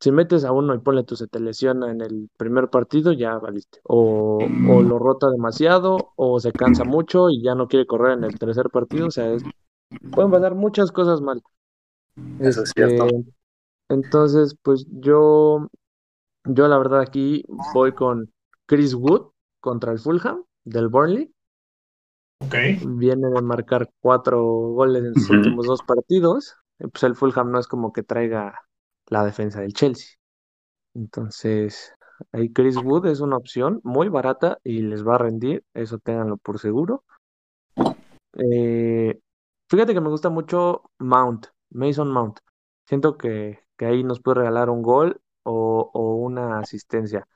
Si 0.00 0.10
metes 0.12 0.44
a 0.44 0.52
uno 0.52 0.74
y 0.74 0.78
ponle 0.78 1.04
tú 1.04 1.14
se 1.14 1.26
te 1.26 1.40
lesiona 1.40 1.90
en 1.90 2.00
el 2.00 2.30
primer 2.38 2.70
partido, 2.70 3.12
ya 3.12 3.36
valiste. 3.38 3.80
O, 3.84 4.48
o 4.66 4.82
lo 4.82 4.98
rota 4.98 5.28
demasiado, 5.30 6.12
o 6.16 6.40
se 6.40 6.52
cansa 6.52 6.84
mucho 6.84 7.28
y 7.28 7.42
ya 7.42 7.54
no 7.54 7.68
quiere 7.68 7.86
correr 7.86 8.12
en 8.18 8.24
el 8.24 8.38
tercer 8.38 8.70
partido. 8.70 9.08
O 9.08 9.10
sea, 9.10 9.30
es- 9.32 9.42
pueden 10.14 10.30
pasar 10.30 10.54
muchas 10.54 10.90
cosas 10.90 11.20
mal. 11.20 11.42
Eso 12.38 12.62
es 12.62 12.70
Este, 12.70 12.86
cierto. 12.88 13.24
entonces, 13.90 14.56
pues 14.62 14.86
yo, 14.90 15.68
yo 16.44 16.68
la 16.68 16.78
verdad 16.78 17.00
aquí 17.00 17.44
voy 17.74 17.92
con 17.92 18.32
Chris 18.66 18.94
Wood 18.94 19.32
contra 19.60 19.92
el 19.92 19.98
Fulham 19.98 20.44
del 20.64 20.88
Burnley. 20.88 21.32
Ok. 22.40 22.54
Viene 22.86 23.28
de 23.28 23.42
marcar 23.42 23.90
cuatro 24.00 24.42
goles 24.42 25.04
en 25.04 25.14
sus 25.14 25.30
últimos 25.30 25.66
dos 25.66 25.82
partidos. 25.82 26.54
Pues 26.78 27.02
el 27.02 27.14
Fulham 27.14 27.50
no 27.50 27.58
es 27.58 27.66
como 27.66 27.92
que 27.92 28.02
traiga 28.02 28.54
la 29.10 29.24
defensa 29.24 29.60
del 29.60 29.74
Chelsea. 29.74 30.16
Entonces, 30.94 31.92
ahí 32.32 32.52
Chris 32.52 32.76
Wood 32.76 33.06
es 33.06 33.20
una 33.20 33.36
opción 33.36 33.80
muy 33.84 34.08
barata 34.08 34.58
y 34.64 34.80
les 34.80 35.06
va 35.06 35.16
a 35.16 35.18
rendir, 35.18 35.62
eso 35.74 35.98
ténganlo 35.98 36.38
por 36.38 36.58
seguro. 36.58 37.04
Eh, 38.38 39.20
fíjate 39.68 39.92
que 39.92 40.00
me 40.00 40.08
gusta 40.08 40.30
mucho 40.30 40.82
Mount, 40.98 41.46
Mason 41.70 42.10
Mount. 42.10 42.38
Siento 42.86 43.18
que, 43.18 43.60
que 43.76 43.86
ahí 43.86 44.02
nos 44.02 44.20
puede 44.20 44.38
regalar 44.38 44.70
un 44.70 44.82
gol 44.82 45.20
o, 45.42 45.90
o 45.92 46.14
una 46.14 46.60
asistencia. 46.60 47.26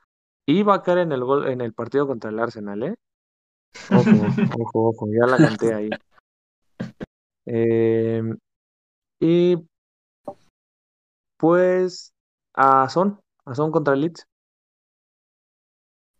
Y 0.45 0.63
va 0.63 0.75
a 0.75 0.83
caer 0.83 0.99
en 0.99 1.11
el 1.11 1.23
gol, 1.23 1.47
en 1.47 1.61
el 1.61 1.73
partido 1.73 2.07
contra 2.07 2.29
el 2.29 2.39
Arsenal, 2.39 2.83
¿eh? 2.83 2.95
Ojo, 3.91 4.09
ojo, 4.59 4.89
ojo, 4.89 5.07
ya 5.11 5.25
la 5.25 5.37
canté 5.37 5.73
ahí. 5.73 5.89
Eh, 7.47 8.21
y 9.19 9.57
pues 11.37 12.13
a 12.53 12.87
Son, 12.89 13.19
a 13.45 13.55
Son 13.55 13.71
contra 13.71 13.93
el 13.93 14.01
Leeds. 14.01 14.27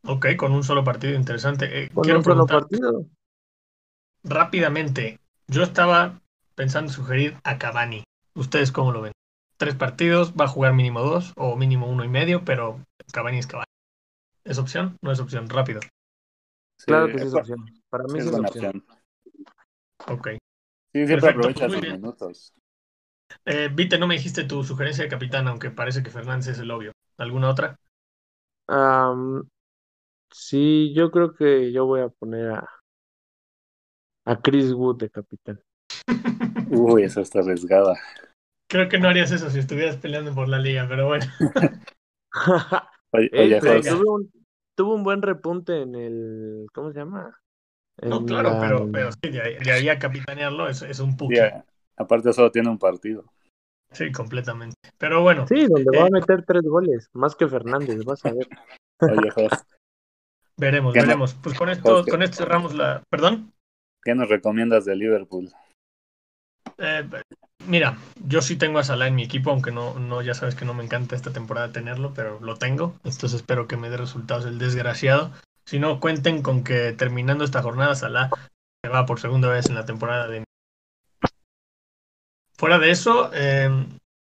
Ok, 0.08 0.28
con 0.38 0.52
un 0.54 0.64
solo 0.64 0.84
partido 0.84 1.16
interesante. 1.16 1.84
Eh, 1.84 1.90
Con 1.94 2.04
quiero 2.04 2.20
un 2.20 2.24
solo 2.24 2.46
preguntar 2.46 2.60
partido. 2.62 3.06
rápidamente. 4.24 5.20
Yo 5.48 5.64
estaba 5.64 6.22
pensando 6.56 6.92
en 6.92 6.96
sugerir 6.96 7.38
a 7.44 7.58
Cavani. 7.58 8.04
¿Ustedes 8.36 8.72
cómo 8.72 8.92
lo 8.92 9.02
ven? 9.02 9.14
Tres 9.58 9.76
partidos, 9.76 10.34
va 10.34 10.46
a 10.46 10.50
jugar 10.50 10.74
mínimo 10.74 11.02
dos 11.02 11.34
o 11.38 11.56
mínimo 11.56 11.88
uno 11.88 12.04
y 12.04 12.10
medio, 12.10 12.44
pero 12.44 12.82
Cavani 13.14 13.40
es 13.40 13.48
Cavani. 13.48 13.66
¿Es 14.44 14.58
opción? 14.60 14.98
No 15.02 15.12
es 15.12 15.20
opción. 15.20 15.50
Rápido. 15.50 15.80
Sí, 16.78 16.86
Claro 16.88 17.08
que 17.08 17.20
sí 17.20 17.28
es 17.28 17.34
opción. 17.34 17.66
Para 17.90 18.04
mí 18.06 18.20
es 18.20 18.26
es 18.26 18.32
buena 18.32 18.48
opción. 18.48 18.66
opción. 18.68 18.98
Ok. 20.08 20.28
Sí, 20.94 21.08
siempre 21.08 21.34
Perfecto, 21.34 21.68
minutos. 21.92 22.54
Eh, 23.46 23.70
Vite, 23.74 23.98
no 23.98 24.08
me 24.08 24.16
dijiste 24.16 24.44
tu 24.44 24.64
sugerencia 24.64 25.04
de 25.04 25.10
capitán, 25.10 25.48
aunque 25.48 25.72
parece 25.72 26.04
que 26.04 26.12
Fernández 26.12 26.48
es 26.50 26.60
el 26.60 26.72
obvio. 26.72 26.92
¿Alguna 27.18 27.50
otra? 27.50 27.76
Sí, 30.32 30.94
yo 30.94 31.10
creo 31.12 31.34
que 31.34 31.72
yo 31.72 31.86
voy 31.86 32.02
a 32.02 32.10
poner 32.10 32.52
a, 32.52 32.70
a 34.26 34.36
Chris 34.42 34.72
Wood 34.74 34.98
de 35.00 35.10
capitán. 35.10 35.60
Uy, 36.66 37.04
esa 37.04 37.22
está 37.22 37.40
arriesgada. 37.40 37.96
Creo 38.68 38.90
que 38.90 39.00
no 39.00 39.08
harías 39.10 39.32
eso 39.32 39.50
si 39.50 39.58
estuvieras 39.60 39.98
peleando 39.98 40.34
por 40.36 40.48
la 40.48 40.60
liga, 40.60 40.86
pero 40.88 41.08
bueno. 41.08 41.26
Oye, 43.12 43.32
Ey, 43.32 43.56
oye, 43.58 43.60
pero 43.60 43.82
Jos, 43.84 43.86
tuvo 43.86 44.16
un, 44.16 44.32
tuvo 44.76 44.96
un 44.96 45.04
buen 45.04 45.22
repunte 45.22 45.82
en 45.82 45.96
el, 45.96 46.68
¿cómo 46.74 46.92
se 46.92 47.00
llama? 47.00 47.40
No, 48.08 48.26
claro, 48.26 48.58
la- 48.58 48.60
pero, 48.60 48.90
pero 48.92 49.12
sí, 49.12 49.30
de 49.30 49.42
ahí, 49.42 49.60
de 49.60 49.72
ahí 49.72 49.90
a 49.90 49.98
capitanearlo 50.00 50.70
es, 50.70 50.82
es 50.84 51.00
un 51.00 51.18
puki. 51.18 51.42
sí, 51.42 51.42
a- 51.42 51.66
aparte 51.98 52.34
solo 52.34 52.52
tiene 52.52 52.70
un 52.70 52.78
partido. 52.80 53.26
Sí, 53.92 54.12
completamente. 54.12 54.76
Pero 54.98 55.22
bueno, 55.22 55.48
Sí, 55.48 55.66
donde 55.68 55.98
va 55.98 56.06
Eh, 56.06 56.08
a 56.08 56.10
meter 56.10 56.44
tres 56.46 56.64
goles, 56.64 57.10
más 57.14 57.36
que 57.36 57.48
Fernández, 57.48 58.04
vas 58.04 58.24
a 58.26 58.34
ver. 58.34 58.48
Oye, 59.02 59.30
veremos, 60.58 60.94
¿Qué 60.94 61.00
no- 61.02 61.06
veremos. 61.08 61.34
Pues 61.36 61.58
con 61.58 61.70
esto, 61.70 61.96
Jorge? 61.96 62.12
con 62.12 62.24
esto 62.24 62.38
cerramos 62.38 62.74
la. 62.74 63.04
¿Perdón? 63.10 63.52
¿qué 64.04 64.14
nos 64.14 64.30
recomiendas 64.30 64.86
de 64.86 64.96
Liverpool? 64.96 65.52
Eh, 66.78 67.10
mira, 67.68 67.98
yo 68.24 68.42
sí 68.42 68.56
tengo 68.56 68.78
a 68.80 68.84
Salah 68.84 69.08
en 69.08 69.16
mi 69.16 69.24
equipo, 69.24 69.50
aunque 69.50 69.72
no, 69.72 69.98
no, 69.98 70.22
ya 70.22 70.34
sabes 70.34 70.56
que 70.56 70.66
no 70.66 70.74
me 70.74 70.84
encanta 70.84 71.16
esta 71.16 71.32
temporada 71.34 71.72
tenerlo, 71.72 72.14
pero 72.14 72.40
lo 72.40 72.56
tengo. 72.58 72.94
Entonces 73.04 73.34
espero 73.34 73.68
que 73.68 73.78
me 73.78 73.90
dé 73.90 73.98
resultados 73.98 74.46
el 74.46 74.60
desgraciado. 74.60 75.32
Si 75.66 75.80
no, 75.80 76.00
cuenten 76.00 76.44
con 76.44 76.64
que 76.64 76.92
terminando 76.94 77.44
esta 77.44 77.64
jornada, 77.64 77.96
Salah 77.96 78.30
se 78.84 78.90
va 78.92 79.06
por 79.08 79.20
segunda 79.20 79.50
vez 79.50 79.68
en 79.70 79.76
la 79.76 79.86
temporada 79.86 80.28
de. 80.28 80.44
Fuera 82.58 82.80
de 82.80 82.90
eso, 82.92 83.32
eh, 83.34 83.70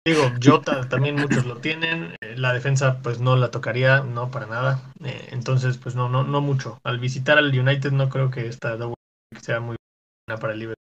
digo, 0.05 0.24
Jota 0.43 0.89
también 0.89 1.15
muchos 1.15 1.45
lo 1.45 1.57
tienen. 1.57 2.15
eh, 2.22 2.36
la 2.38 2.53
defensa, 2.53 3.01
pues 3.01 3.22
no 3.22 3.36
la 3.36 3.49
tocaría, 3.49 4.01
no 4.01 4.30
para 4.30 4.45
nada. 4.45 4.82
Eh, 5.03 5.30
entonces, 5.32 5.78
pues 5.78 5.95
no, 5.95 6.09
no, 6.09 6.24
no 6.24 6.41
mucho. 6.41 6.80
Al 6.84 6.99
visitar 6.99 7.38
al 7.38 7.57
United, 7.57 7.91
no 7.91 8.09
creo 8.09 8.30
que 8.30 8.47
esta 8.47 8.76
double 8.76 8.95
sea 9.41 9.59
muy 9.59 9.78
buena 10.28 10.39
para 10.39 10.53
el 10.53 10.59
Liverpool. 10.59 10.76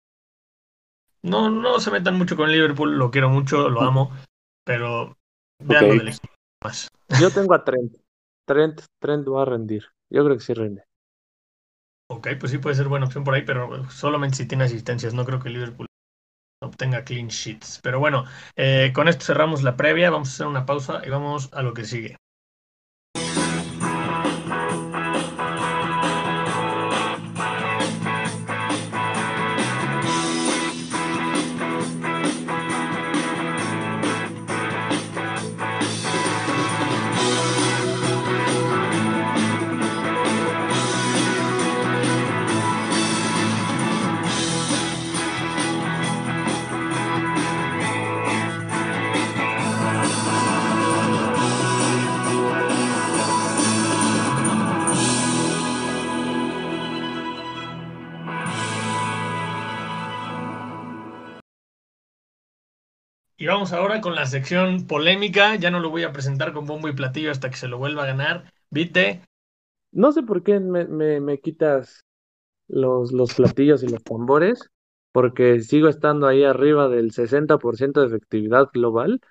No, 1.21 1.49
no 1.49 1.79
se 1.79 1.91
metan 1.91 2.17
mucho 2.17 2.35
con 2.35 2.51
Liverpool, 2.51 2.97
lo 2.97 3.11
quiero 3.11 3.29
mucho, 3.29 3.69
lo 3.69 3.81
amo, 3.81 4.11
pero 4.65 5.17
vean 5.59 5.89
lo 5.89 5.95
del 5.95 6.07
equipo 6.07 6.33
más. 6.63 6.87
Yo 7.19 7.29
tengo 7.29 7.53
a 7.53 7.63
Trent. 7.63 7.97
Trent, 8.47 8.81
Trent 9.01 9.27
va 9.27 9.41
a 9.41 9.45
rendir. 9.45 9.85
Yo 10.09 10.23
creo 10.23 10.37
que 10.37 10.43
sí 10.43 10.53
rinde. 10.53 10.83
Ok, 12.09 12.29
pues 12.39 12.51
sí 12.51 12.57
puede 12.57 12.75
ser 12.75 12.87
buena 12.87 13.05
opción 13.05 13.23
por 13.23 13.33
ahí, 13.35 13.43
pero 13.43 13.89
solamente 13.89 14.37
si 14.37 14.47
tiene 14.47 14.63
asistencias. 14.63 15.13
No 15.13 15.25
creo 15.25 15.39
que 15.39 15.49
Liverpool 15.49 15.88
obtenga 16.61 17.03
clean 17.03 17.27
sheets. 17.29 17.79
Pero 17.83 17.99
bueno, 17.99 18.25
eh, 18.55 18.91
con 18.93 19.07
esto 19.07 19.25
cerramos 19.25 19.63
la 19.63 19.75
previa. 19.77 20.09
Vamos 20.09 20.29
a 20.29 20.31
hacer 20.33 20.47
una 20.47 20.65
pausa 20.65 21.01
y 21.05 21.09
vamos 21.09 21.49
a 21.53 21.61
lo 21.63 21.73
que 21.73 21.85
sigue. 21.85 22.17
Y 63.39 63.47
vamos 63.47 63.71
ahora 63.71 64.01
con 64.01 64.15
la 64.15 64.25
sección 64.25 64.85
polémica. 64.85 65.55
Ya 65.55 65.71
no 65.71 65.79
lo 65.79 65.89
voy 65.89 66.03
a 66.03 66.11
presentar 66.11 66.51
con 66.51 66.65
bombo 66.65 66.89
y 66.89 66.93
platillo 66.93 67.31
hasta 67.31 67.49
que 67.49 67.55
se 67.55 67.69
lo 67.69 67.77
vuelva 67.77 68.03
a 68.03 68.07
ganar. 68.07 68.51
Vite, 68.69 69.21
No 69.93 70.11
sé 70.11 70.23
por 70.23 70.43
qué 70.43 70.59
me, 70.59 70.85
me, 70.85 71.21
me 71.21 71.39
quitas 71.39 72.05
los, 72.67 73.13
los 73.13 73.33
platillos 73.33 73.81
y 73.81 73.87
los 73.87 74.03
tambores, 74.03 74.69
porque 75.13 75.61
sigo 75.61 75.87
estando 75.87 76.27
ahí 76.27 76.43
arriba 76.43 76.89
del 76.89 77.13
60% 77.13 78.01
de 78.01 78.07
efectividad 78.07 78.69
global. 78.73 79.21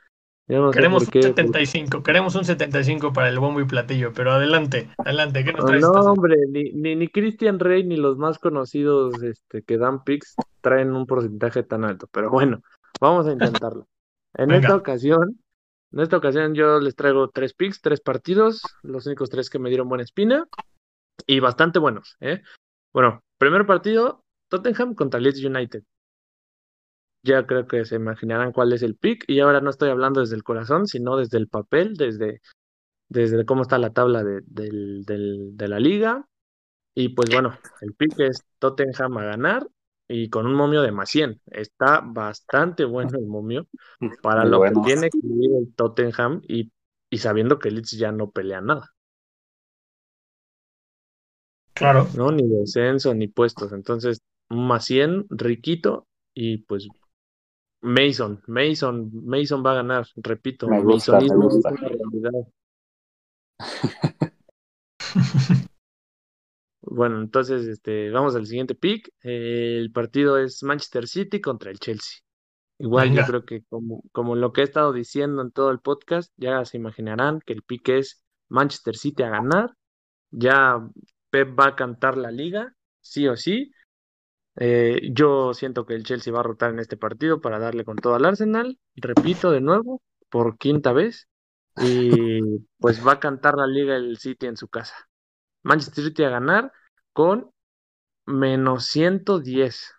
No 0.49 0.71
queremos 0.71 1.03
un 1.03 1.09
qué. 1.11 1.23
75, 1.23 2.03
queremos 2.03 2.35
un 2.35 2.47
75 2.47 3.13
para 3.13 3.29
el 3.29 3.39
bombo 3.39 3.61
y 3.61 3.67
platillo, 3.67 4.15
pero 4.15 4.33
adelante, 4.33 4.89
adelante, 4.97 5.45
¿qué 5.45 5.53
nos 5.53 5.67
traes? 5.67 5.83
No, 5.83 5.91
hombre, 5.91 6.37
ni, 6.49 6.73
ni, 6.73 6.97
ni 6.97 7.09
Christian 7.09 7.59
Rey 7.59 7.85
ni 7.85 7.99
los 7.99 8.17
más 8.17 8.39
conocidos 8.39 9.23
este, 9.23 9.61
que 9.63 9.77
dan 9.77 10.03
picks 10.03 10.35
traen 10.63 10.95
un 10.95 11.05
porcentaje 11.07 11.63
tan 11.63 11.85
alto. 11.85 12.09
Pero 12.11 12.31
bueno, 12.31 12.63
vamos 13.03 13.27
a 13.27 13.33
intentarlo. 13.33 13.87
En 14.35 14.49
Venga. 14.49 14.61
esta 14.61 14.77
ocasión, 14.77 15.41
en 15.93 16.01
esta 16.01 16.17
ocasión 16.17 16.55
yo 16.55 16.81
les 16.81 16.95
traigo 16.95 17.29
tres 17.31 17.55
picks, 17.55 17.81
tres 17.81 18.01
partidos, 18.01 18.63
los 18.83 19.07
únicos 19.07 19.31
tres 19.31 19.51
que 19.51 19.59
me 19.59 19.69
dieron 19.69 19.89
buena 19.89 20.05
espina 20.05 20.47
y 21.27 21.41
bastante 21.41 21.79
buenos, 21.79 22.17
¿eh? 22.21 22.43
Bueno, 22.93 23.23
primer 23.39 23.67
partido, 23.67 24.25
Tottenham 24.49 24.95
contra 24.95 25.21
Leeds 25.21 25.45
United. 25.45 25.83
Ya 27.25 27.47
creo 27.47 27.67
que 27.67 27.85
se 27.85 27.97
imaginarán 27.97 28.53
cuál 28.53 28.73
es 28.73 28.83
el 28.83 28.97
pick 28.97 29.25
y 29.27 29.41
ahora 29.41 29.61
no 29.61 29.71
estoy 29.71 29.91
hablando 29.91 30.21
desde 30.21 30.37
el 30.37 30.45
corazón, 30.45 30.87
sino 30.87 31.17
desde 31.17 31.37
el 31.39 31.49
papel, 31.49 31.95
desde, 31.95 32.41
desde 33.09 33.45
cómo 33.45 33.63
está 33.63 33.77
la 33.79 33.93
tabla 33.93 34.23
de, 34.23 34.41
de 34.47 35.69
la 35.69 35.81
liga. 35.81 36.27
Y 36.95 37.11
pues 37.11 37.31
bueno, 37.31 37.59
el 37.81 37.95
pick 37.95 38.19
es 38.21 38.45
Tottenham 38.59 39.19
a 39.19 39.25
ganar 39.25 39.69
y 40.09 40.31
con 40.31 40.47
un 40.47 40.55
momio 40.55 40.83
de 40.83 40.93
más 40.93 41.11
100. 41.11 41.41
Está 41.47 42.01
bastante 42.01 42.85
bueno 42.85 43.19
el 43.19 43.27
momio 43.27 43.67
para 44.23 44.43
Muy 44.43 44.45
lo 44.45 44.53
bueno. 44.53 44.65
que 44.65 44.77
tiene 44.77 45.11
que 45.11 45.27
ir 45.27 45.53
el 45.57 45.75
Tottenham 45.75 46.41
y, 46.49 46.73
y 47.11 47.19
sabiendo 47.19 47.59
que 47.59 47.71
Leeds 47.71 47.93
ya 47.93 48.13
no 48.13 48.31
pelea 48.31 48.61
nada, 48.61 48.95
Claro, 51.75 52.13
¿no? 52.13 52.33
Ni 52.33 52.49
descenso 52.49 53.15
ni 53.15 53.29
puestos. 53.29 53.73
Entonces, 53.73 54.21
un 54.51 54.67
más 54.67 54.85
100, 54.87 55.27
riquito 55.31 56.09
y 56.35 56.59
pues 56.59 56.89
Mason, 57.83 58.43
Mason, 58.47 59.11
Mason 59.25 59.65
va 59.65 59.73
a 59.73 59.77
ganar, 59.77 60.07
repito, 60.17 60.69
Me 60.69 60.83
gusta, 60.83 61.21
me 61.21 61.27
Masonismo 61.27 61.49
es 61.49 61.55
gusta. 61.55 61.71
Bueno, 66.91 67.21
entonces 67.21 67.67
este, 67.67 68.11
vamos 68.11 68.35
al 68.35 68.47
siguiente 68.47 68.75
pick. 68.75 69.11
Eh, 69.23 69.77
el 69.79 69.93
partido 69.93 70.39
es 70.39 70.63
Manchester 70.63 71.07
City 71.07 71.41
contra 71.41 71.71
el 71.71 71.79
Chelsea. 71.79 72.21
Igual 72.79 73.11
Venga. 73.11 73.23
yo 73.23 73.27
creo 73.27 73.45
que 73.45 73.63
como, 73.69 74.03
como 74.13 74.37
lo 74.37 74.53
que 74.53 74.63
he 74.63 74.65
estado 74.65 74.93
diciendo 74.93 75.43
en 75.43 75.51
todo 75.51 75.71
el 75.71 75.81
podcast, 75.81 76.33
ya 76.37 76.65
se 76.65 76.77
imaginarán 76.77 77.41
que 77.45 77.53
el 77.53 77.63
pick 77.63 77.89
es 77.91 78.23
Manchester 78.49 78.97
City 78.97 79.23
a 79.23 79.31
ganar. 79.31 79.75
Ya 80.31 80.79
Pep 81.31 81.59
va 81.59 81.69
a 81.69 81.77
cantar 81.77 82.17
la 82.17 82.31
liga, 82.31 82.75
sí 83.01 83.29
o 83.29 83.37
sí. 83.37 83.73
Eh, 84.57 85.11
yo 85.13 85.53
siento 85.55 85.85
que 85.85 85.95
el 85.95 86.05
Chelsea 86.05 86.33
va 86.33 86.41
a 86.41 86.45
rotar 86.45 86.71
en 86.71 86.79
este 86.79 86.97
partido 86.97 87.41
para 87.41 87.59
darle 87.59 87.85
con 87.85 87.97
todo 87.97 88.15
al 88.15 88.25
Arsenal. 88.25 88.79
Repito 88.97 89.51
de 89.51 89.61
nuevo, 89.61 90.03
por 90.31 90.57
quinta 90.57 90.93
vez. 90.93 91.29
Y 91.77 92.41
pues 92.79 93.07
va 93.07 93.13
a 93.13 93.21
cantar 93.21 93.57
la 93.57 93.67
liga 93.67 93.97
el 93.97 94.17
City 94.19 94.47
en 94.47 94.57
su 94.57 94.69
casa. 94.69 94.95
Manchester 95.63 96.05
City 96.05 96.25
a 96.25 96.31
ganar 96.31 96.73
con 97.19 97.51
menos 98.27 98.87
110. 98.87 99.93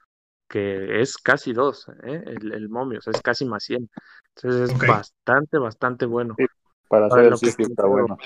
que 0.48 1.02
es 1.02 1.18
casi 1.18 1.52
2, 1.52 1.90
¿eh? 2.04 2.24
el, 2.26 2.54
el 2.54 2.70
momio, 2.70 3.00
o 3.00 3.02
sea, 3.02 3.12
es 3.12 3.22
casi 3.22 3.44
más 3.44 3.66
100. 3.66 3.90
Entonces 4.38 4.72
es 4.72 4.88
bastante, 4.88 5.58
bastante 5.58 6.06
bueno. 6.06 6.36
Sí, 6.38 6.46
Para 6.88 7.08
hacer 7.08 7.26
el 7.26 7.38
City 7.38 7.64
está 7.64 7.88
bueno. 7.88 8.18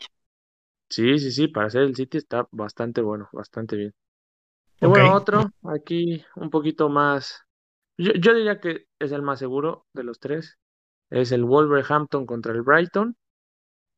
Sí, 0.90 1.18
sí, 1.18 1.32
sí, 1.32 1.48
para 1.48 1.68
hacer 1.68 1.82
el 1.82 1.96
City 1.96 2.20
está 2.20 2.48
bastante 2.52 3.02
bueno, 3.02 3.30
bastante 3.32 3.78
bien. 3.78 3.96
Y 4.80 4.86
bueno, 4.86 5.16
otro, 5.16 5.50
aquí 5.64 6.24
un 6.36 6.52
poquito 6.52 6.88
más, 6.88 7.42
yo, 7.98 8.14
yo 8.14 8.36
diría 8.36 8.60
que 8.60 8.86
es 9.00 9.12
el 9.12 9.24
más 9.24 9.40
seguro 9.40 9.88
de 9.94 10.04
los 10.04 10.20
tres, 10.20 10.60
es 11.10 11.32
el 11.32 11.46
Wolverhampton 11.46 12.28
contra 12.28 12.54
el 12.54 12.62
Brighton, 12.62 13.18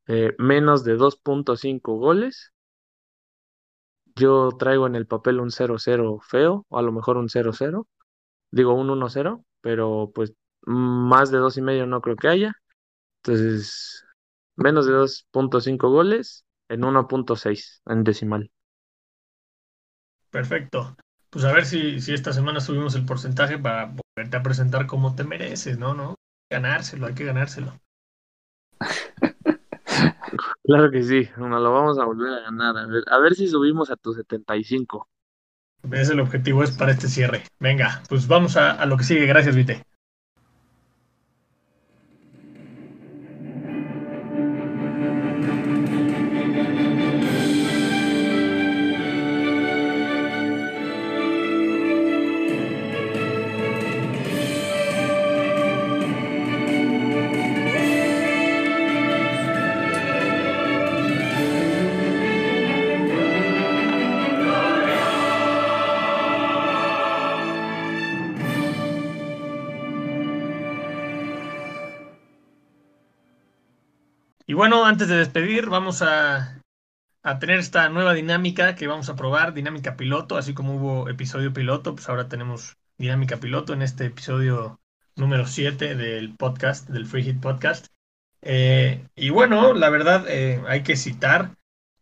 eh, 0.08 0.34
menos 0.38 0.86
de 0.86 0.96
2.5 0.96 1.98
goles. 2.00 2.54
Yo 4.18 4.50
traigo 4.58 4.88
en 4.88 4.96
el 4.96 5.08
papel 5.08 5.40
un 5.40 5.52
0-0 5.52 6.20
feo, 6.22 6.66
o 6.70 6.80
a 6.80 6.82
lo 6.82 6.92
mejor 6.92 7.18
un 7.18 7.28
0-0, 7.28 7.86
digo 8.52 8.74
un 8.74 8.90
1-0, 8.90 9.44
pero 9.62 10.12
pues 10.14 10.34
más 10.66 11.32
de 11.32 11.38
dos 11.38 11.58
y 11.58 11.62
medio 11.62 11.86
no 11.86 12.02
creo 12.02 12.16
que 12.16 12.28
haya. 12.28 12.54
Entonces, 13.24 14.06
menos 14.56 14.88
de 14.88 14.94
2.5 14.94 15.90
goles 15.90 16.46
en 16.70 16.82
1.6 16.82 17.82
en 17.88 18.04
decimal. 18.04 18.52
Perfecto. 20.30 20.96
Pues 21.30 21.44
a 21.46 21.52
ver 21.52 21.66
si, 21.66 22.00
si 22.00 22.14
esta 22.14 22.32
semana 22.32 22.62
subimos 22.62 22.96
el 22.96 23.06
porcentaje 23.06 23.58
para 23.58 23.86
volverte 23.86 24.38
a 24.38 24.44
presentar 24.44 24.88
como 24.88 25.16
te 25.16 25.24
mereces, 25.26 25.78
¿no? 25.78 25.94
¿No? 25.94 26.16
Ganárselo, 26.50 27.08
hay 27.08 27.14
que 27.14 27.26
ganárselo. 27.26 27.74
Claro 30.68 30.92
que 30.92 31.02
sí, 31.02 31.28
nos 31.38 31.62
lo 31.62 31.72
vamos 31.72 31.98
a 32.00 32.06
volver 32.06 32.34
a 32.34 32.42
ganar. 32.42 32.78
A 32.78 32.86
ver, 32.88 33.04
a 33.08 33.18
ver 33.20 33.34
si 33.36 33.48
subimos 33.48 33.90
a 33.92 33.96
tu 33.96 34.14
75. 34.14 35.08
Ese 35.84 36.02
es 36.02 36.10
el 36.10 36.20
objetivo, 36.20 36.64
es 36.64 36.72
para 36.72 36.92
este 36.92 37.08
cierre. 37.08 37.44
Venga, 37.60 38.04
pues 38.10 38.28
vamos 38.28 38.58
a, 38.58 38.72
a 38.72 38.86
lo 38.86 38.98
que 38.98 39.06
sigue. 39.06 39.26
Gracias, 39.26 39.56
Vite. 39.56 39.84
Bueno, 74.56 74.86
antes 74.86 75.08
de 75.08 75.18
despedir, 75.18 75.68
vamos 75.68 76.02
a, 76.02 76.62
a 77.24 77.40
tener 77.40 77.60
esta 77.60 77.90
nueva 77.90 78.14
dinámica 78.14 78.76
que 78.76 78.88
vamos 78.88 79.10
a 79.10 79.16
probar, 79.16 79.54
dinámica 79.54 79.98
piloto, 79.98 80.38
así 80.38 80.54
como 80.54 80.76
hubo 80.76 81.10
episodio 81.10 81.54
piloto, 81.54 81.94
pues 81.94 82.08
ahora 82.08 82.30
tenemos 82.30 82.78
dinámica 82.98 83.38
piloto 83.38 83.74
en 83.74 83.82
este 83.82 84.06
episodio 84.06 84.80
número 85.16 85.46
7 85.46 85.96
del 85.96 86.34
podcast, 86.36 86.88
del 86.90 87.06
Free 87.06 87.24
Hit 87.24 87.42
Podcast. 87.42 87.88
Eh, 88.42 89.06
y 89.16 89.30
bueno, 89.30 89.74
la 89.74 89.90
verdad, 89.90 90.26
eh, 90.30 90.62
hay 90.68 90.84
que 90.84 90.96
citar, 90.96 91.52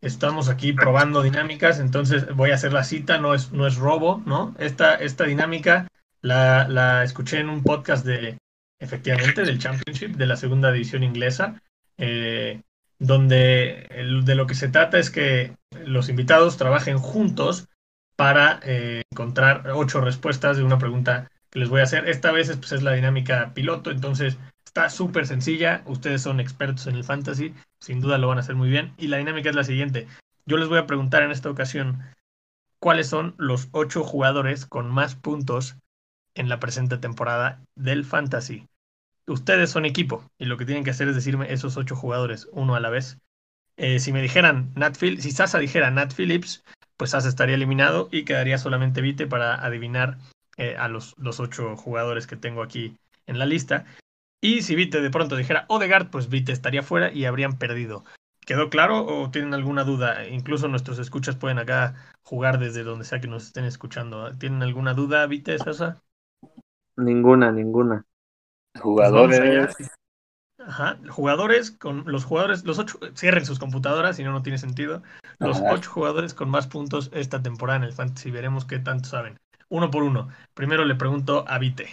estamos 0.00 0.48
aquí 0.48 0.72
probando 0.72 1.22
dinámicas, 1.22 1.80
entonces 1.80 2.32
voy 2.34 2.52
a 2.52 2.54
hacer 2.54 2.72
la 2.72 2.84
cita, 2.84 3.18
no 3.18 3.34
es, 3.34 3.50
no 3.50 3.66
es 3.66 3.76
robo, 3.76 4.22
¿no? 4.26 4.54
Esta, 4.58 4.94
esta 4.94 5.24
dinámica 5.24 5.88
la, 6.20 6.68
la 6.68 7.02
escuché 7.02 7.40
en 7.40 7.48
un 7.48 7.64
podcast 7.64 8.06
de, 8.06 8.38
efectivamente, 8.78 9.42
del 9.42 9.58
Championship, 9.58 10.16
de 10.16 10.26
la 10.26 10.36
segunda 10.36 10.70
división 10.70 11.02
inglesa 11.02 11.60
eh, 11.98 12.62
donde 12.98 13.88
de 14.24 14.34
lo 14.34 14.46
que 14.46 14.54
se 14.54 14.68
trata 14.68 14.98
es 14.98 15.10
que 15.10 15.56
los 15.70 16.08
invitados 16.08 16.56
trabajen 16.56 16.98
juntos 16.98 17.68
para 18.16 18.60
eh, 18.62 19.02
encontrar 19.10 19.70
ocho 19.74 20.00
respuestas 20.00 20.56
de 20.56 20.62
una 20.62 20.78
pregunta 20.78 21.30
que 21.50 21.58
les 21.58 21.68
voy 21.68 21.80
a 21.80 21.84
hacer. 21.84 22.08
Esta 22.08 22.32
vez 22.32 22.54
pues, 22.56 22.72
es 22.72 22.82
la 22.82 22.92
dinámica 22.92 23.52
piloto, 23.54 23.90
entonces 23.90 24.38
está 24.64 24.88
súper 24.90 25.26
sencilla. 25.26 25.82
Ustedes 25.86 26.22
son 26.22 26.40
expertos 26.40 26.86
en 26.86 26.94
el 26.96 27.04
fantasy, 27.04 27.54
sin 27.80 28.00
duda 28.00 28.18
lo 28.18 28.28
van 28.28 28.38
a 28.38 28.40
hacer 28.40 28.54
muy 28.54 28.70
bien. 28.70 28.94
Y 28.96 29.08
la 29.08 29.18
dinámica 29.18 29.50
es 29.50 29.56
la 29.56 29.64
siguiente. 29.64 30.06
Yo 30.46 30.56
les 30.56 30.68
voy 30.68 30.78
a 30.78 30.86
preguntar 30.86 31.22
en 31.22 31.30
esta 31.30 31.50
ocasión 31.50 32.02
cuáles 32.78 33.08
son 33.08 33.34
los 33.38 33.68
ocho 33.72 34.04
jugadores 34.04 34.66
con 34.66 34.90
más 34.90 35.14
puntos 35.16 35.76
en 36.34 36.48
la 36.48 36.60
presente 36.60 36.98
temporada 36.98 37.62
del 37.74 38.04
fantasy 38.04 38.68
ustedes 39.26 39.70
son 39.70 39.84
equipo 39.84 40.30
y 40.38 40.46
lo 40.46 40.56
que 40.56 40.64
tienen 40.64 40.84
que 40.84 40.90
hacer 40.90 41.08
es 41.08 41.14
decirme 41.14 41.52
esos 41.52 41.76
ocho 41.76 41.96
jugadores 41.96 42.48
uno 42.52 42.74
a 42.74 42.80
la 42.80 42.90
vez. 42.90 43.18
Eh, 43.76 43.98
si 43.98 44.12
me 44.12 44.22
dijeran 44.22 44.72
Nat 44.76 44.96
Phil, 44.96 45.20
si 45.20 45.30
Sasa 45.30 45.58
dijera 45.58 45.90
Nat 45.90 46.12
Phillips, 46.14 46.64
pues 46.96 47.10
Sasa 47.10 47.28
estaría 47.28 47.56
eliminado 47.56 48.08
y 48.12 48.24
quedaría 48.24 48.58
solamente 48.58 49.00
Vite 49.00 49.26
para 49.26 49.54
adivinar 49.64 50.18
eh, 50.56 50.76
a 50.76 50.88
los, 50.88 51.14
los 51.18 51.40
ocho 51.40 51.76
jugadores 51.76 52.26
que 52.26 52.36
tengo 52.36 52.62
aquí 52.62 52.96
en 53.26 53.38
la 53.38 53.46
lista. 53.46 53.84
Y 54.40 54.62
si 54.62 54.76
Vite 54.76 55.00
de 55.00 55.10
pronto 55.10 55.36
dijera 55.36 55.64
Odegaard, 55.68 56.10
pues 56.10 56.28
Vite 56.28 56.52
estaría 56.52 56.82
fuera 56.82 57.12
y 57.12 57.24
habrían 57.24 57.58
perdido. 57.58 58.04
¿Quedó 58.46 58.68
claro 58.68 59.06
o 59.06 59.30
tienen 59.30 59.54
alguna 59.54 59.84
duda? 59.84 60.28
Incluso 60.28 60.68
nuestros 60.68 60.98
escuchas 60.98 61.36
pueden 61.36 61.58
acá 61.58 61.94
jugar 62.22 62.58
desde 62.58 62.84
donde 62.84 63.06
sea 63.06 63.20
que 63.20 63.26
nos 63.26 63.46
estén 63.46 63.64
escuchando. 63.64 64.36
¿Tienen 64.36 64.62
alguna 64.62 64.92
duda, 64.92 65.26
Vite, 65.26 65.58
Sasa? 65.58 66.02
Ninguna, 66.96 67.50
ninguna. 67.50 68.04
Jugadores. 68.80 69.38
Vamos 69.38 69.76
allá. 69.76 69.88
Ajá, 70.58 70.98
jugadores 71.10 71.72
con 71.72 72.04
los 72.06 72.24
jugadores, 72.24 72.64
los 72.64 72.78
ocho, 72.78 72.98
cierren 73.14 73.44
sus 73.44 73.58
computadoras, 73.58 74.16
si 74.16 74.24
no, 74.24 74.32
no 74.32 74.42
tiene 74.42 74.58
sentido. 74.58 75.02
Los 75.38 75.60
Ajá. 75.60 75.74
ocho 75.74 75.90
jugadores 75.90 76.32
con 76.32 76.48
más 76.48 76.66
puntos 76.66 77.10
esta 77.12 77.42
temporada 77.42 77.78
en 77.78 77.84
el 77.84 77.92
Fantasy, 77.92 78.30
veremos 78.30 78.64
qué 78.64 78.78
tanto 78.78 79.08
saben. 79.08 79.38
Uno 79.68 79.90
por 79.90 80.02
uno. 80.02 80.28
Primero 80.54 80.84
le 80.84 80.94
pregunto 80.94 81.44
a 81.48 81.58
Vite. 81.58 81.88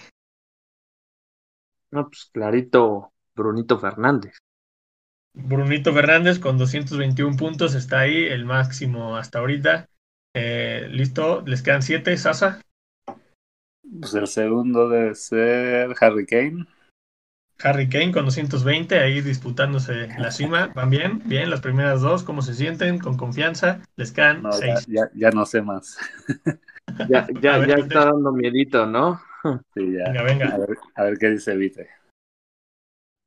No, 1.92 2.08
pues 2.08 2.30
clarito, 2.32 3.12
Brunito 3.36 3.80
Fernández. 3.80 4.38
Brunito 5.34 5.94
Fernández 5.94 6.40
con 6.40 6.58
221 6.58 7.38
puntos 7.38 7.74
está 7.74 8.00
ahí, 8.00 8.26
el 8.26 8.46
máximo 8.46 9.18
hasta 9.18 9.40
ahorita. 9.40 9.88
Eh, 10.34 10.88
Listo, 10.90 11.42
les 11.46 11.62
quedan 11.62 11.82
siete. 11.82 12.16
Sasa, 12.18 12.62
Pues 14.00 14.14
el 14.14 14.28
segundo 14.28 14.88
debe 14.90 15.16
ser 15.16 15.94
Harry 16.00 16.26
Kane. 16.26 16.66
Harry 17.64 17.90
Kane 17.90 18.12
con 18.12 18.26
220, 18.26 18.98
ahí 18.98 19.22
disputándose 19.22 20.08
la 20.18 20.32
cima. 20.32 20.72
¿Van 20.74 20.90
bien? 20.90 21.22
Bien, 21.26 21.50
las 21.50 21.62
primeras 21.62 22.02
dos, 22.02 22.24
¿cómo 22.24 22.42
se 22.42 22.54
sienten? 22.54 23.00
Con 23.00 23.18
confianza. 23.18 23.82
Les 23.98 24.12
quedan 24.12 24.42
No, 24.42 24.52
seis. 24.52 24.88
ya, 24.88 25.10
ya 25.14 25.30
no 25.32 25.46
sé 25.46 25.62
más. 25.62 25.98
Ya, 27.10 27.26
ya, 27.42 27.56
A 27.56 27.58
ver, 27.58 27.80
está 27.80 28.06
dando 28.06 28.32
miedito, 28.32 28.86
¿no? 28.86 29.20
Sí, 29.74 29.94
ya. 29.94 30.06
Venga, 30.06 30.24
venga. 30.24 30.46
A 30.54 30.58
ver, 30.58 30.78
a 30.96 31.04
ver 31.04 31.18
qué 31.18 31.30
dice 31.30 31.56
Vite. 31.56 31.90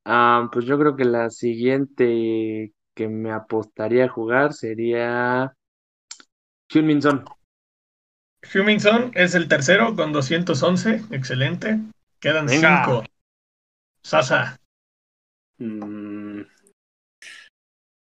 Ah, 0.05 0.49
pues 0.51 0.65
yo 0.65 0.77
creo 0.77 0.95
que 0.95 1.03
la 1.03 1.29
siguiente 1.29 2.73
que 2.93 3.07
me 3.09 3.31
apostaría 3.31 4.05
a 4.05 4.09
jugar 4.09 4.53
sería 4.53 5.53
Heung-min 6.69 7.01
Son. 7.01 7.25
Hummingson 8.53 9.11
es 9.13 9.35
el 9.35 9.47
tercero 9.47 9.95
con 9.95 10.13
211. 10.13 11.03
Excelente. 11.11 11.79
Quedan 12.19 12.49
cinco. 12.49 13.03
Sasa, 14.01 14.59
Mm, 15.57 16.41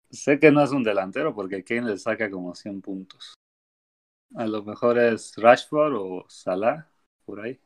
sé 0.09 0.39
que 0.39 0.51
no 0.51 0.63
es 0.63 0.71
un 0.71 0.83
delantero 0.83 1.35
porque 1.35 1.63
Kane 1.63 1.89
le 1.89 1.97
saca 1.97 2.29
como 2.29 2.55
100 2.55 2.81
puntos. 2.81 3.33
A 4.35 4.47
lo 4.47 4.63
mejor 4.63 4.97
es 4.97 5.35
Rashford 5.35 5.93
o 5.95 6.25
Salah, 6.29 6.89
por 7.25 7.41
ahí. 7.41 7.59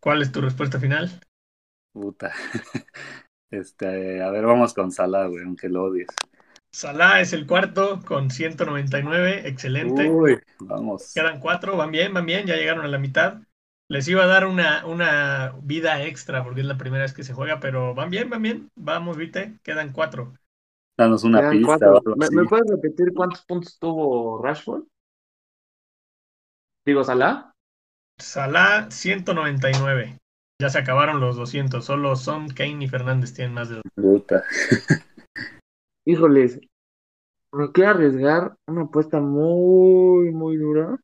¿cuál 0.00 0.22
es 0.22 0.30
tu 0.30 0.40
respuesta 0.40 0.78
final? 0.78 1.20
Puta. 1.92 2.32
Este, 3.50 4.22
a 4.22 4.30
ver, 4.30 4.44
vamos 4.44 4.74
con 4.74 4.92
Salah, 4.92 5.26
güey, 5.26 5.42
aunque 5.42 5.70
lo 5.70 5.84
odies. 5.84 6.08
Salah 6.70 7.22
es 7.22 7.32
el 7.32 7.46
cuarto 7.46 8.02
con 8.04 8.30
199. 8.30 9.48
Excelente. 9.48 10.10
Uy, 10.10 10.38
vamos. 10.60 11.12
Quedan 11.14 11.40
cuatro. 11.40 11.76
Van 11.76 11.90
bien, 11.90 12.12
van 12.14 12.26
bien. 12.26 12.46
Ya 12.46 12.56
llegaron 12.56 12.84
a 12.84 12.88
la 12.88 12.98
mitad. 12.98 13.40
Les 13.88 14.06
iba 14.08 14.24
a 14.24 14.26
dar 14.26 14.46
una, 14.46 14.84
una 14.86 15.54
vida 15.62 16.04
extra 16.04 16.44
porque 16.44 16.60
es 16.60 16.66
la 16.66 16.76
primera 16.76 17.04
vez 17.04 17.14
que 17.14 17.24
se 17.24 17.32
juega, 17.32 17.58
pero 17.58 17.94
van 17.94 18.10
bien, 18.10 18.28
van 18.28 18.42
bien. 18.42 18.70
Vamos, 18.76 19.16
viste. 19.16 19.58
Quedan 19.62 19.92
cuatro. 19.92 20.34
Danos 20.98 21.24
una 21.24 21.40
Quedan 21.40 21.58
pista 21.58 21.90
¿Me, 22.16 22.28
me 22.30 22.44
puedes 22.44 22.70
repetir 22.70 23.14
cuántos 23.14 23.44
puntos 23.44 23.78
tuvo 23.78 24.42
Rashford? 24.42 24.82
Digo, 26.84 27.04
Salah. 27.04 27.52
Salah 28.18 28.90
199. 28.90 30.18
Ya 30.60 30.70
se 30.70 30.78
acabaron 30.78 31.20
los 31.20 31.36
200. 31.36 31.84
Solo 31.84 32.16
Son, 32.16 32.48
Kane 32.48 32.84
y 32.84 32.88
Fernández 32.88 33.32
tienen 33.32 33.54
más 33.54 33.68
de 33.68 33.80
Puta. 33.94 34.42
Híjoles, 36.04 36.58
me 37.52 37.70
quiero 37.72 37.90
arriesgar 37.90 38.56
una 38.66 38.82
apuesta 38.82 39.20
muy, 39.20 40.30
muy 40.32 40.56
dura. 40.56 40.98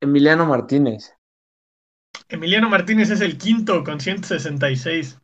Emiliano 0.00 0.44
Martínez. 0.44 1.14
Emiliano 2.30 2.70
Martínez 2.70 3.10
es 3.10 3.20
el 3.20 3.36
quinto 3.36 3.84
con 3.84 4.00
166. 4.00 5.20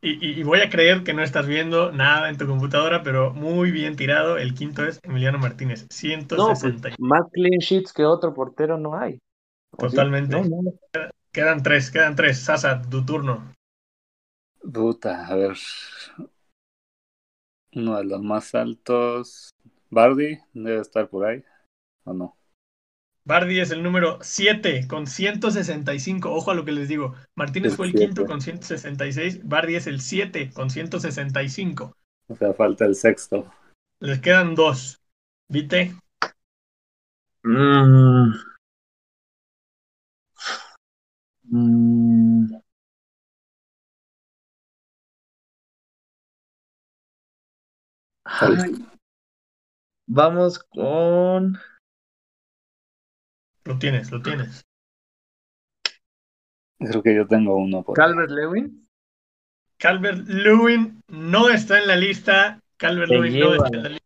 Y, 0.00 0.12
y- 0.24 0.40
y 0.40 0.42
voy 0.44 0.60
a 0.60 0.70
creer 0.70 1.02
que 1.02 1.12
no 1.12 1.22
estás 1.22 1.46
viendo 1.46 1.90
nada 1.92 2.30
en 2.30 2.38
tu 2.38 2.46
computadora, 2.46 3.02
pero 3.02 3.32
muy 3.34 3.70
bien 3.72 3.96
tirado. 3.96 4.38
El 4.38 4.54
quinto 4.54 4.84
es 4.86 5.00
Emiliano 5.02 5.38
Martínez, 5.38 5.86
No, 6.36 6.58
pues 6.58 6.74
160. 6.80 6.90
más 6.98 7.22
clean 7.32 7.58
sheets 7.60 7.92
que 7.92 8.04
otro 8.04 8.34
portero 8.34 8.78
no 8.78 8.96
hay. 8.98 9.20
Totalmente. 9.76 10.36
No, 10.36 10.44
no. 10.44 10.72
Quedan 11.32 11.62
tres, 11.62 11.90
quedan 11.90 12.14
tres. 12.16 12.38
Sasa, 12.40 12.80
tu 12.82 13.04
turno. 13.04 13.52
Puta, 14.72 15.26
a 15.26 15.34
ver. 15.36 15.58
Uno 17.74 17.96
de 17.98 18.04
los 18.04 18.22
más 18.22 18.54
altos. 18.54 19.50
Bardi 19.90 20.38
debe 20.52 20.80
estar 20.80 21.08
por 21.08 21.26
ahí. 21.26 21.44
¿O 22.04 22.12
no? 22.14 22.36
Bardi 23.24 23.60
es 23.60 23.70
el 23.70 23.82
número 23.82 24.18
7 24.20 24.86
con 24.86 25.06
165. 25.06 26.30
Ojo 26.34 26.50
a 26.50 26.54
lo 26.54 26.66
que 26.66 26.72
les 26.72 26.86
digo. 26.86 27.14
Martínez 27.34 27.72
El 27.72 27.76
fue 27.76 27.86
el 27.86 27.94
siete. 27.94 27.96
quinto 27.96 28.26
con 28.26 28.42
166. 28.42 29.40
Bardi 29.48 29.76
es 29.76 29.86
el 29.86 30.02
7 30.02 30.50
con 30.52 30.68
165. 30.68 31.96
O 32.28 32.34
sea, 32.34 32.54
falta 32.54 32.86
el 32.86 32.94
sexto. 32.94 33.52
Les 34.08 34.18
quedan 34.20 34.54
dos. 34.54 35.00
¿Viste? 35.48 35.94
Mm. 37.44 38.32
Ay. 48.40 48.74
Vamos 50.06 50.58
con 50.58 51.58
Lo 53.64 53.78
tienes, 53.78 54.10
lo 54.10 54.20
tienes. 54.22 54.62
Creo 56.78 57.02
que 57.02 57.14
yo 57.14 57.26
tengo 57.26 57.56
uno 57.56 57.82
por. 57.82 57.94
Calvert 57.96 58.30
Lewin. 58.30 58.88
Calvert 59.78 60.26
Lewin 60.28 61.02
no 61.08 61.48
está 61.50 61.78
en 61.78 61.86
la 61.86 61.96
lista. 61.96 62.60
Calvert 62.76 63.10
Lewin 63.10 63.38
no 63.38 63.54
está 63.54 63.76
en 63.76 63.82
la 63.82 63.88
lista. 63.90 64.00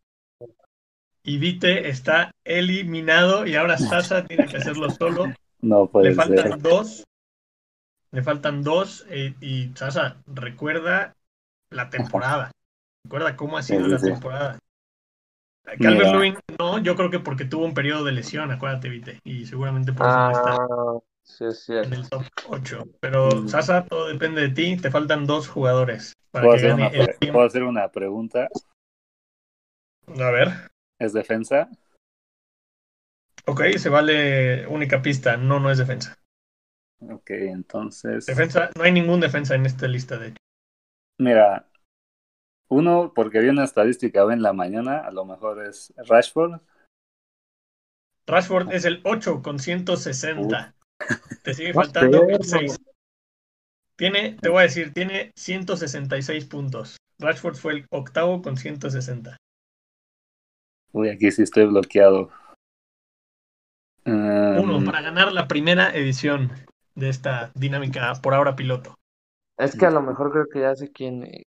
Y 1.23 1.37
Vite 1.39 1.89
está 1.89 2.31
eliminado 2.43 3.47
y 3.47 3.55
ahora 3.55 3.77
Sasa 3.77 4.25
tiene 4.25 4.45
que 4.47 4.57
hacerlo 4.57 4.89
solo. 4.89 5.25
No 5.61 5.87
puede 5.87 6.09
Le 6.09 6.15
faltan 6.15 6.51
ser. 6.51 6.61
dos. 6.61 7.03
Le 8.11 8.21
faltan 8.21 8.61
dos. 8.61 9.03
eh, 9.09 9.33
y 9.41 9.69
Sasa, 9.73 10.17
recuerda 10.27 11.15
la 11.71 11.89
temporada. 11.89 12.51
Recuerda 13.05 13.35
cómo 13.35 13.57
ha 13.57 13.63
sido 13.63 13.87
Sí, 13.87 13.91
la 13.91 13.99
sí. 13.99 14.11
temporada. 14.11 14.59
Calvert. 15.79 16.13
Lewin, 16.13 16.37
no, 16.59 16.79
yo 16.79 16.95
creo 16.95 17.09
que 17.11 17.19
porque 17.19 17.45
tuvo 17.45 17.65
un 17.65 17.73
periodo 17.73 18.03
de 18.03 18.11
lesión, 18.11 18.51
acuérdate, 18.51 18.89
Vite. 18.89 19.19
Y 19.23 19.45
seguramente 19.45 19.93
por 19.93 20.07
eso 20.07 20.17
no 20.19 20.31
está 20.31 20.51
Ah, 20.53 20.99
sí 21.25 21.73
en 21.73 21.93
el 21.93 22.09
top 22.09 22.23
8. 22.49 22.83
Pero 22.99 23.35
Mm. 23.35 23.47
Sasa, 23.47 23.85
todo 23.85 24.07
depende 24.07 24.41
de 24.41 24.49
ti. 24.49 24.77
Te 24.77 24.91
faltan 24.91 25.25
dos 25.25 25.47
jugadores 25.47 26.13
para 26.31 26.45
¿Puedo 26.45 26.55
que 26.55 26.57
hacer, 26.57 26.69
gane 26.71 26.83
una, 26.87 26.89
el 26.89 27.05
pre- 27.05 27.17
team. 27.19 27.33
¿Puedo 27.33 27.45
hacer 27.45 27.63
una 27.63 27.91
pregunta? 27.91 28.47
A 30.07 30.31
ver. 30.31 30.49
¿Es 30.99 31.13
defensa? 31.13 31.69
Ok, 33.47 33.61
se 33.77 33.89
vale 33.89 34.65
única 34.67 35.01
pista. 35.01 35.37
No, 35.37 35.59
no 35.59 35.69
es 35.69 35.77
defensa. 35.77 36.17
Ok, 37.09 37.29
entonces. 37.31 38.25
Defensa, 38.25 38.69
no 38.75 38.83
hay 38.83 38.91
ningún 38.91 39.19
defensa 39.19 39.55
en 39.55 39.65
esta 39.65 39.87
lista, 39.87 40.17
de 40.17 40.27
hecho. 40.29 40.37
Mira, 41.17 41.67
uno, 42.67 43.13
porque 43.13 43.39
vi 43.39 43.49
una 43.49 43.63
estadística 43.63 44.23
hoy 44.23 44.33
en 44.33 44.41
la 44.41 44.53
mañana, 44.53 44.99
a 44.99 45.11
lo 45.11 45.25
mejor 45.25 45.63
es 45.63 45.93
Rashford. 45.97 46.61
Rashford 48.27 48.71
es 48.71 48.85
el 48.85 49.01
8 49.03 49.41
con 49.41 49.59
160. 49.59 50.75
Te 51.43 51.53
sigue 51.53 51.73
faltando 51.73 52.27
el 52.27 52.43
6. 52.43 52.77
Tiene, 53.95 54.37
te 54.41 54.49
voy 54.49 54.59
a 54.59 54.63
decir, 54.63 54.93
tiene 54.93 55.31
166 55.35 56.45
puntos. 56.45 56.97
Rashford 57.19 57.55
fue 57.55 57.73
el 57.73 57.85
octavo 57.91 58.41
con 58.41 58.57
160. 58.57 59.37
Uy, 60.91 61.09
aquí 61.09 61.31
sí 61.31 61.43
estoy 61.43 61.65
bloqueado. 61.65 62.29
Um, 64.05 64.59
Uno 64.59 64.83
para 64.85 65.01
ganar 65.01 65.31
la 65.31 65.47
primera 65.47 65.95
edición 65.95 66.51
de 66.95 67.09
esta 67.09 67.51
dinámica 67.55 68.13
por 68.21 68.33
ahora 68.33 68.55
piloto. 68.55 68.95
Es 69.57 69.77
que 69.77 69.85
a 69.85 69.91
lo 69.91 70.01
mejor 70.01 70.31
creo 70.31 70.45
que 70.51 70.61
ya 70.61 70.75
sé 70.75 70.91
quién. 70.91 71.43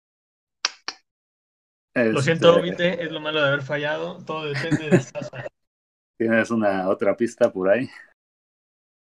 Lo 1.96 2.20
este, 2.20 2.22
siento, 2.22 2.62
Vite, 2.62 3.04
es 3.04 3.12
lo 3.12 3.20
malo 3.20 3.42
de 3.42 3.48
haber 3.48 3.62
fallado. 3.62 4.24
Todo 4.26 4.46
depende 4.46 4.90
de 4.90 5.00
Sasa. 5.00 5.48
¿Tienes 6.18 6.50
una 6.52 6.90
otra 6.90 7.16
pista 7.16 7.52
por 7.52 7.70
ahí? 7.70 7.90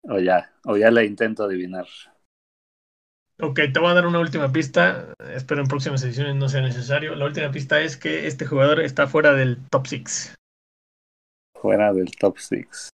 O 0.02 0.18
ya, 0.18 0.52
o 0.64 0.76
ya 0.76 0.90
la 0.90 1.04
intento 1.04 1.44
adivinar. 1.44 1.86
Ok, 3.40 3.60
te 3.72 3.80
voy 3.80 3.90
a 3.90 3.94
dar 3.94 4.06
una 4.06 4.20
última 4.20 4.52
pista. 4.52 5.14
Espero 5.34 5.60
en 5.60 5.68
próximas 5.68 6.02
ediciones 6.04 6.34
no 6.36 6.48
sea 6.48 6.60
necesario. 6.60 7.14
La 7.14 7.24
última 7.24 7.50
pista 7.50 7.80
es 7.80 7.96
que 7.96 8.26
este 8.26 8.46
jugador 8.46 8.80
está 8.80 9.06
fuera 9.06 9.32
del 9.32 9.58
top 9.68 9.86
6. 9.86 10.34
Fuera 11.60 11.92
del 11.92 12.10
top 12.16 12.38
6. 12.38 12.88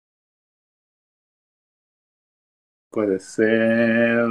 Puede 2.92 3.20
ser 3.20 4.26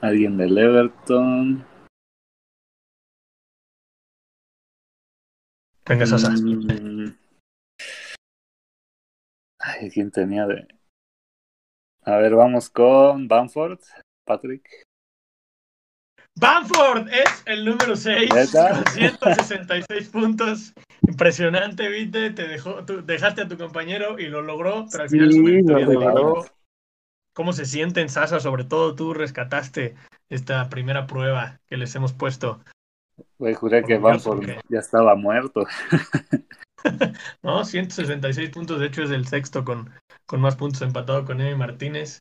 alguien 0.00 0.36
del 0.36 0.56
Everton. 0.56 1.69
Venga, 5.90 6.06
Sasa. 6.06 6.30
Mm. 6.30 7.16
Ay, 9.58 9.90
¿quién 9.90 10.12
tenía 10.12 10.46
de...? 10.46 10.68
A 12.04 12.16
ver, 12.18 12.36
vamos 12.36 12.70
con 12.70 13.26
Bamford, 13.26 13.80
Patrick. 14.24 14.86
Bamford 16.38 17.08
es 17.08 17.42
el 17.44 17.64
número 17.64 17.96
6 17.96 18.32
¿Neta? 18.32 18.84
con 18.84 18.92
166 18.92 20.08
puntos. 20.10 20.72
Impresionante, 21.02 21.88
viste, 21.88 22.30
te 22.30 22.46
dejó, 22.46 22.84
tú 22.84 23.04
dejaste 23.04 23.42
a 23.42 23.48
tu 23.48 23.58
compañero 23.58 24.16
y 24.16 24.28
lo 24.28 24.42
logró, 24.42 24.86
pero 24.92 25.02
al 25.02 25.10
final 25.10 25.32
Sí. 25.32 25.60
¿Cómo 27.34 27.52
se 27.52 27.64
sienten, 27.64 28.08
Sasa? 28.08 28.38
Sobre 28.38 28.62
todo 28.62 28.94
tú 28.94 29.12
rescataste 29.12 29.96
esta 30.28 30.68
primera 30.68 31.08
prueba 31.08 31.58
que 31.66 31.76
les 31.76 31.92
hemos 31.96 32.12
puesto. 32.12 32.60
Güey, 33.38 33.54
juré 33.54 33.82
que 33.84 33.98
Bamford 33.98 34.44
¿qué? 34.44 34.60
ya 34.68 34.78
estaba 34.80 35.14
muerto. 35.14 35.66
¿No? 37.42 37.64
166 37.64 38.50
puntos, 38.50 38.80
de 38.80 38.86
hecho 38.86 39.02
es 39.02 39.10
el 39.10 39.26
sexto 39.26 39.64
con, 39.64 39.90
con 40.26 40.40
más 40.40 40.56
puntos 40.56 40.82
empatado 40.82 41.24
con 41.24 41.40
Emi 41.40 41.54
Martínez. 41.56 42.20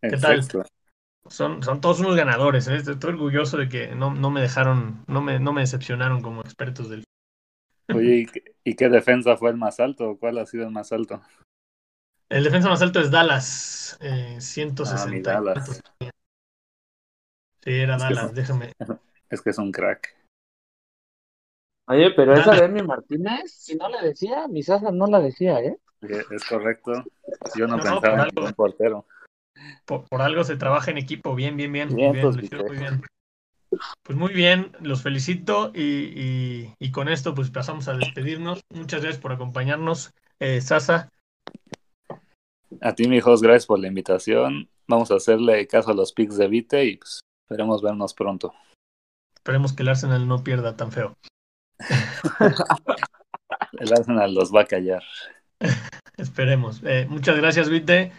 El 0.00 0.10
¿Qué 0.12 0.16
tal? 0.18 0.42
sexto. 0.42 0.64
Son, 1.28 1.62
son 1.62 1.80
todos 1.80 2.00
unos 2.00 2.16
ganadores, 2.16 2.68
¿eh? 2.68 2.76
Estoy 2.76 3.10
orgulloso 3.10 3.58
de 3.58 3.68
que 3.68 3.94
no, 3.94 4.14
no 4.14 4.30
me 4.30 4.40
dejaron, 4.40 5.04
no 5.06 5.20
me, 5.20 5.38
no 5.38 5.52
me 5.52 5.60
decepcionaron 5.60 6.22
como 6.22 6.40
expertos 6.40 6.88
del 6.88 7.04
Oye, 7.94 8.16
¿y 8.16 8.26
qué, 8.26 8.54
y 8.64 8.74
qué 8.74 8.88
defensa 8.88 9.36
fue 9.36 9.50
el 9.50 9.56
más 9.56 9.80
alto? 9.80 10.16
¿Cuál 10.18 10.38
ha 10.38 10.46
sido 10.46 10.64
el 10.64 10.70
más 10.70 10.92
alto? 10.92 11.20
El 12.30 12.44
defensa 12.44 12.68
más 12.68 12.82
alto 12.82 13.00
es 13.00 13.10
Dallas, 13.10 13.98
eh, 14.00 14.34
Ah, 14.36 14.40
160. 14.40 15.06
mi 15.10 15.20
Dallas. 15.22 15.80
Sí, 17.64 17.70
era 17.72 17.96
Es 17.96 18.02
Dallas, 18.02 18.26
son- 18.26 18.34
déjame. 18.34 18.72
Es 19.30 19.42
que 19.42 19.50
es 19.50 19.58
un 19.58 19.70
crack. 19.72 20.16
Oye, 21.88 22.10
pero 22.10 22.34
esa 22.34 22.54
de 22.54 22.64
Emi 22.66 22.82
Martínez, 22.82 23.50
si 23.50 23.74
no 23.76 23.88
la 23.88 24.02
decía, 24.02 24.46
mi 24.48 24.62
Sasa 24.62 24.90
no 24.90 25.06
la 25.06 25.20
decía, 25.20 25.60
¿eh? 25.60 25.78
Es 26.02 26.44
correcto. 26.44 26.92
Yo 27.56 27.66
no, 27.66 27.76
pensaba 27.76 28.14
en 28.14 28.20
algo. 28.20 28.32
ningún 28.36 28.54
portero. 28.54 29.06
Por, 29.86 30.04
por 30.08 30.22
algo 30.22 30.44
se 30.44 30.56
trabaja 30.56 30.90
en 30.90 30.98
equipo, 30.98 31.34
bien, 31.34 31.56
bien, 31.56 31.72
bien. 31.72 31.88
Bien, 31.94 32.10
Muy 32.10 32.18
bien, 32.20 32.48
pues, 32.50 32.68
muy 32.68 32.76
bien. 32.76 33.02
Pues 34.02 34.18
muy 34.18 34.32
bien, 34.32 34.72
los 34.80 35.02
felicito 35.02 35.72
y, 35.74 35.82
y- 35.82 36.74
y 36.78 36.90
con 36.90 37.08
esto 37.08 37.34
pues 37.34 37.50
pasamos 37.50 37.88
a 37.88 37.94
despedirnos. 37.94 38.60
Muchas 38.72 39.02
gracias 39.02 39.20
por 39.20 39.32
acompañarnos, 39.32 40.12
eh, 40.40 40.60
Sasa. 40.60 41.10
A 42.80 42.94
ti, 42.94 43.08
mijos, 43.08 43.42
gracias 43.42 43.66
por 43.66 43.78
la 43.78 43.88
invitación. 43.88 44.68
Vamos 44.86 45.10
a 45.10 45.16
hacerle 45.16 45.66
caso 45.66 45.90
a 45.90 45.94
los 45.94 46.12
picks 46.12 46.36
de 46.36 46.48
Vite 46.48 46.84
y 46.84 46.96
pues 46.96 47.20
esperemos 47.44 47.82
vernos 47.82 48.14
pronto. 48.14 48.54
Esperemos 49.34 49.72
que 49.72 49.82
el 49.82 49.88
Arsenal 49.88 50.26
no 50.28 50.42
pierda 50.44 50.76
tan 50.76 50.92
feo. 50.92 51.14
El 53.78 53.92
Arsenal 53.92 54.34
los 54.34 54.54
va 54.54 54.62
a 54.62 54.66
callar. 54.66 55.02
Esperemos. 56.16 56.82
Eh, 56.84 57.06
muchas 57.08 57.36
gracias, 57.36 57.68
Vite. 57.68 58.12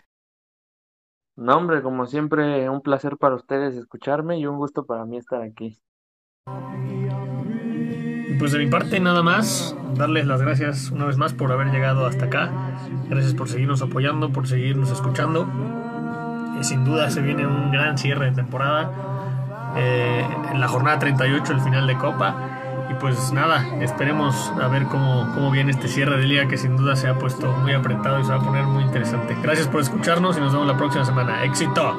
No, 1.36 1.56
hombre, 1.56 1.82
como 1.82 2.06
siempre, 2.06 2.70
un 2.70 2.82
placer 2.82 3.18
para 3.18 3.36
ustedes 3.36 3.76
escucharme 3.76 4.38
y 4.38 4.46
un 4.46 4.58
gusto 4.58 4.86
para 4.86 5.06
mí 5.06 5.18
estar 5.18 5.42
aquí. 5.42 5.80
Y 8.30 8.38
pues 8.38 8.52
de 8.52 8.60
mi 8.60 8.68
parte 8.68 9.00
nada 9.00 9.24
más, 9.24 9.76
darles 9.96 10.28
las 10.28 10.42
gracias 10.42 10.92
una 10.92 11.06
vez 11.06 11.18
más 11.18 11.34
por 11.34 11.52
haber 11.52 11.68
llegado 11.68 12.06
hasta 12.06 12.26
acá. 12.26 12.52
Gracias 13.10 13.34
por 13.34 13.48
seguirnos 13.48 13.82
apoyando, 13.82 14.32
por 14.32 14.48
seguirnos 14.48 14.92
escuchando. 14.92 15.48
Eh, 16.60 16.64
sin 16.64 16.84
duda 16.84 17.10
se 17.10 17.22
viene 17.22 17.48
un 17.48 17.72
gran 17.72 17.98
cierre 17.98 18.26
de 18.26 18.32
temporada. 18.34 18.92
Eh, 19.78 20.28
en 20.52 20.60
la 20.60 20.68
jornada 20.68 21.00
38 21.00 21.54
el 21.54 21.62
final 21.62 21.88
de 21.88 21.98
Copa. 21.98 22.59
Pues 23.00 23.32
nada, 23.32 23.66
esperemos 23.82 24.52
a 24.62 24.68
ver 24.68 24.84
cómo, 24.84 25.32
cómo 25.34 25.52
viene 25.52 25.72
este 25.72 25.88
cierre 25.88 26.18
de 26.18 26.26
liga 26.26 26.48
que 26.48 26.58
sin 26.58 26.76
duda 26.76 26.96
se 26.96 27.08
ha 27.08 27.18
puesto 27.18 27.52
muy 27.54 27.74
apretado 27.74 28.20
y 28.20 28.24
se 28.26 28.32
va 28.32 28.38
a 28.38 28.42
poner 28.42 28.66
muy 28.66 28.84
interesante. 28.84 29.38
Gracias 29.42 29.68
por 29.68 29.82
escucharnos 29.82 30.38
y 30.38 30.42
nos 30.42 30.52
vemos 30.52 30.68
la 30.68 30.78
próxima 30.78 31.06
semana. 31.06 31.44
¡Éxito! 31.46 31.98